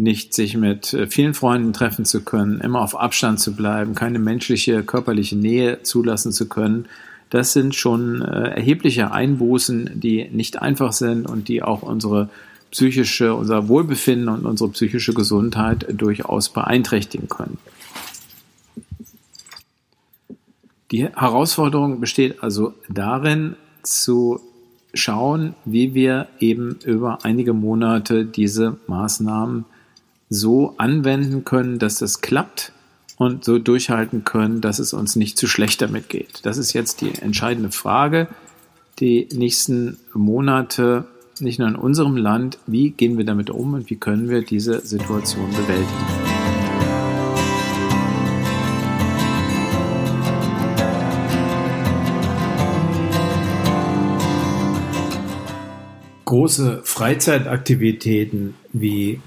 nicht 0.03 0.35
sich 0.35 0.57
mit 0.57 0.93
äh, 0.95 1.07
vielen 1.07 1.35
Freunden 1.35 1.73
treffen 1.73 2.05
zu 2.05 2.23
können, 2.23 2.61
immer 2.61 2.81
auf 2.81 2.99
Abstand 2.99 3.41
zu 3.41 3.55
bleiben, 3.55 3.95
keine 3.95 4.19
menschliche, 4.19 4.83
körperliche 4.83 5.37
Nähe 5.37 5.83
zulassen 5.83 6.33
zu 6.33 6.49
können, 6.49 6.87
das 7.31 7.53
sind 7.53 7.75
schon 7.77 8.23
äh, 8.23 8.51
erhebliche 8.57 9.13
Einbußen, 9.13 9.91
die 9.95 10.29
nicht 10.31 10.61
einfach 10.61 10.93
sind 10.93 11.29
und 11.29 11.49
die 11.49 11.63
auch 11.63 11.83
unsere 11.83 12.29
psychische, 12.73 13.35
unser 13.35 13.69
Wohlbefinden 13.69 14.29
und 14.29 14.47
unsere 14.47 14.71
psychische 14.71 15.15
Gesundheit 15.15 15.87
durchaus 15.93 16.49
beeinträchtigen 16.49 17.29
können. 17.29 17.59
Die 20.91 21.05
Herausforderung 21.05 22.01
besteht 22.01 22.43
also 22.43 22.75
darin, 22.89 23.55
zu 23.83 24.41
schauen, 24.93 25.55
wie 25.65 25.95
wir 25.95 26.27
eben 26.41 26.79
über 26.85 27.25
einige 27.25 27.55
Monate 27.55 28.25
diese 28.25 28.77
Maßnahmen 28.89 29.65
so 30.33 30.75
anwenden 30.79 31.45
können, 31.45 31.81
dass 31.81 31.99
das 31.99 32.21
klappt 32.21 32.73
und 33.17 33.45
so 33.45 33.59
durchhalten 33.59 34.25
können, 34.25 34.61
dass 34.61 34.79
es 34.79 34.93
uns 34.93 35.17
nicht 35.17 35.37
zu 35.37 35.49
schlecht 35.49 35.83
damit 35.83 36.09
geht. 36.09 36.47
Das 36.47 36.57
ist 36.57 36.73
jetzt 36.73 37.01
die 37.01 37.13
entscheidende 37.21 37.73
Frage. 37.73 38.29
Die 39.01 39.29
nächsten 39.33 39.99
Monate 40.15 41.05
nicht 41.41 41.59
nur 41.59 41.67
in 41.67 41.75
unserem 41.75 42.17
Land, 42.17 42.59
wie 42.67 42.91
gehen 42.91 43.19
wir 43.19 43.25
damit 43.25 43.51
um 43.51 43.75
und 43.75 43.91
wie 43.91 43.97
können 43.97 44.29
wir 44.29 44.43
diese 44.43 44.87
Situation 44.87 45.51
bewältigen. 45.51 45.89
Große 56.25 56.83
Freizeitaktivitäten 56.85 58.55
wie 58.73 59.21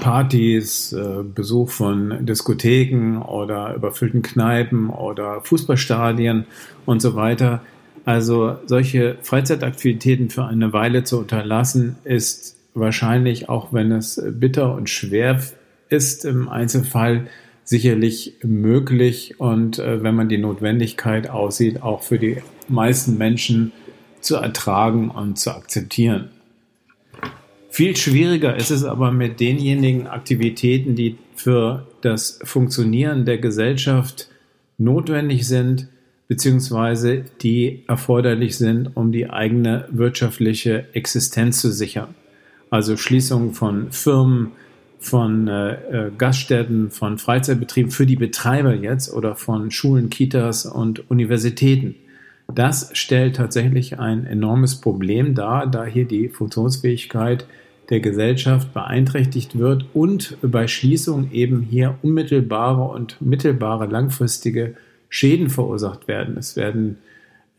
Partys, 0.00 0.92
äh, 0.92 1.22
Besuch 1.22 1.70
von 1.70 2.24
Diskotheken 2.26 3.22
oder 3.22 3.74
überfüllten 3.74 4.22
Kneipen 4.22 4.90
oder 4.90 5.40
Fußballstadien 5.42 6.46
und 6.84 7.02
so 7.02 7.14
weiter. 7.14 7.62
Also 8.04 8.56
solche 8.66 9.18
Freizeitaktivitäten 9.22 10.30
für 10.30 10.44
eine 10.44 10.72
Weile 10.72 11.04
zu 11.04 11.18
unterlassen, 11.18 11.96
ist 12.04 12.56
wahrscheinlich, 12.74 13.48
auch 13.48 13.72
wenn 13.72 13.90
es 13.90 14.22
bitter 14.30 14.74
und 14.74 14.88
schwer 14.88 15.40
ist 15.88 16.24
im 16.24 16.48
Einzelfall, 16.48 17.26
sicherlich 17.64 18.36
möglich 18.44 19.40
und 19.40 19.80
äh, 19.80 20.02
wenn 20.02 20.14
man 20.14 20.28
die 20.28 20.38
Notwendigkeit 20.38 21.28
aussieht, 21.28 21.82
auch 21.82 22.02
für 22.04 22.18
die 22.18 22.36
meisten 22.68 23.18
Menschen 23.18 23.72
zu 24.20 24.36
ertragen 24.36 25.10
und 25.10 25.36
zu 25.36 25.50
akzeptieren. 25.50 26.30
Viel 27.76 27.94
schwieriger 27.94 28.56
ist 28.56 28.70
es 28.70 28.84
aber 28.84 29.12
mit 29.12 29.38
denjenigen 29.38 30.06
Aktivitäten, 30.06 30.94
die 30.94 31.18
für 31.34 31.86
das 32.00 32.38
Funktionieren 32.42 33.26
der 33.26 33.36
Gesellschaft 33.36 34.30
notwendig 34.78 35.46
sind, 35.46 35.86
beziehungsweise 36.26 37.26
die 37.42 37.84
erforderlich 37.86 38.56
sind, 38.56 38.96
um 38.96 39.12
die 39.12 39.28
eigene 39.28 39.86
wirtschaftliche 39.90 40.86
Existenz 40.94 41.60
zu 41.60 41.70
sichern. 41.70 42.14
Also 42.70 42.96
Schließung 42.96 43.52
von 43.52 43.92
Firmen, 43.92 44.52
von 44.98 45.46
äh, 45.46 45.72
äh 45.74 46.10
Gaststätten, 46.16 46.90
von 46.90 47.18
Freizeitbetrieben 47.18 47.90
für 47.90 48.06
die 48.06 48.16
Betreiber 48.16 48.72
jetzt 48.74 49.12
oder 49.12 49.36
von 49.36 49.70
Schulen, 49.70 50.08
Kitas 50.08 50.64
und 50.64 51.10
Universitäten. 51.10 51.94
Das 52.54 52.88
stellt 52.94 53.36
tatsächlich 53.36 53.98
ein 53.98 54.24
enormes 54.24 54.80
Problem 54.80 55.34
dar, 55.34 55.66
da 55.66 55.84
hier 55.84 56.06
die 56.06 56.30
Funktionsfähigkeit 56.30 57.44
der 57.90 58.00
Gesellschaft 58.00 58.74
beeinträchtigt 58.74 59.58
wird 59.58 59.86
und 59.94 60.36
bei 60.42 60.66
Schließung 60.66 61.30
eben 61.32 61.62
hier 61.62 61.98
unmittelbare 62.02 62.82
und 62.82 63.20
mittelbare 63.20 63.86
langfristige 63.86 64.74
Schäden 65.08 65.50
verursacht 65.50 66.08
werden. 66.08 66.36
Es 66.36 66.56
werden 66.56 66.98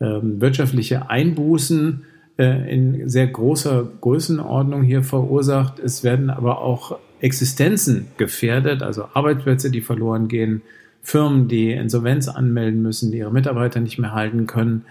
ähm, 0.00 0.40
wirtschaftliche 0.40 1.08
Einbußen 1.08 2.02
äh, 2.38 2.72
in 2.72 3.08
sehr 3.08 3.26
großer 3.26 3.88
Größenordnung 4.00 4.82
hier 4.82 5.02
verursacht. 5.02 5.78
Es 5.78 6.04
werden 6.04 6.30
aber 6.30 6.60
auch 6.60 6.98
Existenzen 7.20 8.08
gefährdet, 8.16 8.82
also 8.82 9.08
Arbeitsplätze, 9.14 9.70
die 9.70 9.80
verloren 9.80 10.28
gehen, 10.28 10.62
Firmen, 11.02 11.48
die 11.48 11.72
Insolvenz 11.72 12.28
anmelden 12.28 12.82
müssen, 12.82 13.10
die 13.10 13.18
ihre 13.18 13.32
Mitarbeiter 13.32 13.80
nicht 13.80 13.98
mehr 13.98 14.12
halten 14.12 14.46
können 14.46 14.84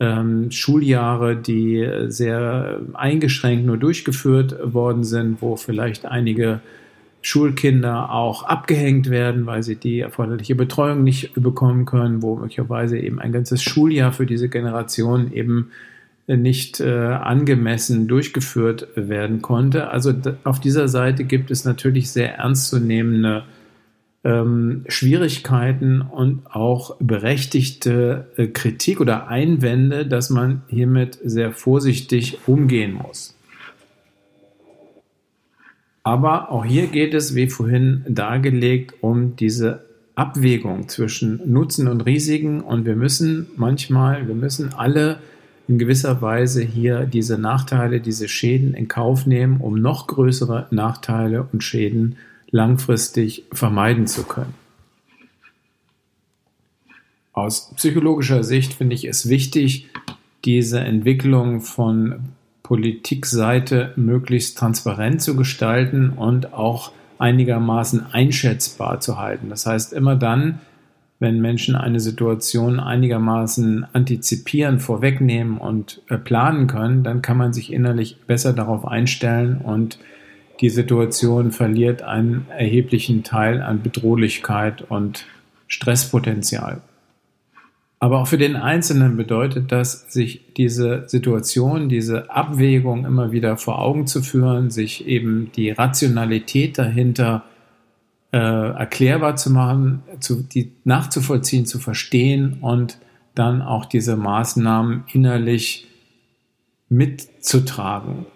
ähm, 0.00 0.50
Schuljahre, 0.50 1.36
die 1.36 1.88
sehr 2.06 2.80
eingeschränkt 2.94 3.66
nur 3.66 3.76
durchgeführt 3.76 4.56
worden 4.62 5.04
sind, 5.04 5.42
wo 5.42 5.56
vielleicht 5.56 6.06
einige 6.06 6.60
Schulkinder 7.20 8.12
auch 8.12 8.44
abgehängt 8.44 9.10
werden, 9.10 9.46
weil 9.46 9.62
sie 9.62 9.76
die 9.76 10.00
erforderliche 10.00 10.54
Betreuung 10.54 11.02
nicht 11.02 11.32
bekommen 11.34 11.84
können, 11.84 12.22
wo 12.22 12.36
möglicherweise 12.36 12.98
eben 12.98 13.18
ein 13.18 13.32
ganzes 13.32 13.62
Schuljahr 13.62 14.12
für 14.12 14.24
diese 14.24 14.48
Generation 14.48 15.32
eben 15.32 15.70
nicht 16.26 16.78
äh, 16.80 16.90
angemessen 16.90 18.06
durchgeführt 18.06 18.88
werden 18.94 19.42
konnte. 19.42 19.88
Also 19.88 20.12
auf 20.44 20.60
dieser 20.60 20.86
Seite 20.86 21.24
gibt 21.24 21.50
es 21.50 21.64
natürlich 21.64 22.10
sehr 22.10 22.36
ernstzunehmende 22.36 23.44
ähm, 24.28 24.84
Schwierigkeiten 24.88 26.02
und 26.02 26.42
auch 26.54 26.96
berechtigte 27.00 28.26
äh, 28.36 28.48
Kritik 28.48 29.00
oder 29.00 29.28
Einwände, 29.28 30.06
dass 30.06 30.28
man 30.28 30.62
hiermit 30.68 31.18
sehr 31.24 31.52
vorsichtig 31.52 32.38
umgehen 32.46 32.92
muss. 32.92 33.34
Aber 36.02 36.52
auch 36.52 36.64
hier 36.64 36.88
geht 36.88 37.14
es, 37.14 37.34
wie 37.34 37.48
vorhin 37.48 38.04
dargelegt, 38.06 38.94
um 39.00 39.34
diese 39.36 39.86
Abwägung 40.14 40.88
zwischen 40.88 41.40
Nutzen 41.50 41.88
und 41.88 42.02
Risiken 42.02 42.60
und 42.60 42.84
wir 42.84 42.96
müssen 42.96 43.46
manchmal, 43.56 44.28
wir 44.28 44.34
müssen 44.34 44.74
alle 44.74 45.20
in 45.68 45.78
gewisser 45.78 46.20
Weise 46.20 46.62
hier 46.62 47.06
diese 47.06 47.38
Nachteile, 47.38 48.00
diese 48.00 48.28
Schäden 48.28 48.74
in 48.74 48.88
Kauf 48.88 49.26
nehmen, 49.26 49.60
um 49.60 49.80
noch 49.80 50.06
größere 50.06 50.66
Nachteile 50.70 51.46
und 51.50 51.62
Schäden 51.62 52.16
langfristig 52.50 53.44
vermeiden 53.52 54.06
zu 54.06 54.24
können. 54.24 54.54
Aus 57.32 57.72
psychologischer 57.76 58.42
Sicht 58.42 58.74
finde 58.74 58.94
ich 58.94 59.04
es 59.04 59.28
wichtig, 59.28 59.88
diese 60.44 60.80
Entwicklung 60.80 61.60
von 61.60 62.32
Politikseite 62.62 63.92
möglichst 63.96 64.58
transparent 64.58 65.22
zu 65.22 65.36
gestalten 65.36 66.10
und 66.10 66.52
auch 66.52 66.92
einigermaßen 67.18 68.06
einschätzbar 68.12 69.00
zu 69.00 69.18
halten. 69.18 69.50
Das 69.50 69.66
heißt, 69.66 69.92
immer 69.92 70.16
dann, 70.16 70.60
wenn 71.18 71.40
Menschen 71.40 71.74
eine 71.74 71.98
Situation 72.00 72.78
einigermaßen 72.78 73.86
antizipieren, 73.92 74.78
vorwegnehmen 74.78 75.58
und 75.58 76.02
äh, 76.08 76.16
planen 76.16 76.66
können, 76.68 77.02
dann 77.02 77.22
kann 77.22 77.36
man 77.36 77.52
sich 77.52 77.72
innerlich 77.72 78.18
besser 78.26 78.52
darauf 78.52 78.86
einstellen 78.86 79.58
und 79.58 79.98
die 80.60 80.70
Situation 80.70 81.52
verliert 81.52 82.02
einen 82.02 82.46
erheblichen 82.50 83.22
Teil 83.22 83.62
an 83.62 83.82
Bedrohlichkeit 83.82 84.82
und 84.88 85.26
Stresspotenzial. 85.66 86.80
Aber 88.00 88.20
auch 88.20 88.28
für 88.28 88.38
den 88.38 88.54
Einzelnen 88.54 89.16
bedeutet 89.16 89.72
das, 89.72 90.12
sich 90.12 90.54
diese 90.56 91.08
Situation, 91.08 91.88
diese 91.88 92.30
Abwägung 92.30 93.04
immer 93.04 93.32
wieder 93.32 93.56
vor 93.56 93.80
Augen 93.80 94.06
zu 94.06 94.22
führen, 94.22 94.70
sich 94.70 95.06
eben 95.06 95.50
die 95.56 95.70
Rationalität 95.70 96.78
dahinter 96.78 97.44
äh, 98.32 98.38
erklärbar 98.38 99.36
zu 99.36 99.50
machen, 99.50 100.02
zu, 100.20 100.42
die 100.42 100.72
nachzuvollziehen, 100.84 101.66
zu 101.66 101.80
verstehen 101.80 102.58
und 102.60 102.98
dann 103.34 103.62
auch 103.62 103.84
diese 103.84 104.16
Maßnahmen 104.16 105.04
innerlich 105.12 105.88
mitzutragen. 106.88 108.26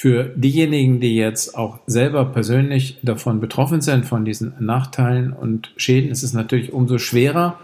Für 0.00 0.30
diejenigen, 0.36 1.00
die 1.00 1.16
jetzt 1.16 1.58
auch 1.58 1.80
selber 1.88 2.24
persönlich 2.26 3.00
davon 3.02 3.40
betroffen 3.40 3.80
sind, 3.80 4.06
von 4.06 4.24
diesen 4.24 4.52
Nachteilen 4.60 5.32
und 5.32 5.72
Schäden, 5.76 6.12
ist 6.12 6.22
es 6.22 6.32
natürlich 6.32 6.72
umso 6.72 6.98
schwerer. 6.98 7.58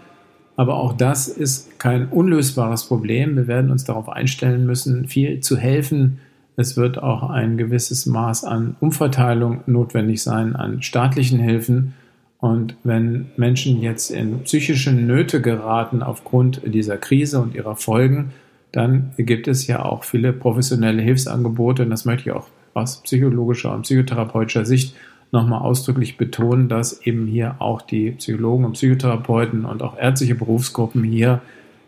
Aber 0.57 0.75
auch 0.75 0.91
das 0.91 1.29
ist 1.29 1.79
kein 1.79 2.09
unlösbares 2.09 2.87
Problem. 2.87 3.37
Wir 3.37 3.47
werden 3.47 3.71
uns 3.71 3.85
darauf 3.85 4.09
einstellen 4.09 4.65
müssen, 4.65 5.07
viel 5.07 5.39
zu 5.39 5.55
helfen. 5.55 6.19
Es 6.57 6.75
wird 6.75 7.01
auch 7.01 7.29
ein 7.29 7.55
gewisses 7.55 8.05
Maß 8.05 8.43
an 8.43 8.75
Umverteilung 8.81 9.61
notwendig 9.65 10.21
sein, 10.21 10.57
an 10.57 10.81
staatlichen 10.81 11.39
Hilfen. 11.39 11.93
Und 12.39 12.75
wenn 12.83 13.27
Menschen 13.37 13.81
jetzt 13.81 14.11
in 14.11 14.41
psychische 14.43 14.91
Nöte 14.91 15.39
geraten 15.39 16.03
aufgrund 16.03 16.63
dieser 16.65 16.97
Krise 16.97 17.39
und 17.39 17.55
ihrer 17.55 17.77
Folgen, 17.77 18.33
dann 18.75 19.11
gibt 19.17 19.47
es 19.47 19.67
ja 19.67 19.83
auch 19.85 20.03
viele 20.03 20.33
professionelle 20.33 21.01
Hilfsangebote 21.01 21.83
und 21.83 21.89
das 21.89 22.05
möchte 22.05 22.29
ich 22.29 22.35
auch 22.35 22.47
aus 22.73 23.01
psychologischer 23.03 23.73
und 23.73 23.83
psychotherapeutischer 23.83 24.65
Sicht 24.65 24.95
nochmal 25.31 25.61
ausdrücklich 25.61 26.17
betonen, 26.17 26.67
dass 26.67 27.05
eben 27.05 27.25
hier 27.27 27.55
auch 27.59 27.81
die 27.81 28.11
Psychologen 28.11 28.65
und 28.65 28.73
Psychotherapeuten 28.73 29.65
und 29.65 29.81
auch 29.81 29.97
ärztliche 29.97 30.35
Berufsgruppen 30.35 31.03
hier 31.03 31.41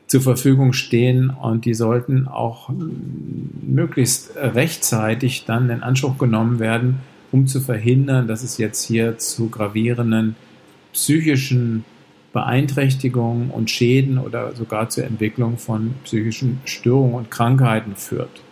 zur 0.07 0.21
Verfügung 0.21 0.71
stehen 0.71 1.29
und 1.29 1.65
die 1.65 1.73
sollten 1.73 2.27
auch 2.27 2.69
möglichst 3.61 4.35
rechtzeitig 4.38 5.45
dann 5.45 5.69
in 5.69 5.83
Anspruch 5.83 6.17
genommen 6.17 6.59
werden, 6.59 6.99
um 7.33 7.47
zu 7.47 7.59
verhindern, 7.59 8.27
dass 8.27 8.43
es 8.43 8.57
jetzt 8.57 8.85
hier 8.85 9.17
zu 9.17 9.49
gravierenden 9.49 10.35
psychischen 10.93 11.83
Beeinträchtigungen 12.38 13.49
und 13.49 13.71
Schäden 13.71 14.19
oder 14.19 14.53
sogar 14.53 14.89
zur 14.89 15.05
Entwicklung 15.05 15.57
von 15.57 15.95
psychischen 16.03 16.61
Störungen 16.65 17.15
und 17.15 17.31
Krankheiten 17.31 17.95
führt. 17.95 18.43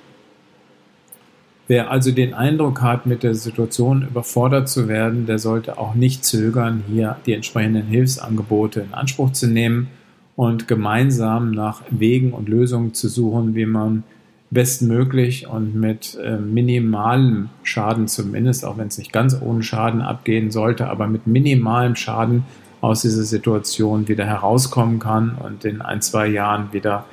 Wer 1.68 1.92
also 1.92 2.12
den 2.12 2.34
Eindruck 2.34 2.82
hat, 2.82 3.06
mit 3.06 3.22
der 3.22 3.36
Situation 3.36 4.02
überfordert 4.02 4.70
zu 4.70 4.88
werden, 4.88 5.28
der 5.28 5.38
sollte 5.38 5.78
auch 5.78 5.94
nicht 5.94 6.26
zögern, 6.26 6.84
hier 6.88 7.18
die 7.28 7.34
entsprechenden 7.34 7.86
Hilfsangebote 7.86 8.80
in 8.80 8.96
Anspruch 8.96 9.34
zu 9.34 9.46
nehmen 9.46 9.90
und 10.36 10.68
gemeinsam 10.68 11.52
nach 11.52 11.84
Wegen 11.92 12.34
und 12.34 12.50
Lösungen 12.50 12.96
zu 12.96 13.08
suchen, 13.08 13.54
wie 13.54 13.68
man 13.68 14.02
bestmöglich 14.50 15.46
und 15.46 15.76
mit 15.76 16.18
äh, 16.24 16.38
minimalem 16.38 17.50
Schaden 17.62 18.08
zumindest, 18.08 18.66
auch 18.66 18.80
wenn 18.80 18.88
es 18.88 18.98
nicht 18.98 19.14
ganz 19.14 19.40
ohne 19.40 19.62
Schaden 19.62 20.02
abgehen 20.02 20.50
sollte, 20.50 20.88
aber 20.88 21.06
mit 21.06 21.28
minimalem 21.28 21.96
Schaden 21.96 22.46
aus 22.82 23.02
dieser 23.02 23.24
Situation 23.24 24.08
wieder 24.08 24.26
herauskommen 24.26 25.00
kann 25.00 25.38
und 25.42 25.66
in 25.66 25.82
ein, 25.82 26.02
zwei 26.02 26.28
Jahren 26.28 26.72
wieder 26.74 27.06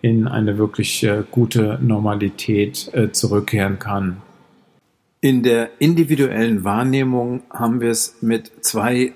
in 0.00 0.28
eine 0.28 0.58
wirklich 0.58 1.02
äh, 1.02 1.24
gute 1.30 1.78
Normalität 1.82 2.90
äh, 2.94 3.10
zurückkehren 3.10 3.78
kann. 3.78 4.18
In 5.20 5.42
der 5.42 5.70
individuellen 5.80 6.62
Wahrnehmung 6.62 7.42
haben 7.50 7.80
wir 7.80 7.90
es 7.90 8.16
mit 8.20 8.52
zwei 8.60 9.12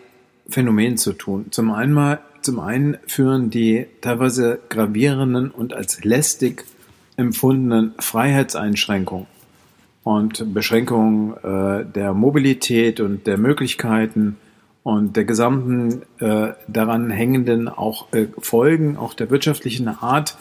Phänomenen 0.49 0.97
zu 0.97 1.13
tun. 1.13 1.47
Zum 1.51 1.71
einen, 1.71 2.19
zum 2.41 2.59
einen 2.59 2.99
führen 3.07 3.51
die 3.51 3.87
teilweise 4.01 4.59
gravierenden 4.69 5.51
und 5.51 5.73
als 5.73 6.03
lästig 6.03 6.65
empfundenen 7.17 7.95
Freiheitseinschränkungen 8.01 9.27
und 10.03 10.53
Beschränkung 10.53 11.37
äh, 11.37 11.85
der 11.85 12.13
Mobilität 12.15 12.99
und 12.99 13.27
der 13.27 13.39
Möglichkeiten 13.39 14.37
und 14.83 15.17
der 15.17 15.25
gesamten 15.25 16.03
äh, 16.19 16.55
daran 16.67 17.11
hängenden 17.11 17.69
auch 17.69 18.13
äh, 18.13 18.27
Folgen, 18.39 18.97
auch 18.97 19.15
der 19.15 19.31
wirtschaftlichen 19.31 19.89
Art, 19.89 20.37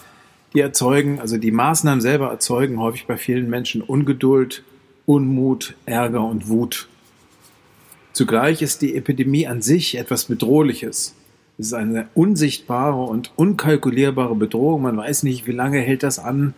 die 0.54 0.60
erzeugen, 0.60 1.20
also 1.20 1.38
die 1.38 1.52
Maßnahmen 1.52 2.02
selber 2.02 2.30
erzeugen 2.30 2.80
häufig 2.80 3.06
bei 3.06 3.18
vielen 3.18 3.50
Menschen 3.50 3.82
Ungeduld, 3.82 4.64
Unmut, 5.06 5.76
Ärger 5.86 6.24
und 6.24 6.48
Wut. 6.48 6.88
Zugleich 8.14 8.62
ist 8.62 8.82
die 8.82 8.96
Epidemie 8.96 9.48
an 9.48 9.62
sich 9.62 9.98
etwas 9.98 10.26
Bedrohliches. 10.26 11.16
Es 11.58 11.68
ist 11.68 11.74
eine 11.74 12.08
unsichtbare 12.16 13.02
und 13.04 13.32
unkalkulierbare 13.36 14.36
Bedrohung. 14.36 14.82
Man 14.82 14.98
weiß 14.98 15.24
nicht, 15.24 15.48
wie 15.48 15.52
lange 15.52 15.80
hält 15.80 16.04
das 16.04 16.20
an, 16.20 16.54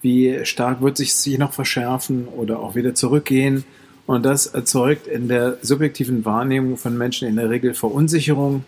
wie 0.00 0.44
stark 0.44 0.80
wird 0.80 0.96
sich 0.96 1.14
sich 1.14 1.38
noch 1.38 1.52
verschärfen 1.52 2.28
oder 2.28 2.60
auch 2.60 2.74
wieder 2.74 2.94
zurückgehen. 2.94 3.64
Und 4.06 4.24
das 4.24 4.46
erzeugt 4.46 5.06
in 5.06 5.28
der 5.28 5.58
subjektiven 5.62 6.24
Wahrnehmung 6.24 6.76
von 6.76 6.96
Menschen 6.96 7.26
in 7.26 7.36
der 7.36 7.48
Regel 7.48 7.74
Verunsicherung, 7.74 8.64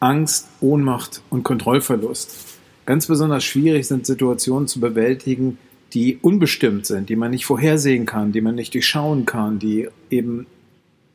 Angst, 0.00 0.48
Ohnmacht 0.60 1.22
und 1.30 1.42
Kontrollverlust. 1.42 2.58
Ganz 2.86 3.06
besonders 3.06 3.44
schwierig 3.44 3.88
sind 3.88 4.06
Situationen 4.06 4.68
zu 4.68 4.80
bewältigen, 4.80 5.58
die 5.94 6.18
unbestimmt 6.20 6.86
sind, 6.86 7.08
die 7.08 7.16
man 7.16 7.30
nicht 7.30 7.46
vorhersehen 7.46 8.06
kann, 8.06 8.32
die 8.32 8.40
man 8.40 8.54
nicht 8.54 8.74
durchschauen 8.74 9.26
kann, 9.26 9.58
die 9.58 9.88
eben 10.10 10.46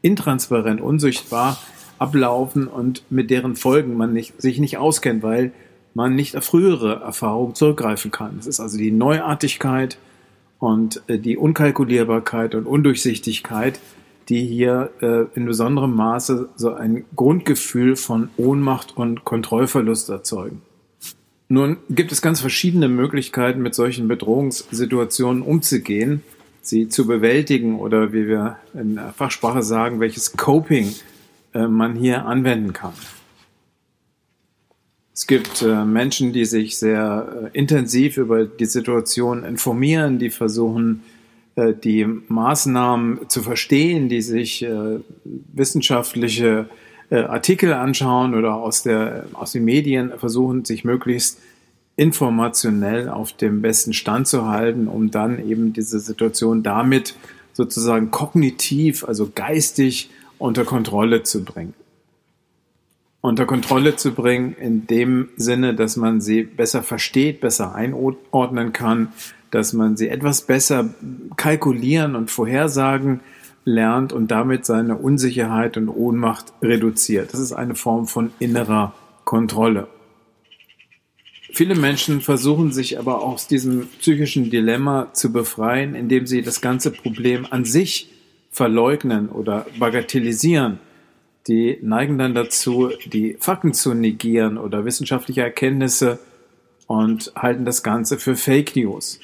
intransparent, 0.01 0.81
unsichtbar 0.81 1.57
ablaufen 1.99 2.67
und 2.67 3.03
mit 3.09 3.29
deren 3.29 3.55
Folgen 3.55 3.95
man 3.95 4.13
nicht, 4.13 4.41
sich 4.41 4.59
nicht 4.59 4.77
auskennt, 4.77 5.23
weil 5.23 5.51
man 5.93 6.15
nicht 6.15 6.35
auf 6.35 6.43
frühere 6.43 7.01
Erfahrungen 7.01 7.55
zurückgreifen 7.55 8.11
kann. 8.11 8.37
Es 8.39 8.47
ist 8.47 8.59
also 8.59 8.77
die 8.77 8.91
Neuartigkeit 8.91 9.97
und 10.63 11.03
äh, 11.07 11.19
die 11.19 11.37
Unkalkulierbarkeit 11.37 12.55
und 12.55 12.65
Undurchsichtigkeit, 12.65 13.79
die 14.29 14.45
hier 14.45 14.91
äh, 15.01 15.25
in 15.35 15.45
besonderem 15.45 15.95
Maße 15.95 16.49
so 16.55 16.73
ein 16.73 17.05
Grundgefühl 17.15 17.95
von 17.95 18.29
Ohnmacht 18.37 18.95
und 18.95 19.25
Kontrollverlust 19.25 20.09
erzeugen. 20.09 20.61
Nun 21.49 21.77
gibt 21.89 22.11
es 22.11 22.21
ganz 22.21 22.39
verschiedene 22.39 22.87
Möglichkeiten, 22.87 23.61
mit 23.61 23.75
solchen 23.75 24.07
Bedrohungssituationen 24.07 25.43
umzugehen 25.43 26.23
sie 26.63 26.87
zu 26.87 27.05
bewältigen 27.05 27.77
oder 27.77 28.13
wie 28.13 28.27
wir 28.27 28.57
in 28.73 28.95
der 28.95 29.13
Fachsprache 29.13 29.61
sagen, 29.61 29.99
welches 29.99 30.35
Coping 30.35 30.93
äh, 31.53 31.67
man 31.67 31.95
hier 31.95 32.25
anwenden 32.25 32.73
kann. 32.73 32.93
Es 35.13 35.27
gibt 35.27 35.61
äh, 35.61 35.85
Menschen, 35.85 36.33
die 36.33 36.45
sich 36.45 36.77
sehr 36.77 37.51
äh, 37.53 37.57
intensiv 37.57 38.17
über 38.17 38.45
die 38.45 38.65
Situation 38.65 39.43
informieren, 39.43 40.17
die 40.17 40.31
versuchen, 40.31 41.03
äh, 41.55 41.73
die 41.73 42.05
Maßnahmen 42.05 43.29
zu 43.29 43.43
verstehen, 43.43 44.09
die 44.09 44.23
sich 44.23 44.63
äh, 44.63 44.99
wissenschaftliche 45.53 46.67
äh, 47.11 47.17
Artikel 47.17 47.73
anschauen 47.73 48.33
oder 48.33 48.55
aus, 48.55 48.81
der, 48.81 49.27
aus 49.33 49.51
den 49.51 49.65
Medien 49.65 50.11
versuchen, 50.17 50.65
sich 50.65 50.83
möglichst 50.83 51.39
informationell 51.95 53.07
auf 53.07 53.33
dem 53.33 53.61
besten 53.61 53.93
Stand 53.93 54.27
zu 54.27 54.47
halten, 54.47 54.87
um 54.87 55.11
dann 55.11 55.47
eben 55.47 55.73
diese 55.73 55.99
Situation 55.99 56.63
damit 56.63 57.15
sozusagen 57.53 58.09
kognitiv, 58.09 59.07
also 59.07 59.29
geistig 59.33 60.09
unter 60.39 60.65
Kontrolle 60.65 61.21
zu 61.21 61.43
bringen. 61.43 61.75
Unter 63.25 63.45
Kontrolle 63.45 63.95
zu 63.95 64.13
bringen 64.13 64.53
in 64.59 64.85
dem 64.85 65.29
Sinne, 65.37 65.73
dass 65.73 65.95
man 65.95 66.19
sie 66.19 66.43
besser 66.43 66.83
versteht, 66.83 67.39
besser 67.39 67.73
einordnen 67.73 68.73
kann, 68.73 69.13
dass 69.49 69.71
man 69.71 69.95
sie 69.95 70.09
etwas 70.09 70.41
besser 70.41 70.93
kalkulieren 71.37 72.17
und 72.17 72.29
vorhersagen 72.29 73.21
lernt 73.63 74.11
und 74.11 74.29
damit 74.29 74.65
seine 74.65 74.97
Unsicherheit 74.97 75.77
und 75.77 75.87
Ohnmacht 75.87 76.51
reduziert. 76.61 77.31
Das 77.31 77.39
ist 77.39 77.53
eine 77.53 77.75
Form 77.75 78.07
von 78.07 78.31
innerer 78.39 78.93
Kontrolle. 79.23 79.87
Viele 81.53 81.75
Menschen 81.75 82.19
versuchen 82.19 82.73
sich 82.73 82.99
aber 82.99 83.23
aus 83.23 83.47
diesem 83.47 83.87
psychischen 84.01 84.49
Dilemma 84.49 85.13
zu 85.13 85.31
befreien, 85.31 85.95
indem 85.95 86.27
sie 86.27 86.41
das 86.41 86.59
ganze 86.59 86.91
Problem 86.91 87.47
an 87.49 87.63
sich 87.63 88.09
verleugnen 88.51 89.29
oder 89.29 89.65
bagatellisieren. 89.79 90.79
Die 91.47 91.77
neigen 91.81 92.17
dann 92.17 92.33
dazu, 92.33 92.91
die 93.05 93.35
Fakten 93.39 93.73
zu 93.73 93.93
negieren 93.93 94.57
oder 94.57 94.85
wissenschaftliche 94.85 95.41
Erkenntnisse 95.41 96.19
und 96.87 97.33
halten 97.35 97.65
das 97.65 97.83
Ganze 97.83 98.17
für 98.17 98.35
Fake 98.35 98.75
News 98.75 99.19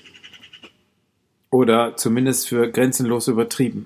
oder 1.50 1.96
zumindest 1.96 2.50
für 2.50 2.70
grenzenlos 2.70 3.28
übertrieben. 3.28 3.86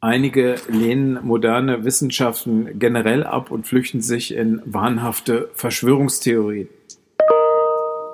Einige 0.00 0.56
lehnen 0.68 1.20
moderne 1.22 1.84
Wissenschaften 1.84 2.78
generell 2.78 3.22
ab 3.22 3.50
und 3.50 3.66
flüchten 3.66 4.00
sich 4.00 4.34
in 4.34 4.60
wahnhafte 4.64 5.48
Verschwörungstheorien. 5.54 6.68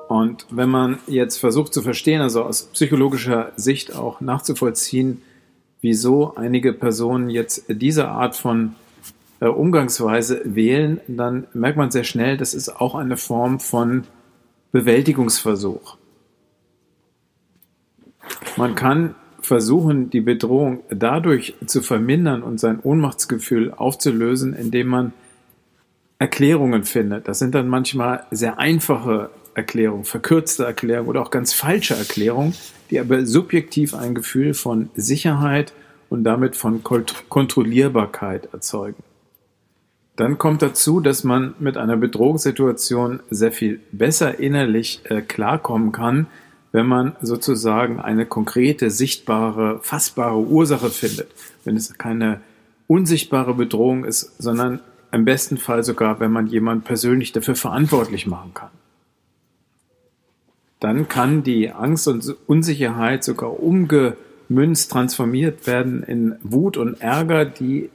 Und 0.09 0.47
wenn 0.51 0.69
man 0.69 0.99
jetzt 1.07 1.39
versucht 1.39 1.73
zu 1.73 1.83
verstehen, 1.83 2.21
also 2.21 2.43
aus 2.43 2.65
psychologischer 2.65 3.53
Sicht 3.57 3.95
auch 3.95 4.21
nachzuvollziehen, 4.21 5.23
wieso 5.81 6.35
einige 6.35 6.73
Personen 6.73 7.31
jetzt 7.31 7.65
diese 7.69 8.09
Art 8.09 8.37
von 8.37 8.75
äh, 9.41 9.47
Umgangsweise 9.47 10.43
wählen, 10.45 11.01
dann 11.07 11.47
merkt 11.53 11.77
man 11.77 11.91
sehr 11.91 12.05
schnell, 12.05 12.37
das 12.37 12.55
ist 12.55 12.69
auch 12.69 12.95
eine 12.95 13.17
Form 13.17 13.61
von 13.61 14.05
Bewältigungsversuch. 14.73 15.97
Man 18.57 18.75
kann 18.75 19.15
versuchen, 19.41 20.11
die 20.11 20.21
Bedrohung 20.21 20.81
dadurch 20.91 21.55
zu 21.65 21.81
vermindern 21.81 22.43
und 22.43 22.59
sein 22.59 22.81
Ohnmachtsgefühl 22.83 23.73
aufzulösen, 23.73 24.55
indem 24.55 24.89
man 24.89 25.13
Erklärungen 26.19 26.85
findet. 26.85 27.29
Das 27.29 27.39
sind 27.39 27.55
dann 27.55 27.69
manchmal 27.69 28.25
sehr 28.31 28.59
einfache 28.59 29.31
Erklärungen, 29.55 30.05
verkürzte 30.05 30.65
Erklärungen 30.65 31.09
oder 31.09 31.23
auch 31.23 31.31
ganz 31.31 31.53
falsche 31.53 31.95
Erklärungen, 31.95 32.55
die 32.91 33.01
aber 33.01 33.27
subjektiv 33.27 33.95
ein 33.95 34.15
Gefühl 34.15 34.55
von 34.55 34.91
Sicherheit 34.95 35.73
und 36.09 36.25
damit 36.25 36.57
von 36.57 36.83
Kontrollierbarkeit 36.83 38.53
erzeugen. 38.53 39.03
Dann 40.17 40.37
kommt 40.37 40.63
dazu, 40.63 41.01
dass 41.01 41.23
man 41.23 41.55
mit 41.61 41.77
einer 41.77 41.97
Bedrohungssituation 41.97 43.21
sehr 43.31 43.53
viel 43.53 43.81
besser 43.93 44.41
innerlich 44.41 45.01
äh, 45.05 45.21
klarkommen 45.21 45.93
kann, 45.93 46.27
wenn 46.73 46.87
man 46.87 47.15
sozusagen 47.23 48.01
eine 48.01 48.27
konkrete, 48.27 48.91
sichtbare, 48.91 49.79
fassbare 49.83 50.39
Ursache 50.39 50.91
findet. 50.91 51.29
Wenn 51.65 51.77
es 51.77 51.97
keine 51.99 52.41
unsichtbare 52.89 53.55
Bedrohung 53.55 54.05
ist, 54.05 54.43
sondern 54.43 54.81
im 55.13 55.25
besten 55.25 55.57
Fall 55.57 55.85
sogar, 55.85 56.21
wenn 56.21 56.33
man 56.33 56.49
jemand 56.49 56.85
persönlich 56.85 57.33
dafür 57.33 57.55
verantwortlich 57.55 58.27
machen 58.27 58.53
kann. 58.55 58.71
Dann 60.81 61.09
kann 61.09 61.43
die 61.43 61.71
Angst 61.71 62.07
und 62.09 62.37
Unsicherheit 62.47 63.25
sogar 63.25 63.61
umgemünzt, 63.61 64.93
transformiert 64.93 65.67
werden 65.67 66.03
in 66.03 66.37
Wut 66.43 66.77
und 66.77 67.01
Ärger, 67.01 67.45
die 67.45 67.91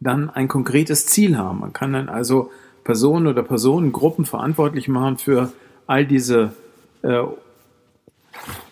dann 0.00 0.30
ein 0.30 0.48
konkretes 0.48 1.06
Ziel 1.06 1.38
haben. 1.38 1.60
Man 1.60 1.72
kann 1.72 1.92
dann 1.92 2.08
also 2.08 2.50
Personen 2.82 3.26
oder 3.26 3.42
Personengruppen 3.42 4.24
verantwortlich 4.24 4.88
machen 4.88 5.18
für 5.18 5.52
all 5.86 6.06
diese 6.06 6.52
äh, 7.02 7.22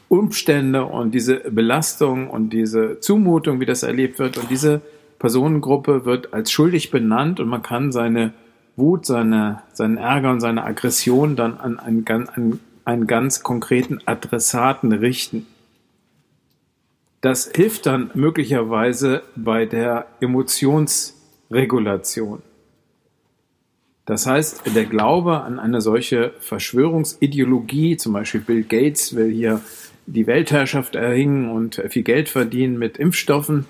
Umstände 0.08 0.84
und 0.84 1.12
diese 1.12 1.36
Belastung 1.36 2.28
und 2.28 2.50
diese 2.50 3.00
Zumutung, 3.00 3.60
wie 3.60 3.66
das 3.66 3.82
erlebt 3.82 4.18
wird. 4.18 4.36
Und 4.36 4.50
diese 4.50 4.82
Personengruppe 5.18 6.04
wird 6.04 6.34
als 6.34 6.50
schuldig 6.52 6.90
benannt 6.90 7.40
und 7.40 7.48
man 7.48 7.62
kann 7.62 7.92
seine 7.92 8.34
Wut, 8.76 9.06
seine, 9.06 9.62
seinen 9.72 9.96
Ärger 9.96 10.30
und 10.30 10.40
seine 10.40 10.64
Aggression 10.64 11.36
dann 11.36 11.56
an 11.56 11.78
einen, 11.78 12.04
an 12.08 12.60
einen 12.84 13.06
ganz 13.06 13.42
konkreten 13.42 14.00
Adressaten 14.06 14.92
richten. 14.92 15.46
Das 17.20 17.50
hilft 17.54 17.86
dann 17.86 18.10
möglicherweise 18.14 19.22
bei 19.36 19.66
der 19.66 20.06
Emotionsregulation. 20.20 22.42
Das 24.04 24.26
heißt, 24.26 24.62
der 24.74 24.86
Glaube 24.86 25.42
an 25.42 25.60
eine 25.60 25.80
solche 25.80 26.32
Verschwörungsideologie, 26.40 27.96
zum 27.96 28.12
Beispiel 28.12 28.40
Bill 28.40 28.64
Gates 28.64 29.14
will 29.14 29.30
hier 29.30 29.60
die 30.06 30.26
Weltherrschaft 30.26 30.96
erringen 30.96 31.48
und 31.48 31.80
viel 31.88 32.02
Geld 32.02 32.28
verdienen 32.28 32.76
mit 32.78 32.98
Impfstoffen. 32.98 33.66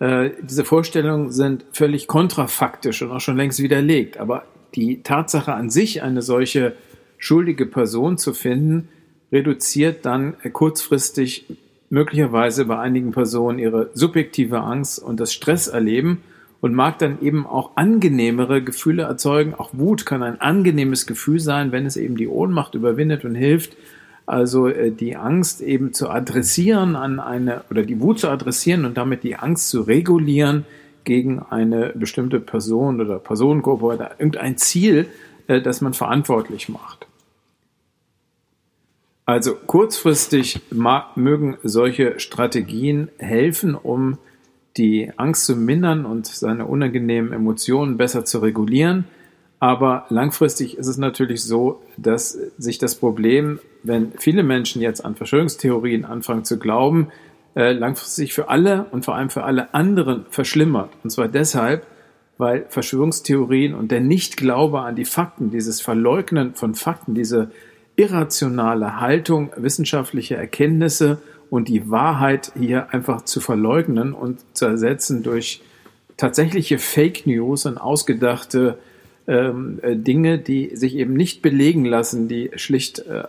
Äh, 0.00 0.30
diese 0.42 0.64
Vorstellungen 0.64 1.30
sind 1.30 1.64
völlig 1.70 2.08
kontrafaktisch 2.08 3.02
und 3.02 3.12
auch 3.12 3.20
schon 3.20 3.36
längst 3.36 3.62
widerlegt. 3.62 4.18
Aber 4.18 4.42
die 4.74 5.04
Tatsache 5.04 5.54
an 5.54 5.70
sich, 5.70 6.02
eine 6.02 6.22
solche 6.22 6.74
schuldige 7.18 7.66
Person 7.66 8.18
zu 8.18 8.32
finden, 8.34 8.88
reduziert 9.32 10.04
dann 10.06 10.34
kurzfristig 10.52 11.46
möglicherweise 11.90 12.64
bei 12.64 12.78
einigen 12.78 13.12
Personen 13.12 13.58
ihre 13.58 13.90
subjektive 13.94 14.60
Angst 14.60 14.98
und 14.98 15.20
das 15.20 15.32
Stresserleben 15.32 16.18
und 16.60 16.74
mag 16.74 16.98
dann 16.98 17.20
eben 17.20 17.46
auch 17.46 17.76
angenehmere 17.76 18.62
Gefühle 18.62 19.04
erzeugen. 19.04 19.54
Auch 19.54 19.70
Wut 19.72 20.06
kann 20.06 20.22
ein 20.22 20.40
angenehmes 20.40 21.06
Gefühl 21.06 21.38
sein, 21.38 21.72
wenn 21.72 21.86
es 21.86 21.96
eben 21.96 22.16
die 22.16 22.28
Ohnmacht 22.28 22.74
überwindet 22.74 23.24
und 23.24 23.34
hilft, 23.34 23.76
Also 24.26 24.66
äh, 24.66 24.90
die 24.90 25.16
Angst 25.16 25.60
eben 25.60 25.92
zu 25.92 26.10
adressieren 26.10 26.96
an 26.96 27.20
eine 27.20 27.62
oder 27.70 27.84
die 27.84 28.00
Wut 28.00 28.18
zu 28.18 28.28
adressieren 28.28 28.84
und 28.84 28.96
damit 28.96 29.22
die 29.22 29.36
Angst 29.36 29.68
zu 29.70 29.82
regulieren 29.82 30.64
gegen 31.04 31.38
eine 31.38 31.92
bestimmte 31.94 32.40
Person 32.40 33.00
oder 33.00 33.20
Personengruppe 33.20 33.84
oder 33.84 34.10
irgendein 34.18 34.56
Ziel, 34.58 35.06
äh, 35.48 35.60
das 35.60 35.80
man 35.80 35.94
verantwortlich 35.94 36.68
macht. 36.68 37.06
Also 39.24 39.56
kurzfristig 39.56 40.60
mögen 40.70 41.56
solche 41.64 42.20
Strategien 42.20 43.08
helfen, 43.18 43.74
um 43.74 44.18
die 44.76 45.10
Angst 45.16 45.46
zu 45.46 45.56
mindern 45.56 46.06
und 46.06 46.26
seine 46.26 46.66
unangenehmen 46.66 47.32
Emotionen 47.32 47.96
besser 47.96 48.24
zu 48.24 48.38
regulieren. 48.38 49.04
Aber 49.58 50.06
langfristig 50.10 50.78
ist 50.78 50.86
es 50.86 50.98
natürlich 50.98 51.42
so, 51.42 51.82
dass 51.96 52.38
sich 52.58 52.78
das 52.78 52.94
Problem, 52.94 53.58
wenn 53.82 54.12
viele 54.18 54.42
Menschen 54.42 54.82
jetzt 54.82 55.04
an 55.04 55.16
Verschwörungstheorien 55.16 56.04
anfangen 56.04 56.44
zu 56.44 56.58
glauben, 56.58 57.08
äh, 57.56 57.72
langfristig 57.72 58.34
für 58.34 58.48
alle 58.48 58.84
und 58.92 59.04
vor 59.04 59.16
allem 59.16 59.30
für 59.30 59.44
alle 59.44 59.72
anderen 59.74 60.26
verschlimmert. 60.30 60.90
Und 61.02 61.10
zwar 61.10 61.26
deshalb, 61.26 61.86
weil 62.38 62.66
Verschwörungstheorien 62.68 63.74
und 63.74 63.90
der 63.90 64.00
Nichtglaube 64.00 64.80
an 64.80 64.96
die 64.96 65.04
Fakten, 65.04 65.50
dieses 65.50 65.80
Verleugnen 65.80 66.54
von 66.54 66.74
Fakten, 66.74 67.14
diese 67.14 67.50
irrationale 67.96 69.00
Haltung 69.00 69.50
wissenschaftlicher 69.56 70.36
Erkenntnisse 70.36 71.18
und 71.48 71.68
die 71.68 71.90
Wahrheit 71.90 72.52
hier 72.58 72.92
einfach 72.92 73.22
zu 73.22 73.40
verleugnen 73.40 74.12
und 74.12 74.40
zu 74.52 74.66
ersetzen 74.66 75.22
durch 75.22 75.62
tatsächliche 76.16 76.78
Fake 76.78 77.26
News 77.26 77.66
und 77.66 77.78
ausgedachte 77.78 78.78
ähm, 79.26 79.78
äh, 79.82 79.96
Dinge, 79.96 80.38
die 80.38 80.76
sich 80.76 80.96
eben 80.96 81.14
nicht 81.14 81.42
belegen 81.42 81.84
lassen, 81.84 82.28
die 82.28 82.50
schlicht 82.56 83.00
äh, 83.00 83.24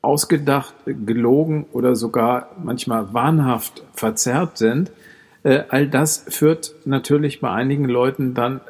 ausgedacht, 0.00 0.74
gelogen 0.86 1.66
oder 1.72 1.96
sogar 1.96 2.50
manchmal 2.62 3.12
wahnhaft 3.12 3.82
verzerrt 3.94 4.58
sind, 4.58 4.90
äh, 5.42 5.62
all 5.68 5.86
das 5.88 6.24
führt 6.28 6.74
natürlich 6.84 7.40
bei 7.40 7.50
einigen 7.50 7.86
Leuten 7.86 8.34
dann 8.34 8.60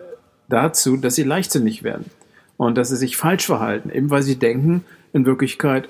dazu, 0.48 0.96
dass 0.96 1.14
sie 1.14 1.24
leichtsinnig 1.24 1.82
werden 1.82 2.06
und 2.56 2.76
dass 2.76 2.88
sie 2.88 2.96
sich 2.96 3.16
falsch 3.16 3.46
verhalten, 3.46 3.90
eben 3.90 4.10
weil 4.10 4.22
sie 4.22 4.36
denken, 4.36 4.84
in 5.12 5.26
Wirklichkeit 5.26 5.88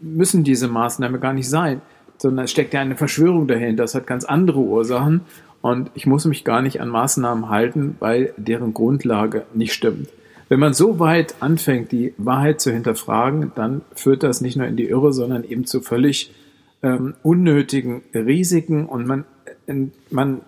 müssen 0.00 0.44
diese 0.44 0.68
Maßnahmen 0.68 1.20
gar 1.20 1.32
nicht 1.32 1.48
sein, 1.48 1.80
sondern 2.18 2.44
es 2.44 2.50
steckt 2.50 2.74
ja 2.74 2.80
eine 2.80 2.96
Verschwörung 2.96 3.46
dahinter, 3.46 3.82
das 3.84 3.94
hat 3.94 4.06
ganz 4.06 4.24
andere 4.24 4.60
Ursachen 4.60 5.22
und 5.60 5.90
ich 5.94 6.06
muss 6.06 6.24
mich 6.24 6.44
gar 6.44 6.62
nicht 6.62 6.80
an 6.80 6.88
Maßnahmen 6.88 7.48
halten, 7.48 7.96
weil 8.00 8.34
deren 8.36 8.74
Grundlage 8.74 9.46
nicht 9.54 9.72
stimmt. 9.72 10.08
Wenn 10.48 10.60
man 10.60 10.74
so 10.74 10.98
weit 10.98 11.36
anfängt, 11.40 11.90
die 11.90 12.12
Wahrheit 12.18 12.60
zu 12.60 12.70
hinterfragen, 12.70 13.52
dann 13.54 13.80
führt 13.94 14.22
das 14.22 14.40
nicht 14.40 14.56
nur 14.56 14.66
in 14.66 14.76
die 14.76 14.88
Irre, 14.88 15.12
sondern 15.12 15.42
eben 15.42 15.64
zu 15.64 15.80
völlig 15.80 16.32
ähm, 16.82 17.14
unnötigen 17.22 18.02
Risiken 18.14 18.86
und 18.86 19.06
man, 19.06 19.24
in, 19.66 19.92
man 20.10 20.40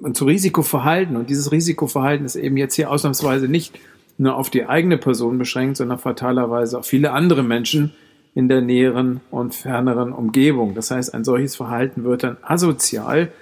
und 0.00 0.16
zu 0.16 0.24
Risikoverhalten. 0.26 1.16
Und 1.16 1.30
dieses 1.30 1.52
Risikoverhalten 1.52 2.26
ist 2.26 2.36
eben 2.36 2.56
jetzt 2.56 2.74
hier 2.74 2.90
ausnahmsweise 2.90 3.48
nicht 3.48 3.78
nur 4.18 4.36
auf 4.36 4.50
die 4.50 4.66
eigene 4.66 4.98
Person 4.98 5.38
beschränkt, 5.38 5.76
sondern 5.76 5.98
fatalerweise 5.98 6.78
auf 6.78 6.86
viele 6.86 7.12
andere 7.12 7.42
Menschen 7.42 7.92
in 8.34 8.48
der 8.48 8.60
näheren 8.60 9.20
und 9.30 9.54
ferneren 9.54 10.12
Umgebung. 10.12 10.74
Das 10.74 10.90
heißt, 10.90 11.14
ein 11.14 11.24
solches 11.24 11.56
Verhalten 11.56 12.04
wird 12.04 12.22
dann 12.22 12.36
asozial, 12.42 13.32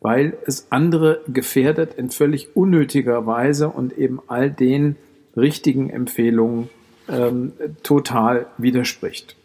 weil 0.00 0.36
es 0.46 0.68
andere 0.70 1.20
gefährdet 1.26 1.94
in 1.94 2.10
völlig 2.10 2.54
unnötiger 2.54 3.26
Weise 3.26 3.68
und 3.68 3.98
eben 3.98 4.20
all 4.28 4.50
den 4.50 4.96
richtigen 5.36 5.90
Empfehlungen 5.90 6.68
ähm, 7.08 7.52
total 7.82 8.46
widerspricht. 8.58 9.36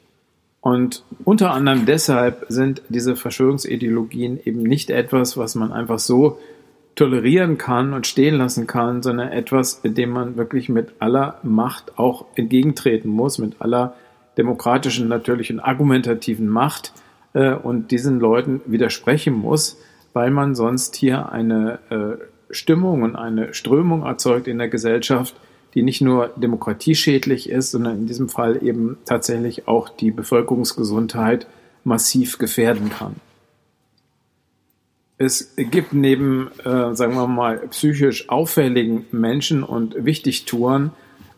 Und 0.63 1.03
unter 1.25 1.51
anderem 1.51 1.85
deshalb 1.85 2.45
sind 2.47 2.83
diese 2.87 3.17
Verschwörungsideologien 3.17 4.39
eben 4.45 4.63
nicht 4.63 4.89
etwas, 4.89 5.35
was 5.35 5.55
man 5.55 5.73
einfach 5.73 5.99
so 5.99 6.39
tolerieren 6.95 7.57
kann 7.57 7.91
und 7.91 8.07
stehen 8.07 8.35
lassen 8.35 8.65
kann, 8.65 9.03
sondern 9.03 9.27
etwas, 9.27 9.81
dem 9.83 10.11
man 10.11 10.37
wirklich 10.37 10.69
mit 10.69 10.93
aller 10.99 11.37
Macht 11.43 11.99
auch 11.99 12.27
entgegentreten 12.35 13.09
muss, 13.09 13.39
mit 13.39 13.59
aller 13.59 13.95
demokratischen, 14.37 15.09
natürlichen, 15.09 15.59
argumentativen 15.59 16.47
Macht 16.47 16.93
äh, 17.33 17.53
und 17.53 17.91
diesen 17.91 18.21
Leuten 18.21 18.61
widersprechen 18.65 19.33
muss, 19.33 19.77
weil 20.13 20.31
man 20.31 20.55
sonst 20.55 20.95
hier 20.95 21.29
eine 21.33 21.79
äh, 21.89 22.53
Stimmung 22.53 23.01
und 23.01 23.17
eine 23.17 23.53
Strömung 23.53 24.03
erzeugt 24.03 24.47
in 24.47 24.59
der 24.59 24.69
Gesellschaft, 24.69 25.35
die 25.73 25.83
nicht 25.83 26.01
nur 26.01 26.29
demokratieschädlich 26.35 27.49
ist, 27.49 27.71
sondern 27.71 27.99
in 27.99 28.07
diesem 28.07 28.29
Fall 28.29 28.63
eben 28.63 28.97
tatsächlich 29.05 29.67
auch 29.67 29.89
die 29.89 30.11
Bevölkerungsgesundheit 30.11 31.47
massiv 31.83 32.37
gefährden 32.37 32.89
kann. 32.89 33.15
Es 35.17 35.55
gibt 35.55 35.93
neben, 35.93 36.49
äh, 36.63 36.95
sagen 36.95 37.15
wir 37.15 37.27
mal, 37.27 37.57
psychisch 37.69 38.29
auffälligen 38.29 39.05
Menschen 39.11 39.63
und 39.63 40.03
Wichtigtouren 40.03 40.91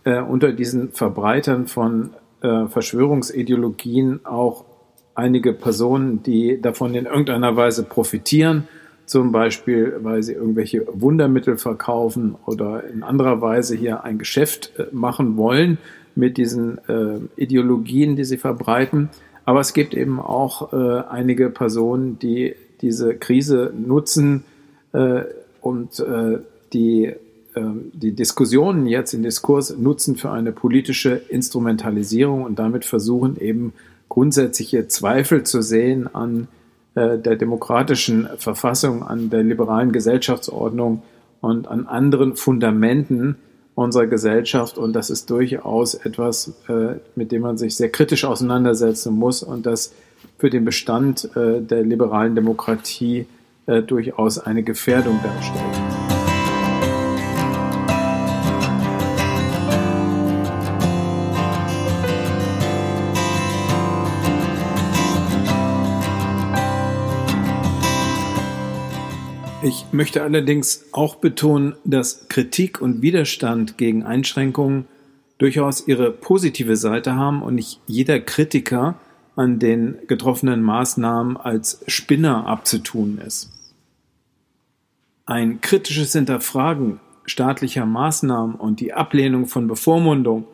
äh, 0.05 0.21
unter 0.21 0.53
diesen 0.53 0.91
Verbreitern 0.91 1.67
von 1.67 2.11
äh, 2.41 2.67
Verschwörungsideologien 2.67 4.25
auch 4.25 4.65
einige 5.13 5.53
Personen, 5.53 6.23
die 6.23 6.61
davon 6.61 6.93
in 6.95 7.05
irgendeiner 7.05 7.55
Weise 7.55 7.83
profitieren 7.83 8.67
zum 9.05 9.31
Beispiel, 9.31 9.97
weil 10.01 10.23
sie 10.23 10.33
irgendwelche 10.33 10.85
Wundermittel 10.91 11.57
verkaufen 11.57 12.35
oder 12.45 12.83
in 12.85 13.03
anderer 13.03 13.41
Weise 13.41 13.75
hier 13.75 14.03
ein 14.03 14.17
Geschäft 14.17 14.71
äh, 14.77 14.85
machen 14.91 15.37
wollen 15.37 15.77
mit 16.15 16.37
diesen 16.37 16.79
äh, 16.87 17.19
Ideologien, 17.35 18.15
die 18.15 18.23
sie 18.23 18.37
verbreiten. 18.37 19.09
Aber 19.45 19.59
es 19.59 19.73
gibt 19.73 19.93
eben 19.93 20.19
auch 20.19 20.73
äh, 20.73 21.03
einige 21.09 21.49
Personen, 21.49 22.17
die 22.19 22.55
diese 22.81 23.15
Krise 23.15 23.71
nutzen 23.77 24.43
äh, 24.93 25.21
und 25.61 25.99
äh, 25.99 26.39
die 26.73 27.13
ähm, 27.55 27.91
die 27.93 28.13
Diskussionen 28.13 28.85
jetzt 28.85 29.13
im 29.13 29.23
Diskurs 29.23 29.77
nutzen 29.77 30.15
für 30.15 30.31
eine 30.31 30.51
politische 30.51 31.21
Instrumentalisierung 31.29 32.43
und 32.43 32.59
damit 32.59 32.85
versuchen 32.85 33.39
eben 33.39 33.73
grundsätzliche 34.09 34.87
Zweifel 34.87 35.43
zu 35.43 35.61
sehen 35.61 36.13
an 36.13 36.43
äh, 36.43 36.64
der 36.95 37.35
demokratischen 37.35 38.29
Verfassung, 38.37 39.03
an 39.03 39.29
der 39.29 39.43
liberalen 39.43 39.91
Gesellschaftsordnung 39.91 41.03
und 41.41 41.67
an 41.67 41.87
anderen 41.87 42.35
Fundamenten 42.35 43.35
unserer 43.75 44.07
Gesellschaft. 44.07 44.77
Und 44.77 44.93
das 44.93 45.09
ist 45.09 45.29
durchaus 45.29 45.93
etwas, 45.93 46.53
äh, 46.69 46.95
mit 47.15 47.31
dem 47.31 47.41
man 47.41 47.57
sich 47.57 47.75
sehr 47.75 47.89
kritisch 47.89 48.23
auseinandersetzen 48.23 49.13
muss 49.13 49.43
und 49.43 49.65
das 49.65 49.93
für 50.37 50.49
den 50.49 50.63
Bestand 50.63 51.29
äh, 51.35 51.61
der 51.61 51.83
liberalen 51.83 52.35
Demokratie 52.35 53.27
durchaus 53.87 54.37
eine 54.37 54.61
Gefährdung 54.61 55.19
darstellt. 55.23 55.84
Ich 69.65 69.87
möchte 69.91 70.21
allerdings 70.21 70.85
auch 70.91 71.15
betonen, 71.15 71.73
dass 71.85 72.27
Kritik 72.27 72.81
und 72.81 73.01
Widerstand 73.01 73.79
gegen 73.79 74.03
Einschränkungen 74.03 74.85
durchaus 75.39 75.87
ihre 75.87 76.11
positive 76.11 76.77
Seite 76.77 77.15
haben 77.15 77.41
und 77.41 77.55
nicht 77.55 77.79
jeder 77.87 78.19
Kritiker 78.19 78.99
an 79.35 79.57
den 79.57 79.97
getroffenen 80.05 80.61
Maßnahmen 80.61 81.35
als 81.35 81.83
Spinner 81.87 82.45
abzutun 82.45 83.17
ist. 83.17 83.49
Ein 85.25 85.61
kritisches 85.61 86.13
Hinterfragen 86.13 86.99
staatlicher 87.25 87.87
Maßnahmen 87.87 88.57
und 88.57 88.79
die 88.79 88.93
Ablehnung 88.93 89.47
von 89.47 89.67
Bevormundung 89.67 90.45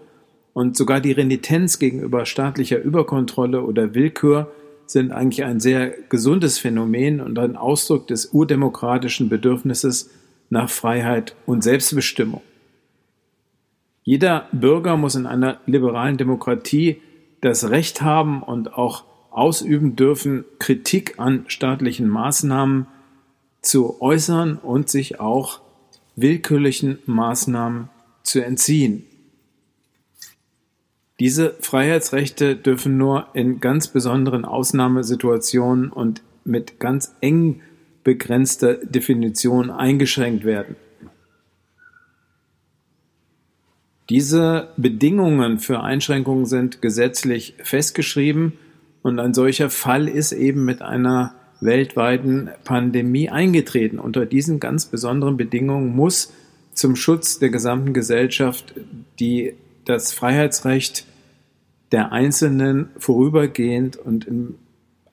und 0.53 0.77
sogar 0.77 1.01
die 1.01 1.11
Renitenz 1.11 1.79
gegenüber 1.79 2.25
staatlicher 2.25 2.79
Überkontrolle 2.79 3.61
oder 3.61 3.93
Willkür 3.93 4.49
sind 4.91 5.11
eigentlich 5.11 5.43
ein 5.45 5.59
sehr 5.59 5.89
gesundes 6.09 6.59
Phänomen 6.59 7.21
und 7.21 7.39
ein 7.39 7.55
Ausdruck 7.55 8.07
des 8.07 8.33
urdemokratischen 8.33 9.29
Bedürfnisses 9.29 10.09
nach 10.49 10.69
Freiheit 10.69 11.35
und 11.45 11.63
Selbstbestimmung. 11.63 12.41
Jeder 14.03 14.47
Bürger 14.51 14.97
muss 14.97 15.15
in 15.15 15.27
einer 15.27 15.59
liberalen 15.65 16.17
Demokratie 16.17 17.01
das 17.41 17.69
Recht 17.69 18.01
haben 18.01 18.43
und 18.43 18.73
auch 18.73 19.05
ausüben 19.29 19.95
dürfen, 19.95 20.43
Kritik 20.59 21.19
an 21.19 21.45
staatlichen 21.47 22.09
Maßnahmen 22.09 22.87
zu 23.61 24.01
äußern 24.01 24.57
und 24.57 24.89
sich 24.89 25.19
auch 25.19 25.61
willkürlichen 26.15 26.99
Maßnahmen 27.05 27.89
zu 28.23 28.43
entziehen. 28.43 29.05
Diese 31.21 31.53
Freiheitsrechte 31.59 32.55
dürfen 32.55 32.97
nur 32.97 33.27
in 33.35 33.59
ganz 33.59 33.89
besonderen 33.89 34.43
Ausnahmesituationen 34.43 35.91
und 35.91 36.23
mit 36.45 36.79
ganz 36.79 37.13
eng 37.21 37.61
begrenzter 38.03 38.73
Definition 38.77 39.69
eingeschränkt 39.69 40.45
werden. 40.45 40.77
Diese 44.09 44.69
Bedingungen 44.77 45.59
für 45.59 45.81
Einschränkungen 45.81 46.47
sind 46.47 46.81
gesetzlich 46.81 47.53
festgeschrieben 47.61 48.53
Und 49.03 49.19
ein 49.19 49.35
solcher 49.35 49.69
Fall 49.69 50.07
ist 50.07 50.31
eben 50.31 50.65
mit 50.65 50.81
einer 50.81 51.35
weltweiten 51.59 52.49
Pandemie 52.63 53.29
eingetreten. 53.29 53.99
Unter 53.99 54.25
diesen 54.25 54.59
ganz 54.59 54.87
besonderen 54.87 55.37
Bedingungen 55.37 55.95
muss 55.95 56.33
zum 56.73 56.95
Schutz 56.95 57.37
der 57.37 57.51
gesamten 57.51 57.93
Gesellschaft 57.93 58.73
die, 59.19 59.53
das 59.85 60.13
Freiheitsrecht 60.13 61.05
der 61.91 62.11
Einzelnen 62.11 62.89
vorübergehend 62.97 63.97
und 63.97 64.25
in 64.25 64.55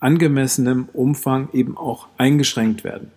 angemessenem 0.00 0.88
Umfang 0.92 1.48
eben 1.52 1.76
auch 1.76 2.08
eingeschränkt 2.18 2.84
werden. 2.84 3.10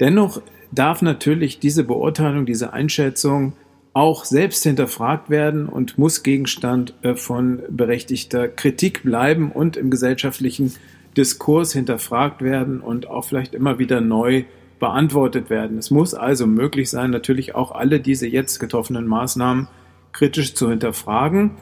Dennoch 0.00 0.40
darf 0.72 1.02
natürlich 1.02 1.58
diese 1.58 1.84
Beurteilung, 1.84 2.46
diese 2.46 2.72
Einschätzung 2.72 3.52
auch 3.92 4.24
selbst 4.24 4.62
hinterfragt 4.62 5.28
werden 5.28 5.68
und 5.68 5.98
muss 5.98 6.22
Gegenstand 6.22 6.94
äh, 7.02 7.14
von 7.14 7.62
berechtigter 7.68 8.48
Kritik 8.48 9.02
bleiben 9.02 9.52
und 9.52 9.76
im 9.76 9.90
gesellschaftlichen 9.90 10.72
Diskurs 11.16 11.74
hinterfragt 11.74 12.40
werden 12.40 12.80
und 12.80 13.06
auch 13.06 13.26
vielleicht 13.26 13.54
immer 13.54 13.78
wieder 13.78 14.00
neu 14.00 14.44
beantwortet 14.78 15.50
werden. 15.50 15.76
Es 15.76 15.90
muss 15.90 16.14
also 16.14 16.46
möglich 16.46 16.88
sein, 16.88 17.10
natürlich 17.10 17.54
auch 17.54 17.70
alle 17.72 18.00
diese 18.00 18.26
jetzt 18.26 18.58
getroffenen 18.58 19.06
Maßnahmen 19.06 19.68
kritisch 20.12 20.54
zu 20.54 20.70
hinterfragen, 20.70 21.52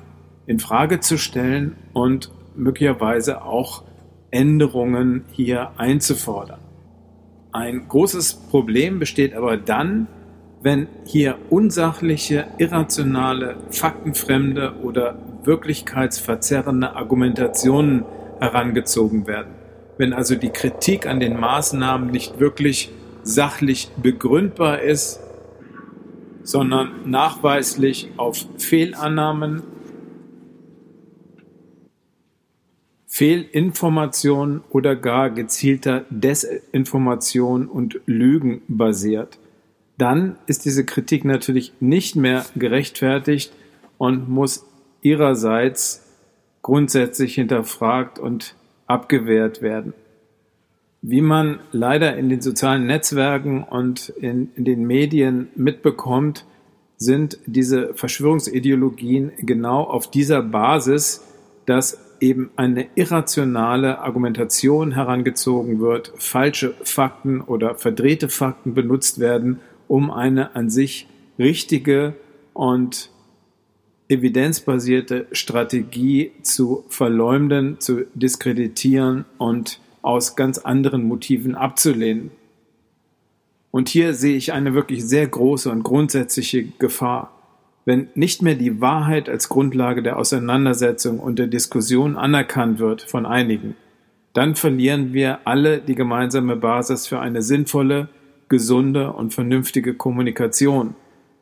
in 0.51 0.59
Frage 0.59 0.99
zu 0.99 1.17
stellen 1.17 1.77
und 1.93 2.33
möglicherweise 2.57 3.45
auch 3.45 3.85
Änderungen 4.33 5.25
hier 5.31 5.71
einzufordern. 5.77 6.59
Ein 7.53 7.87
großes 7.87 8.35
Problem 8.51 8.99
besteht 8.99 9.33
aber 9.33 9.57
dann, 9.57 10.09
wenn 10.61 10.89
hier 11.07 11.37
unsachliche, 11.51 12.49
irrationale, 12.59 13.59
faktenfremde 13.71 14.75
oder 14.83 15.17
wirklichkeitsverzerrende 15.45 16.97
Argumentationen 16.97 18.05
herangezogen 18.41 19.29
werden. 19.29 19.55
Wenn 19.99 20.13
also 20.13 20.35
die 20.35 20.51
Kritik 20.51 21.07
an 21.07 21.21
den 21.21 21.39
Maßnahmen 21.39 22.11
nicht 22.11 22.41
wirklich 22.41 22.91
sachlich 23.23 23.89
begründbar 24.03 24.81
ist, 24.81 25.21
sondern 26.43 27.09
nachweislich 27.09 28.11
auf 28.17 28.45
Fehlannahmen, 28.59 29.63
Fehlinformation 33.21 34.63
oder 34.71 34.97
gar 34.97 35.29
gezielter 35.29 36.07
Desinformation 36.09 37.69
und 37.69 38.01
Lügen 38.07 38.63
basiert, 38.67 39.39
dann 39.99 40.37
ist 40.47 40.65
diese 40.65 40.87
Kritik 40.87 41.27
natürlich 41.27 41.75
nicht 41.81 42.17
mehr 42.17 42.47
gerechtfertigt 42.57 43.53
und 43.99 44.31
muss 44.31 44.65
ihrerseits 45.03 46.03
grundsätzlich 46.63 47.35
hinterfragt 47.35 48.19
und 48.19 48.55
abgewehrt 48.87 49.61
werden. 49.61 49.93
Wie 51.03 51.21
man 51.21 51.61
leider 51.73 52.17
in 52.17 52.31
den 52.31 52.41
sozialen 52.41 52.87
Netzwerken 52.87 53.65
und 53.65 54.09
in, 54.09 54.49
in, 54.57 54.65
den 54.65 54.87
Medien 54.87 55.49
mitbekommt, 55.57 56.47
sind 56.97 57.39
diese 57.45 57.93
Verschwörungsideologien 57.93 59.33
genau 59.41 59.83
auf 59.83 60.11
dieser 60.11 60.41
Basis, 60.41 61.23
dass 61.67 61.99
eben 62.21 62.51
eine 62.57 62.87
irrationale 62.95 63.99
Argumentation 64.01 64.93
herangezogen 64.93 65.81
wird, 65.81 66.13
falsche 66.17 66.75
Fakten 66.83 67.41
oder 67.41 67.75
verdrehte 67.75 68.29
Fakten 68.29 68.75
benutzt 68.75 69.19
werden, 69.19 69.61
um 69.89 70.11
eine 70.11 70.55
an 70.55 70.71
sich 70.71 71.09
richtige 71.39 72.15
und 72.53 73.11
evidenzbasierte 74.09 75.27
Strategie 75.33 76.33
zu 76.43 76.85
verleumden, 76.89 77.79
zu 77.81 78.07
diskreditieren 78.15 79.25
und 79.39 79.81
aus 80.03 80.37
ganz 80.37 80.59
anderen 80.59 81.05
Motiven 81.05 81.55
abzulehnen. 81.55 82.31
Und 83.71 83.89
hier 83.89 84.15
sehe 84.15 84.37
ich 84.37 84.53
eine 84.53 84.75
wirklich 84.75 85.05
sehr 85.05 85.27
große 85.27 85.71
und 85.71 85.85
grundsätzliche 85.85 86.65
Gefahr. 86.65 87.40
Wenn 87.85 88.09
nicht 88.15 88.43
mehr 88.43 88.55
die 88.55 88.81
Wahrheit 88.81 89.29
als 89.29 89.49
Grundlage 89.49 90.03
der 90.03 90.19
Auseinandersetzung 90.19 91.19
und 91.19 91.39
der 91.39 91.47
Diskussion 91.47 92.17
anerkannt 92.17 92.79
wird 92.79 93.03
von 93.03 93.27
einigen, 93.27 93.75
dann 94.33 94.55
verlieren 94.55 95.13
wir 95.13 95.41
alle 95.45 95.79
die 95.79 95.95
gemeinsame 95.95 96.57
Basis 96.57 97.07
für 97.07 97.21
eine 97.21 97.43
sinnvolle, 97.43 98.09
gesunde 98.49 99.13
und 99.13 99.35
vernünftige 99.35 99.95
Kommunikation. 99.95 100.95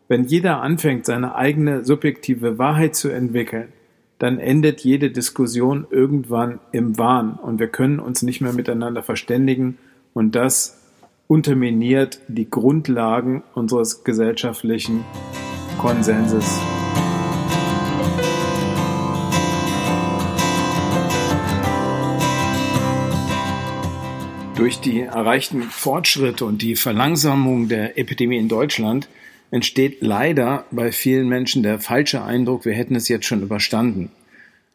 Wenn 0.08 0.24
jeder 0.24 0.62
anfängt, 0.62 1.06
seine 1.06 1.34
eigene 1.34 1.84
subjektive 1.84 2.58
Wahrheit 2.58 2.94
zu 2.94 3.08
entwickeln, 3.08 3.72
dann 4.18 4.38
endet 4.38 4.80
jede 4.80 5.10
Diskussion 5.10 5.86
irgendwann 5.90 6.60
im 6.72 6.98
Wahn 6.98 7.34
und 7.34 7.60
wir 7.60 7.68
können 7.68 8.00
uns 8.00 8.22
nicht 8.22 8.40
mehr 8.40 8.52
miteinander 8.52 9.02
verständigen 9.02 9.78
und 10.12 10.34
das 10.34 10.82
unterminiert 11.28 12.20
die 12.26 12.48
Grundlagen 12.48 13.42
unseres 13.54 14.02
gesellschaftlichen 14.02 15.04
Konsenses. 15.78 16.60
Durch 24.56 24.80
die 24.80 25.02
erreichten 25.02 25.62
Fortschritte 25.62 26.44
und 26.44 26.62
die 26.62 26.74
Verlangsamung 26.74 27.68
der 27.68 27.96
Epidemie 27.96 28.38
in 28.38 28.48
Deutschland 28.48 29.08
entsteht 29.52 29.98
leider 30.02 30.64
bei 30.72 30.90
vielen 30.90 31.28
Menschen 31.28 31.62
der 31.62 31.78
falsche 31.78 32.22
Eindruck, 32.24 32.64
wir 32.64 32.74
hätten 32.74 32.96
es 32.96 33.08
jetzt 33.08 33.26
schon 33.26 33.42
überstanden. 33.42 34.10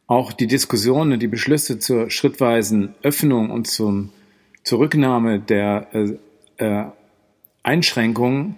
Auch 0.07 0.31
die 0.31 0.47
Diskussionen 0.47 1.19
die 1.19 1.27
Beschlüsse 1.27 1.79
zur 1.79 2.09
schrittweisen 2.09 2.95
Öffnung 3.03 3.51
und 3.51 3.67
zum, 3.67 4.09
zur 4.63 4.79
Rücknahme 4.79 5.39
der 5.39 5.87
äh, 5.93 6.65
äh, 6.65 6.85
Einschränkungen 7.61 8.57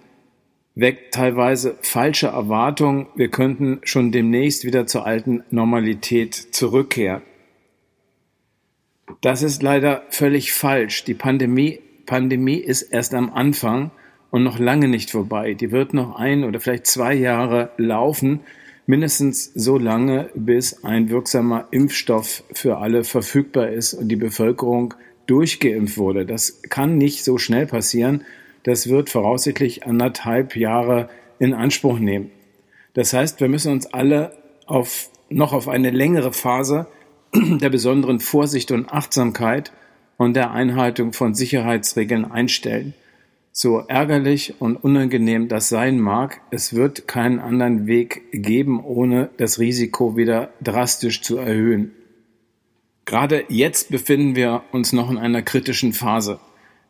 weckt 0.75 1.13
teilweise 1.13 1.77
falsche 1.81 2.27
Erwartungen, 2.27 3.07
wir 3.15 3.29
könnten 3.29 3.79
schon 3.83 4.11
demnächst 4.11 4.65
wieder 4.65 4.85
zur 4.85 5.05
alten 5.05 5.43
Normalität 5.49 6.35
zurückkehren. 6.35 7.21
Das 9.21 9.41
ist 9.41 9.63
leider 9.63 10.03
völlig 10.09 10.53
falsch. 10.53 11.05
Die 11.05 11.13
Pandemie, 11.13 11.79
Pandemie 12.05 12.57
ist 12.57 12.81
erst 12.83 13.13
am 13.13 13.33
Anfang 13.33 13.91
und 14.31 14.43
noch 14.43 14.59
lange 14.59 14.87
nicht 14.87 15.11
vorbei. 15.11 15.53
Die 15.53 15.71
wird 15.71 15.93
noch 15.93 16.15
ein 16.17 16.43
oder 16.43 16.59
vielleicht 16.59 16.87
zwei 16.87 17.13
Jahre 17.13 17.71
laufen, 17.77 18.41
mindestens 18.85 19.51
so 19.55 19.77
lange, 19.77 20.29
bis 20.35 20.83
ein 20.83 21.09
wirksamer 21.09 21.67
Impfstoff 21.71 22.43
für 22.51 22.77
alle 22.77 23.03
verfügbar 23.03 23.69
ist 23.69 23.93
und 23.93 24.09
die 24.09 24.15
Bevölkerung 24.15 24.93
durchgeimpft 25.27 25.97
wurde. 25.97 26.25
Das 26.25 26.61
kann 26.69 26.97
nicht 26.97 27.23
so 27.23 27.37
schnell 27.37 27.65
passieren. 27.65 28.25
Das 28.65 28.89
wird 28.89 29.11
voraussichtlich 29.11 29.85
anderthalb 29.85 30.55
Jahre 30.55 31.07
in 31.37 31.53
Anspruch 31.53 31.99
nehmen. 31.99 32.31
Das 32.95 33.13
heißt, 33.13 33.39
wir 33.39 33.47
müssen 33.47 33.71
uns 33.71 33.85
alle 33.85 34.35
auf, 34.65 35.09
noch 35.29 35.53
auf 35.53 35.67
eine 35.67 35.91
längere 35.91 36.33
Phase 36.33 36.87
der 37.35 37.69
besonderen 37.69 38.19
Vorsicht 38.19 38.71
und 38.71 38.91
Achtsamkeit 38.91 39.71
und 40.17 40.35
der 40.35 40.49
Einhaltung 40.49 41.13
von 41.13 41.35
Sicherheitsregeln 41.35 42.25
einstellen. 42.25 42.95
So 43.51 43.83
ärgerlich 43.87 44.55
und 44.59 44.77
unangenehm 44.77 45.47
das 45.47 45.69
sein 45.69 45.99
mag, 45.99 46.41
es 46.49 46.73
wird 46.73 47.07
keinen 47.07 47.39
anderen 47.39 47.85
Weg 47.85 48.23
geben, 48.31 48.83
ohne 48.83 49.29
das 49.37 49.59
Risiko 49.59 50.17
wieder 50.17 50.49
drastisch 50.63 51.21
zu 51.21 51.37
erhöhen. 51.37 51.91
Gerade 53.05 53.45
jetzt 53.47 53.91
befinden 53.91 54.35
wir 54.35 54.63
uns 54.71 54.91
noch 54.91 55.11
in 55.11 55.19
einer 55.19 55.43
kritischen 55.43 55.93
Phase. 55.93 56.39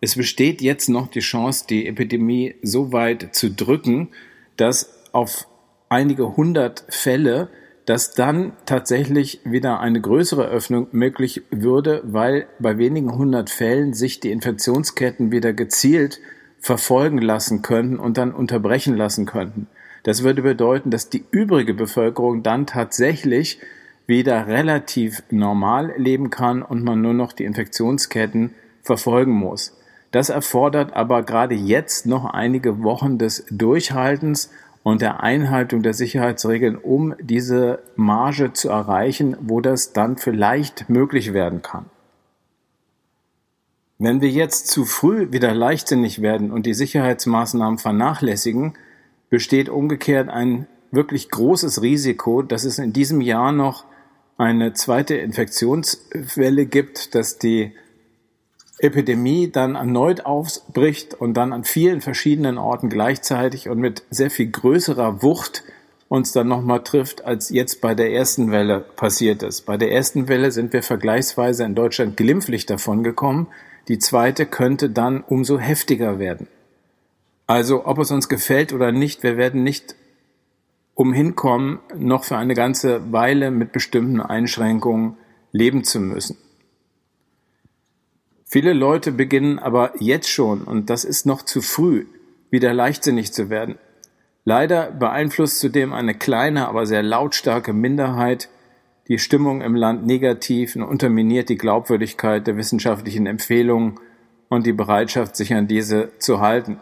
Es 0.02 0.16
besteht 0.16 0.62
jetzt 0.62 0.90
noch 0.90 1.08
die 1.08 1.22
Chance, 1.22 1.66
die 1.70 1.88
Epidemie 1.88 2.56
so 2.62 2.92
weit 2.92 3.34
zu 3.34 3.50
drücken, 3.50 4.10
dass 4.58 4.90
auf 5.12 5.48
einige 5.90 6.36
hundert 6.36 6.86
Fälle, 6.90 7.50
dass 7.86 8.14
dann 8.14 8.54
tatsächlich 8.66 9.40
wieder 9.44 9.80
eine 9.80 10.02
größere 10.02 10.48
Öffnung 10.48 10.88
möglich 10.92 11.44
würde, 11.52 12.02
weil 12.04 12.48
bei 12.60 12.78
wenigen 12.78 13.16
hundert 13.16 13.50
Fällen 13.50 13.94
sich 13.94 14.20
die 14.20 14.32
Infektionsketten 14.32 15.32
wieder 15.32 15.54
gezielt 15.54 16.20
verfolgen 16.60 17.20
lassen 17.20 17.62
könnten 17.62 17.98
und 17.98 18.18
dann 18.18 18.34
unterbrechen 18.34 18.98
lassen 18.98 19.26
könnten. 19.26 19.68
Das 20.04 20.24
würde 20.24 20.42
bedeuten, 20.42 20.92
dass 20.92 21.10
die 21.10 21.24
übrige 21.32 21.74
Bevölkerung 21.74 22.44
dann 22.44 22.66
tatsächlich 22.66 23.60
wieder 24.08 24.48
relativ 24.48 25.24
normal 25.30 25.94
leben 25.98 26.30
kann 26.30 26.62
und 26.62 26.84
man 26.84 27.02
nur 27.02 27.14
noch 27.14 27.34
die 27.34 27.46
Infektionsketten 27.46 28.54
verfolgen 28.82 29.32
muss. 29.32 29.76
Das 30.16 30.30
erfordert 30.30 30.94
aber 30.94 31.24
gerade 31.24 31.56
jetzt 31.56 32.06
noch 32.06 32.24
einige 32.24 32.82
Wochen 32.82 33.18
des 33.18 33.46
Durchhaltens 33.52 34.50
und 34.82 35.02
der 35.02 35.24
Einhaltung 35.24 35.84
der 35.84 35.94
Sicherheitsregeln, 35.94 36.78
um 36.78 37.16
diese 37.20 37.80
Marge 37.98 38.54
zu 38.54 38.70
erreichen, 38.70 39.36
wo 39.42 39.60
das 39.60 39.92
dann 39.92 40.16
vielleicht 40.16 40.90
möglich 40.90 41.34
werden 41.34 41.62
kann. 41.62 41.88
Wenn 44.00 44.22
wir 44.22 44.30
jetzt 44.30 44.68
zu 44.68 44.86
früh 44.86 45.34
wieder 45.34 45.54
leichtsinnig 45.54 46.22
werden 46.22 46.50
und 46.50 46.66
die 46.66 46.76
Sicherheitsmaßnahmen 46.76 47.78
vernachlässigen, 47.78 48.76
besteht 49.30 49.68
umgekehrt 49.68 50.30
ein 50.30 50.66
wirklich 50.92 51.30
großes 51.30 51.82
Risiko, 51.82 52.42
dass 52.42 52.64
es 52.64 52.80
in 52.80 52.94
diesem 52.94 53.20
Jahr 53.20 53.52
noch 53.52 53.84
eine 54.38 54.72
zweite 54.72 55.16
Infektionswelle 55.16 56.68
gibt, 56.68 57.16
dass 57.16 57.38
die 57.38 57.74
Epidemie 58.80 59.50
dann 59.50 59.76
erneut 59.76 60.26
aufbricht 60.26 61.14
und 61.14 61.36
dann 61.36 61.54
an 61.54 61.64
vielen 61.64 62.02
verschiedenen 62.02 62.58
Orten 62.58 62.90
gleichzeitig 62.90 63.70
und 63.70 63.80
mit 63.80 64.04
sehr 64.10 64.30
viel 64.30 64.48
größerer 64.48 65.22
Wucht 65.22 65.64
uns 66.08 66.32
dann 66.32 66.48
nochmal 66.48 66.84
trifft, 66.84 67.26
als 67.26 67.50
jetzt 67.50 67.82
bei 67.82 67.96
der 67.96 68.12
ersten 68.12 68.52
Welle 68.52 68.80
passiert 68.80 69.44
ist. 69.44 69.66
Bei 69.66 69.78
der 69.78 69.92
ersten 69.92 70.28
Welle 70.28 70.52
sind 70.52 70.74
wir 70.74 70.84
vergleichsweise 70.84 71.64
in 71.64 71.76
Deutschland 71.76 72.18
glimpflich 72.18 72.66
davon 72.66 73.04
gekommen. 73.04 73.48
Die 73.88 74.00
zweite 74.00 74.46
könnte 74.46 74.90
dann 74.90 75.22
umso 75.22 75.58
heftiger 75.58 76.20
werden. 76.20 76.48
Also, 77.48 77.86
ob 77.86 78.00
es 78.00 78.12
uns 78.12 78.30
gefällt 78.30 78.74
oder 78.74 78.92
nicht, 78.92 79.24
wir 79.24 79.38
werden 79.38 79.64
nicht 79.64 79.96
umhinkommen, 80.96 81.80
noch 81.96 82.24
für 82.24 82.38
eine 82.38 82.56
ganze 82.56 83.12
Weile 83.12 83.52
mit 83.52 83.72
bestimmten 83.72 84.22
Einschränkungen 84.22 85.18
leben 85.52 85.84
zu 85.84 86.00
müssen. 86.00 86.38
Viele 88.48 88.74
Leute 88.74 89.12
beginnen 89.12 89.60
aber 89.60 89.94
jetzt 90.00 90.30
schon, 90.30 90.64
und 90.64 90.90
das 90.90 91.04
ist 91.04 91.26
noch 91.26 91.42
zu 91.42 91.62
früh, 91.62 92.06
wieder 92.52 92.74
leichtsinnig 92.74 93.34
zu 93.34 93.50
werden. 93.50 93.78
Leider 94.46 94.92
beeinflusst 94.92 95.60
zudem 95.60 95.92
eine 95.92 96.14
kleine, 96.14 96.68
aber 96.68 96.86
sehr 96.86 97.02
lautstarke 97.02 97.74
Minderheit 97.74 98.50
die 99.08 99.20
Stimmung 99.20 99.62
im 99.62 99.76
Land 99.76 100.06
negativ 100.06 100.76
und 100.76 100.84
unterminiert 100.84 101.50
die 101.50 101.58
Glaubwürdigkeit 101.58 102.46
der 102.46 102.58
wissenschaftlichen 102.58 103.26
Empfehlungen 103.28 104.00
und 104.50 104.66
die 104.66 104.74
Bereitschaft, 104.74 105.36
sich 105.36 105.54
an 105.54 105.68
diese 105.68 106.12
zu 106.20 106.40
halten. 106.40 106.80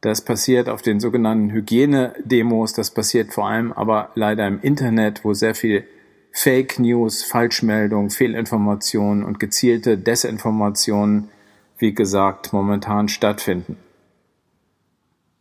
Das 0.00 0.24
passiert 0.24 0.68
auf 0.68 0.82
den 0.82 0.98
sogenannten 0.98 1.50
Hygienedemos, 1.50 2.72
das 2.72 2.90
passiert 2.90 3.32
vor 3.32 3.48
allem 3.48 3.72
aber 3.72 4.10
leider 4.14 4.46
im 4.46 4.60
Internet, 4.60 5.24
wo 5.24 5.34
sehr 5.34 5.54
viel 5.54 5.84
Fake 6.32 6.78
News, 6.78 7.22
Falschmeldungen, 7.22 8.10
Fehlinformationen 8.10 9.24
und 9.24 9.40
gezielte 9.40 9.98
Desinformationen, 9.98 11.28
wie 11.78 11.94
gesagt, 11.94 12.52
momentan 12.52 13.08
stattfinden. 13.08 13.76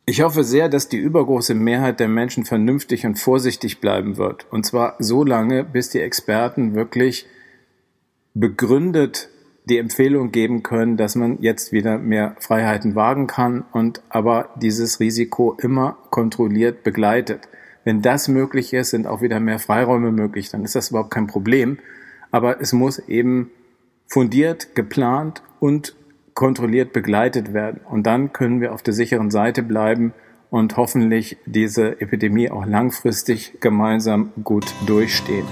Ich 0.05 0.21
hoffe 0.21 0.43
sehr, 0.43 0.69
dass 0.69 0.89
die 0.89 0.97
übergroße 0.97 1.53
Mehrheit 1.53 1.99
der 1.99 2.07
Menschen 2.07 2.43
vernünftig 2.43 3.05
und 3.05 3.19
vorsichtig 3.19 3.79
bleiben 3.79 4.17
wird. 4.17 4.47
Und 4.51 4.65
zwar 4.65 4.95
so 4.97 5.23
lange, 5.23 5.63
bis 5.63 5.89
die 5.89 5.99
Experten 5.99 6.73
wirklich 6.73 7.27
begründet 8.33 9.29
die 9.65 9.77
Empfehlung 9.77 10.31
geben 10.31 10.63
können, 10.63 10.97
dass 10.97 11.15
man 11.15 11.37
jetzt 11.41 11.71
wieder 11.71 11.99
mehr 11.99 12.35
Freiheiten 12.39 12.95
wagen 12.95 13.27
kann 13.27 13.65
und 13.71 14.01
aber 14.09 14.49
dieses 14.55 14.99
Risiko 14.99 15.55
immer 15.61 15.97
kontrolliert 16.09 16.83
begleitet. 16.83 17.47
Wenn 17.83 18.01
das 18.01 18.27
möglich 18.27 18.73
ist, 18.73 18.91
sind 18.91 19.07
auch 19.07 19.21
wieder 19.21 19.39
mehr 19.39 19.59
Freiräume 19.59 20.11
möglich, 20.11 20.49
dann 20.49 20.63
ist 20.63 20.75
das 20.75 20.89
überhaupt 20.89 21.11
kein 21.11 21.27
Problem. 21.27 21.79
Aber 22.31 22.61
es 22.61 22.73
muss 22.73 22.99
eben 22.99 23.51
fundiert, 24.07 24.75
geplant 24.75 25.41
und 25.59 25.95
kontrolliert 26.33 26.93
begleitet 26.93 27.53
werden. 27.53 27.81
Und 27.89 28.03
dann 28.03 28.33
können 28.33 28.61
wir 28.61 28.73
auf 28.73 28.81
der 28.81 28.93
sicheren 28.93 29.31
Seite 29.31 29.63
bleiben 29.63 30.13
und 30.49 30.77
hoffentlich 30.77 31.37
diese 31.45 31.99
Epidemie 32.01 32.49
auch 32.49 32.65
langfristig 32.65 33.59
gemeinsam 33.59 34.31
gut 34.43 34.65
durchstehen. 34.87 35.45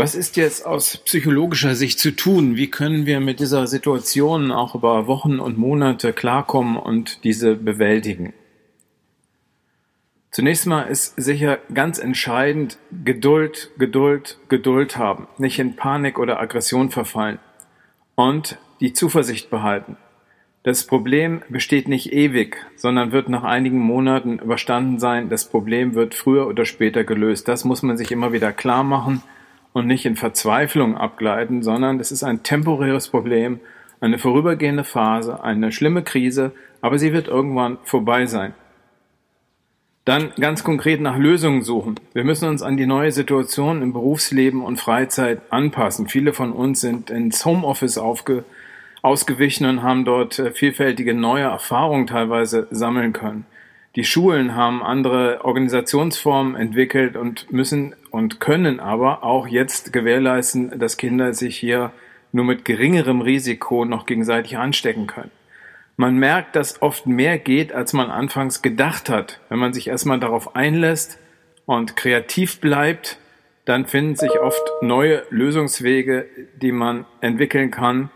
Was 0.00 0.14
ist 0.14 0.38
jetzt 0.38 0.64
aus 0.64 0.96
psychologischer 0.96 1.74
Sicht 1.74 1.98
zu 1.98 2.12
tun? 2.12 2.56
Wie 2.56 2.70
können 2.70 3.04
wir 3.04 3.20
mit 3.20 3.38
dieser 3.38 3.66
Situation 3.66 4.50
auch 4.50 4.74
über 4.74 5.06
Wochen 5.06 5.38
und 5.38 5.58
Monate 5.58 6.14
klarkommen 6.14 6.78
und 6.78 7.22
diese 7.22 7.54
bewältigen? 7.54 8.32
Zunächst 10.30 10.66
mal 10.66 10.84
ist 10.84 11.20
sicher 11.20 11.58
ganz 11.74 11.98
entscheidend 11.98 12.78
Geduld, 13.04 13.72
Geduld, 13.76 14.38
Geduld 14.48 14.96
haben, 14.96 15.28
nicht 15.36 15.58
in 15.58 15.76
Panik 15.76 16.18
oder 16.18 16.40
Aggression 16.40 16.88
verfallen 16.88 17.38
und 18.14 18.56
die 18.80 18.94
Zuversicht 18.94 19.50
behalten. 19.50 19.98
Das 20.62 20.86
Problem 20.86 21.42
besteht 21.50 21.88
nicht 21.88 22.10
ewig, 22.14 22.56
sondern 22.74 23.12
wird 23.12 23.28
nach 23.28 23.44
einigen 23.44 23.80
Monaten 23.80 24.38
überstanden 24.38 24.98
sein. 24.98 25.28
Das 25.28 25.46
Problem 25.46 25.94
wird 25.94 26.14
früher 26.14 26.46
oder 26.46 26.64
später 26.64 27.04
gelöst. 27.04 27.48
Das 27.48 27.66
muss 27.66 27.82
man 27.82 27.98
sich 27.98 28.10
immer 28.10 28.32
wieder 28.32 28.54
klar 28.54 28.82
machen 28.82 29.22
und 29.72 29.86
nicht 29.86 30.04
in 30.04 30.16
Verzweiflung 30.16 30.96
abgleiten, 30.96 31.62
sondern 31.62 31.98
das 31.98 32.12
ist 32.12 32.22
ein 32.22 32.42
temporäres 32.42 33.08
Problem, 33.08 33.60
eine 34.00 34.18
vorübergehende 34.18 34.84
Phase, 34.84 35.42
eine 35.44 35.72
schlimme 35.72 36.02
Krise, 36.02 36.52
aber 36.80 36.98
sie 36.98 37.12
wird 37.12 37.28
irgendwann 37.28 37.78
vorbei 37.84 38.26
sein. 38.26 38.54
Dann 40.06 40.32
ganz 40.40 40.64
konkret 40.64 41.00
nach 41.00 41.18
Lösungen 41.18 41.62
suchen. 41.62 42.00
Wir 42.14 42.24
müssen 42.24 42.48
uns 42.48 42.62
an 42.62 42.76
die 42.76 42.86
neue 42.86 43.12
Situation 43.12 43.82
im 43.82 43.92
Berufsleben 43.92 44.62
und 44.64 44.80
Freizeit 44.80 45.40
anpassen. 45.50 46.08
Viele 46.08 46.32
von 46.32 46.52
uns 46.52 46.80
sind 46.80 47.10
ins 47.10 47.44
Homeoffice 47.44 47.98
aufge, 47.98 48.44
ausgewichen 49.02 49.66
und 49.66 49.82
haben 49.82 50.04
dort 50.04 50.38
äh, 50.38 50.52
vielfältige 50.52 51.14
neue 51.14 51.44
Erfahrungen 51.44 52.06
teilweise 52.06 52.66
sammeln 52.70 53.12
können. 53.12 53.44
Die 53.96 54.04
Schulen 54.04 54.54
haben 54.54 54.84
andere 54.84 55.44
Organisationsformen 55.44 56.54
entwickelt 56.54 57.16
und 57.16 57.52
müssen 57.52 57.96
und 58.10 58.38
können 58.38 58.78
aber 58.78 59.24
auch 59.24 59.48
jetzt 59.48 59.92
gewährleisten, 59.92 60.78
dass 60.78 60.96
Kinder 60.96 61.34
sich 61.34 61.56
hier 61.56 61.90
nur 62.30 62.44
mit 62.44 62.64
geringerem 62.64 63.20
Risiko 63.20 63.84
noch 63.84 64.06
gegenseitig 64.06 64.56
anstecken 64.56 65.08
können. 65.08 65.32
Man 65.96 66.16
merkt, 66.16 66.54
dass 66.54 66.80
oft 66.82 67.06
mehr 67.06 67.36
geht, 67.38 67.72
als 67.72 67.92
man 67.92 68.10
anfangs 68.10 68.62
gedacht 68.62 69.10
hat. 69.10 69.40
Wenn 69.48 69.58
man 69.58 69.72
sich 69.72 69.88
erstmal 69.88 70.20
darauf 70.20 70.54
einlässt 70.54 71.18
und 71.66 71.96
kreativ 71.96 72.60
bleibt, 72.60 73.18
dann 73.64 73.86
finden 73.86 74.14
sich 74.14 74.38
oft 74.38 74.62
neue 74.82 75.24
Lösungswege, 75.30 76.26
die 76.62 76.72
man 76.72 77.06
entwickeln 77.20 77.72
kann. 77.72 78.10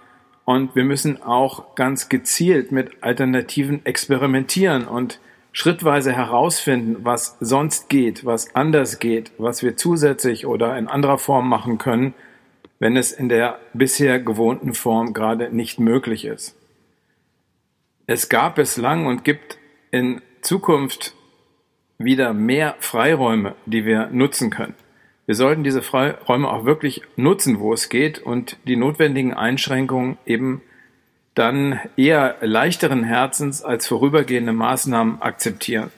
Und 0.44 0.76
wir 0.76 0.84
müssen 0.84 1.20
auch 1.20 1.74
ganz 1.74 2.08
gezielt 2.08 2.70
mit 2.70 3.02
Alternativen 3.02 3.84
experimentieren 3.84 4.86
und 4.86 5.18
schrittweise 5.54 6.12
herausfinden, 6.12 7.04
was 7.04 7.38
sonst 7.40 7.88
geht, 7.88 8.26
was 8.26 8.54
anders 8.56 8.98
geht, 8.98 9.32
was 9.38 9.62
wir 9.62 9.76
zusätzlich 9.76 10.46
oder 10.46 10.76
in 10.76 10.88
anderer 10.88 11.16
Form 11.16 11.48
machen 11.48 11.78
können, 11.78 12.12
wenn 12.80 12.96
es 12.96 13.12
in 13.12 13.28
der 13.28 13.60
bisher 13.72 14.18
gewohnten 14.18 14.74
Form 14.74 15.14
gerade 15.14 15.54
nicht 15.54 15.78
möglich 15.78 16.24
ist. 16.24 16.56
Es 18.06 18.28
gab 18.28 18.56
bislang 18.56 19.06
und 19.06 19.24
gibt 19.24 19.56
in 19.92 20.20
Zukunft 20.42 21.14
wieder 21.98 22.34
mehr 22.34 22.74
Freiräume, 22.80 23.54
die 23.64 23.86
wir 23.86 24.08
nutzen 24.08 24.50
können. 24.50 24.74
Wir 25.24 25.36
sollten 25.36 25.62
diese 25.62 25.82
Freiräume 25.82 26.50
auch 26.50 26.64
wirklich 26.64 27.02
nutzen, 27.14 27.60
wo 27.60 27.72
es 27.72 27.88
geht 27.88 28.18
und 28.18 28.58
die 28.66 28.76
notwendigen 28.76 29.32
Einschränkungen 29.32 30.18
eben 30.26 30.62
dann 31.34 31.80
eher 31.96 32.36
leichteren 32.40 33.04
Herzens 33.04 33.62
als 33.62 33.86
vorübergehende 33.86 34.52
Maßnahmen 34.52 35.20
akzeptieren 35.20 35.90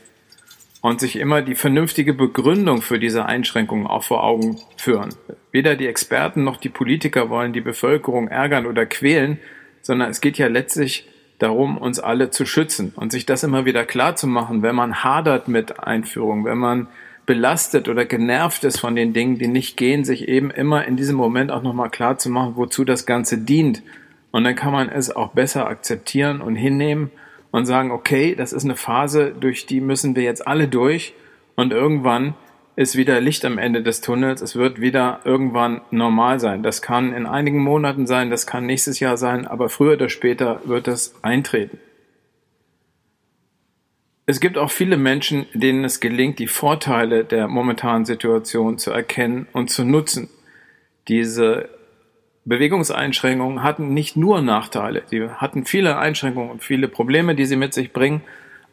und 0.81 1.01
sich 1.01 1.17
immer 1.17 1.43
die 1.43 1.55
vernünftige 1.55 2.15
Begründung 2.15 2.81
für 2.81 2.99
diese 2.99 3.27
Einschränkungen 3.27 3.87
auch 3.87 4.05
vor 4.05 4.25
Augen 4.25 4.59
führen. 4.77 5.11
Weder 5.53 5.75
die 5.75 5.87
Experten 5.87 6.45
noch 6.45 6.57
die 6.57 6.69
Politiker 6.69 7.29
wollen 7.29 7.53
die 7.53 7.61
Bevölkerung 7.61 8.29
ärgern 8.29 8.67
oder 8.67 8.87
quälen, 8.87 9.39
sondern 9.83 10.11
es 10.11 10.21
geht 10.21 10.39
ja 10.39 10.49
letztlich 10.49 11.09
darum, 11.39 11.77
uns 11.77 12.01
alle 12.01 12.31
zu 12.31 12.47
schützen 12.47 12.93
und 12.97 13.13
sich 13.13 13.27
das 13.27 13.43
immer 13.43 13.65
wieder 13.65 13.85
klar 13.85 14.17
zu 14.17 14.27
machen, 14.27 14.63
wenn 14.63 14.75
man 14.75 15.05
hadert 15.05 15.49
mit 15.49 15.81
Einführung, 15.81 16.45
wenn 16.45 16.59
man 16.59 16.89
belastet 17.27 17.89
oder 17.89 18.05
genervt 18.05 18.65
ist 18.65 18.79
von 18.79 18.95
den 18.95 19.13
Dingen, 19.13 19.39
die 19.39 19.49
nicht 19.49 19.77
gehen, 19.77 20.05
sich 20.05 20.29
eben 20.29 20.51
immer 20.51 20.87
in 20.87 20.97
diesem 20.97 21.17
Moment 21.17 21.51
auch 21.51 21.63
nochmal 21.63 21.91
klar 21.91 22.17
zu 22.17 22.31
machen, 22.31 22.53
wozu 22.55 22.85
das 22.85 23.05
Ganze 23.05 23.39
dient 23.39 23.83
und 24.37 24.45
dann 24.45 24.55
kann 24.55 24.71
man 24.71 24.91
es 24.91 25.17
auch 25.17 25.31
besser 25.31 25.67
akzeptieren 25.67 26.43
und 26.43 26.57
hinnehmen 26.57 27.11
und 27.53 27.65
sagen, 27.65 27.91
okay, 27.91 28.35
das 28.35 28.53
ist 28.53 28.65
eine 28.65 28.77
Phase, 28.77 29.33
durch 29.33 29.65
die 29.65 29.81
müssen 29.81 30.15
wir 30.15 30.25
jetzt 30.25 30.47
alle 30.47 30.69
durch 30.69 31.15
und 31.55 31.73
irgendwann 31.73 32.35
ist 32.77 32.97
wieder 32.97 33.19
Licht 33.23 33.47
am 33.47 33.57
Ende 33.57 33.83
des 33.83 34.03
Tunnels. 34.03 34.43
Es 34.43 34.55
wird 34.55 34.79
wieder 34.79 35.21
irgendwann 35.25 35.81
normal 35.91 36.39
sein. 36.39 36.63
Das 36.63 36.83
kann 36.83 37.15
in 37.15 37.25
einigen 37.25 37.61
Monaten 37.61 38.07
sein, 38.07 38.29
das 38.29 38.47
kann 38.47 38.67
nächstes 38.67 39.01
Jahr 39.01 39.17
sein, 39.17 39.47
aber 39.47 39.71
früher 39.71 39.95
oder 39.95 40.11
später 40.11 40.61
wird 40.67 40.87
es 40.87 41.15
eintreten. 41.23 41.79
Es 44.27 44.39
gibt 44.39 44.59
auch 44.59 44.71
viele 44.71 44.99
Menschen, 44.99 45.47
denen 45.55 45.83
es 45.83 45.99
gelingt, 45.99 46.41
die 46.41 46.47
Vorteile 46.47 47.25
der 47.25 47.49
momentanen 47.49 48.05
Situation 48.05 48.77
zu 48.77 48.91
erkennen 48.91 49.49
und 49.55 49.71
zu 49.71 49.83
nutzen. 49.83 50.29
Diese 51.09 51.71
Bewegungseinschränkungen 52.47 53.63
hatten 53.63 53.93
nicht 53.93 54.17
nur 54.17 54.41
Nachteile, 54.41 55.03
sie 55.07 55.29
hatten 55.29 55.67
viele 55.67 55.99
Einschränkungen 55.99 56.51
und 56.51 56.63
viele 56.63 56.89
Probleme, 56.89 57.35
die 57.35 57.45
sie 57.45 57.57
mit 57.57 57.75
sich 57.75 57.93
bringen, 57.93 58.23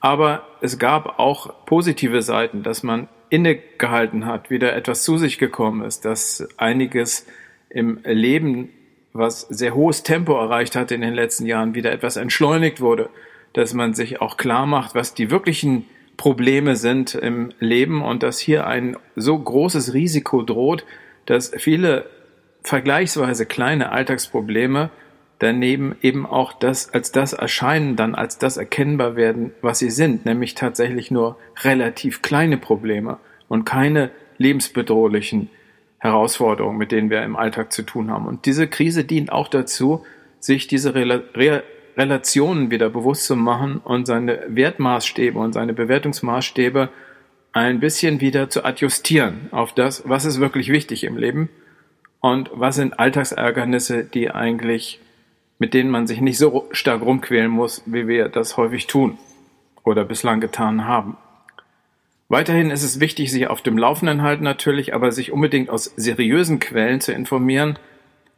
Aber 0.04 0.46
es 0.60 0.80
gab 0.80 1.18
auch 1.18 1.66
positive 1.66 2.22
Seiten, 2.22 2.62
dass 2.62 2.84
man 2.84 3.08
innegehalten 3.30 4.26
hat, 4.26 4.50
wieder 4.50 4.76
etwas 4.76 5.04
zu 5.04 5.18
sich 5.18 5.38
gekommen 5.38 5.82
ist, 5.86 6.04
dass 6.04 6.46
einiges 6.58 7.26
im 7.70 8.00
Leben, 8.04 8.68
was 9.14 9.42
sehr 9.44 9.74
hohes 9.76 10.04
Tempo 10.04 10.38
erreicht 10.38 10.76
hat 10.76 10.92
in 10.92 11.00
den 11.00 11.14
letzten 11.14 11.46
Jahren, 11.46 11.74
wieder 11.74 11.94
etwas 11.94 12.18
entschleunigt 12.18 12.82
wurde, 12.82 13.10
dass 13.54 13.74
man 13.74 13.94
sich 13.94 14.20
auch 14.20 14.36
klar 14.36 14.66
macht, 14.66 14.94
was 14.94 15.14
die 15.14 15.32
wirklichen 15.32 15.86
Probleme 16.18 16.76
sind 16.76 17.16
im 17.16 17.54
Leben 17.60 18.04
und 18.04 18.24
dass 18.24 18.40
hier 18.40 18.68
ein 18.68 18.98
so 19.16 19.40
großes 19.40 19.94
Risiko 19.94 20.42
droht, 20.42 20.86
dass 21.26 21.54
viele 21.58 22.10
vergleichsweise 22.64 23.46
kleine 23.46 23.92
Alltagsprobleme 23.92 24.90
daneben 25.40 25.96
eben 26.02 26.26
auch 26.26 26.54
das 26.54 26.94
als 26.94 27.12
das 27.12 27.34
erscheinen, 27.34 27.96
dann 27.96 28.16
als 28.16 28.38
das 28.38 28.58
erkennbar 28.58 29.16
werden, 29.16 29.52
was 29.62 29.80
sie 29.80 29.90
sind, 29.90 30.26
nämlich 30.26 30.56
tatsächlich 30.56 31.12
nur 31.12 31.38
relativ 31.64 32.22
kleine 32.22 32.58
Probleme 32.58 33.18
und 33.50 33.66
keine 33.66 34.10
lebensbedrohlichen 34.38 35.50
Herausforderungen, 35.98 36.78
mit 36.78 36.92
denen 36.92 37.10
wir 37.10 37.24
im 37.24 37.36
Alltag 37.36 37.74
zu 37.74 37.84
tun 37.84 38.10
haben. 38.10 38.26
Und 38.26 38.46
diese 38.46 38.68
Krise 38.68 39.04
dient 39.04 39.32
auch 39.32 39.48
dazu, 39.48 40.06
sich 40.40 40.68
diese 40.68 40.96
Re 40.96 41.64
Relationen 41.96 42.72
wieder 42.72 42.90
bewusst 42.90 43.26
zu 43.26 43.36
machen 43.36 43.78
und 43.78 44.08
seine 44.08 44.40
Wertmaßstäbe 44.48 45.38
und 45.38 45.54
seine 45.54 45.74
Bewertungsmaßstäbe 45.74 46.90
ein 47.52 47.80
bisschen 47.80 48.20
wieder 48.20 48.50
zu 48.50 48.66
adjustieren 48.66 49.50
auf 49.52 49.74
das, 49.74 50.02
was 50.10 50.26
ist 50.26 50.40
wirklich 50.40 50.70
wichtig 50.70 51.04
im 51.04 51.18
Leben 51.18 51.50
und 52.24 52.50
was 52.54 52.78
sind 52.78 53.00
Alltagsärgernisse, 53.00 54.06
die 54.06 54.32
eigentlich, 54.32 55.02
mit 55.60 55.74
denen 55.74 55.90
man 55.90 56.08
sich 56.08 56.22
nicht 56.22 56.38
so 56.38 56.70
stark 56.72 57.02
rumquälen 57.02 57.52
muss, 57.52 57.84
wie 57.86 58.08
wir 58.08 58.30
das 58.30 58.56
häufig 58.56 58.88
tun 58.88 59.18
oder 59.84 60.06
bislang 60.06 60.40
getan 60.40 60.88
haben. 60.88 61.18
Weiterhin 62.30 62.72
ist 62.72 62.84
es 62.84 63.02
wichtig, 63.02 63.30
sich 63.30 63.48
auf 63.48 63.62
dem 63.62 63.78
Laufenden 63.78 64.22
halten 64.22 64.46
natürlich, 64.46 64.94
aber 64.94 65.12
sich 65.12 65.34
unbedingt 65.34 65.70
aus 65.70 65.84
seriösen 65.98 66.60
Quellen 66.60 67.02
zu 67.02 67.12
informieren 67.12 67.78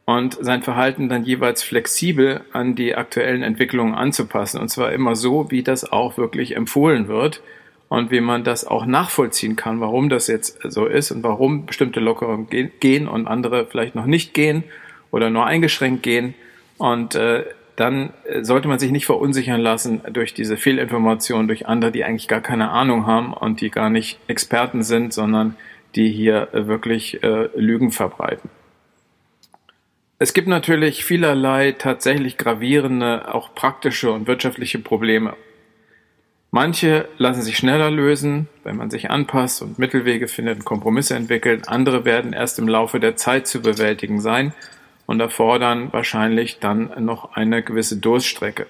und 0.04 0.36
sein 0.40 0.64
Verhalten 0.64 1.08
dann 1.08 1.22
jeweils 1.22 1.62
flexibel 1.62 2.40
an 2.52 2.74
die 2.74 2.96
aktuellen 2.96 3.44
Entwicklungen 3.44 3.94
anzupassen. 3.94 4.60
Und 4.60 4.68
zwar 4.68 4.90
immer 4.90 5.14
so, 5.14 5.52
wie 5.52 5.62
das 5.62 5.92
auch 5.92 6.18
wirklich 6.18 6.56
empfohlen 6.56 7.06
wird 7.06 7.40
und 7.88 8.10
wie 8.10 8.20
man 8.20 8.44
das 8.44 8.66
auch 8.66 8.86
nachvollziehen 8.86 9.56
kann, 9.56 9.80
warum 9.80 10.08
das 10.08 10.26
jetzt 10.26 10.58
so 10.64 10.86
ist 10.86 11.10
und 11.12 11.22
warum 11.22 11.66
bestimmte 11.66 12.00
Lockerungen 12.00 12.48
gehen 12.80 13.06
und 13.08 13.26
andere 13.26 13.66
vielleicht 13.66 13.94
noch 13.94 14.06
nicht 14.06 14.34
gehen 14.34 14.64
oder 15.10 15.30
nur 15.30 15.46
eingeschränkt 15.46 16.02
gehen. 16.02 16.34
Und 16.78 17.14
äh, 17.14 17.44
dann 17.76 18.12
sollte 18.40 18.68
man 18.68 18.78
sich 18.78 18.90
nicht 18.90 19.06
verunsichern 19.06 19.60
lassen 19.60 20.00
durch 20.10 20.34
diese 20.34 20.56
Fehlinformationen, 20.56 21.46
durch 21.46 21.66
andere, 21.66 21.92
die 21.92 22.04
eigentlich 22.04 22.26
gar 22.26 22.40
keine 22.40 22.70
Ahnung 22.70 23.06
haben 23.06 23.34
und 23.34 23.60
die 23.60 23.70
gar 23.70 23.90
nicht 23.90 24.18
Experten 24.28 24.82
sind, 24.82 25.12
sondern 25.12 25.56
die 25.94 26.10
hier 26.10 26.48
äh, 26.52 26.66
wirklich 26.66 27.22
äh, 27.22 27.48
Lügen 27.54 27.90
verbreiten. 27.92 28.50
Es 30.18 30.32
gibt 30.32 30.48
natürlich 30.48 31.04
vielerlei 31.04 31.72
tatsächlich 31.72 32.38
gravierende, 32.38 33.34
auch 33.34 33.54
praktische 33.54 34.10
und 34.10 34.26
wirtschaftliche 34.26 34.78
Probleme. 34.78 35.34
Manche 36.56 37.06
lassen 37.18 37.42
sich 37.42 37.58
schneller 37.58 37.90
lösen, 37.90 38.48
wenn 38.64 38.78
man 38.78 38.88
sich 38.88 39.10
anpasst 39.10 39.60
und 39.60 39.78
Mittelwege 39.78 40.26
findet 40.26 40.60
und 40.60 40.64
Kompromisse 40.64 41.14
entwickelt. 41.14 41.68
Andere 41.68 42.06
werden 42.06 42.32
erst 42.32 42.58
im 42.58 42.66
Laufe 42.66 42.98
der 42.98 43.14
Zeit 43.14 43.46
zu 43.46 43.60
bewältigen 43.60 44.22
sein 44.22 44.54
und 45.04 45.20
erfordern 45.20 45.92
wahrscheinlich 45.92 46.58
dann 46.58 46.90
noch 47.04 47.36
eine 47.36 47.62
gewisse 47.62 47.98
Durststrecke. 47.98 48.66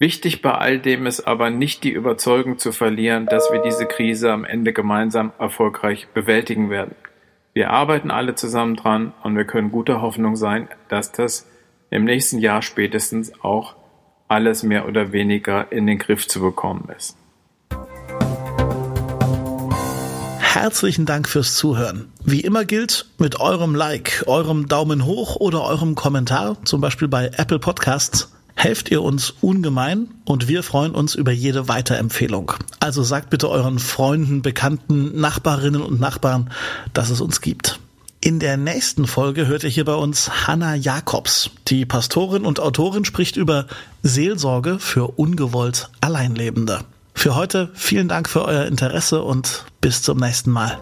Wichtig 0.00 0.42
bei 0.42 0.50
all 0.50 0.80
dem 0.80 1.06
ist 1.06 1.20
aber 1.20 1.50
nicht 1.50 1.84
die 1.84 1.92
Überzeugung 1.92 2.58
zu 2.58 2.72
verlieren, 2.72 3.26
dass 3.26 3.52
wir 3.52 3.62
diese 3.62 3.86
Krise 3.86 4.32
am 4.32 4.44
Ende 4.44 4.72
gemeinsam 4.72 5.30
erfolgreich 5.38 6.08
bewältigen 6.14 6.68
werden. 6.68 6.96
Wir 7.54 7.70
arbeiten 7.70 8.10
alle 8.10 8.34
zusammen 8.34 8.74
dran 8.74 9.12
und 9.22 9.36
wir 9.36 9.44
können 9.44 9.70
guter 9.70 10.02
Hoffnung 10.02 10.34
sein, 10.34 10.66
dass 10.88 11.12
das 11.12 11.48
im 11.90 12.02
nächsten 12.02 12.40
Jahr 12.40 12.60
spätestens 12.60 13.32
auch 13.44 13.76
alles 14.28 14.62
mehr 14.62 14.86
oder 14.86 15.12
weniger 15.12 15.72
in 15.72 15.86
den 15.86 15.98
Griff 15.98 16.28
zu 16.28 16.40
bekommen 16.40 16.88
ist. 16.96 17.16
Herzlichen 20.38 21.06
Dank 21.06 21.28
fürs 21.28 21.54
Zuhören. 21.54 22.10
Wie 22.24 22.40
immer 22.40 22.64
gilt, 22.64 23.06
mit 23.18 23.38
eurem 23.38 23.74
Like, 23.74 24.24
eurem 24.26 24.66
Daumen 24.66 25.04
hoch 25.04 25.36
oder 25.36 25.62
eurem 25.62 25.94
Kommentar, 25.94 26.56
zum 26.64 26.80
Beispiel 26.80 27.06
bei 27.06 27.30
Apple 27.36 27.58
Podcasts, 27.58 28.32
helft 28.56 28.90
ihr 28.90 29.02
uns 29.02 29.30
ungemein 29.40 30.08
und 30.24 30.48
wir 30.48 30.64
freuen 30.64 30.92
uns 30.92 31.14
über 31.14 31.30
jede 31.30 31.68
Weiterempfehlung. 31.68 32.54
Also 32.80 33.04
sagt 33.04 33.30
bitte 33.30 33.48
euren 33.48 33.78
Freunden, 33.78 34.42
Bekannten, 34.42 35.20
Nachbarinnen 35.20 35.80
und 35.80 36.00
Nachbarn, 36.00 36.50
dass 36.92 37.10
es 37.10 37.20
uns 37.20 37.40
gibt. 37.40 37.78
In 38.20 38.40
der 38.40 38.56
nächsten 38.56 39.06
Folge 39.06 39.46
hört 39.46 39.62
ihr 39.62 39.70
hier 39.70 39.84
bei 39.84 39.94
uns 39.94 40.48
Hanna 40.48 40.74
Jakobs. 40.74 41.50
Die 41.68 41.86
Pastorin 41.86 42.44
und 42.44 42.58
Autorin 42.58 43.04
spricht 43.04 43.36
über 43.36 43.66
Seelsorge 44.02 44.80
für 44.80 45.18
ungewollt 45.18 45.88
Alleinlebende. 46.00 46.80
Für 47.14 47.36
heute 47.36 47.70
vielen 47.74 48.08
Dank 48.08 48.28
für 48.28 48.44
euer 48.44 48.66
Interesse 48.66 49.22
und 49.22 49.64
bis 49.80 50.02
zum 50.02 50.18
nächsten 50.18 50.50
Mal. 50.50 50.78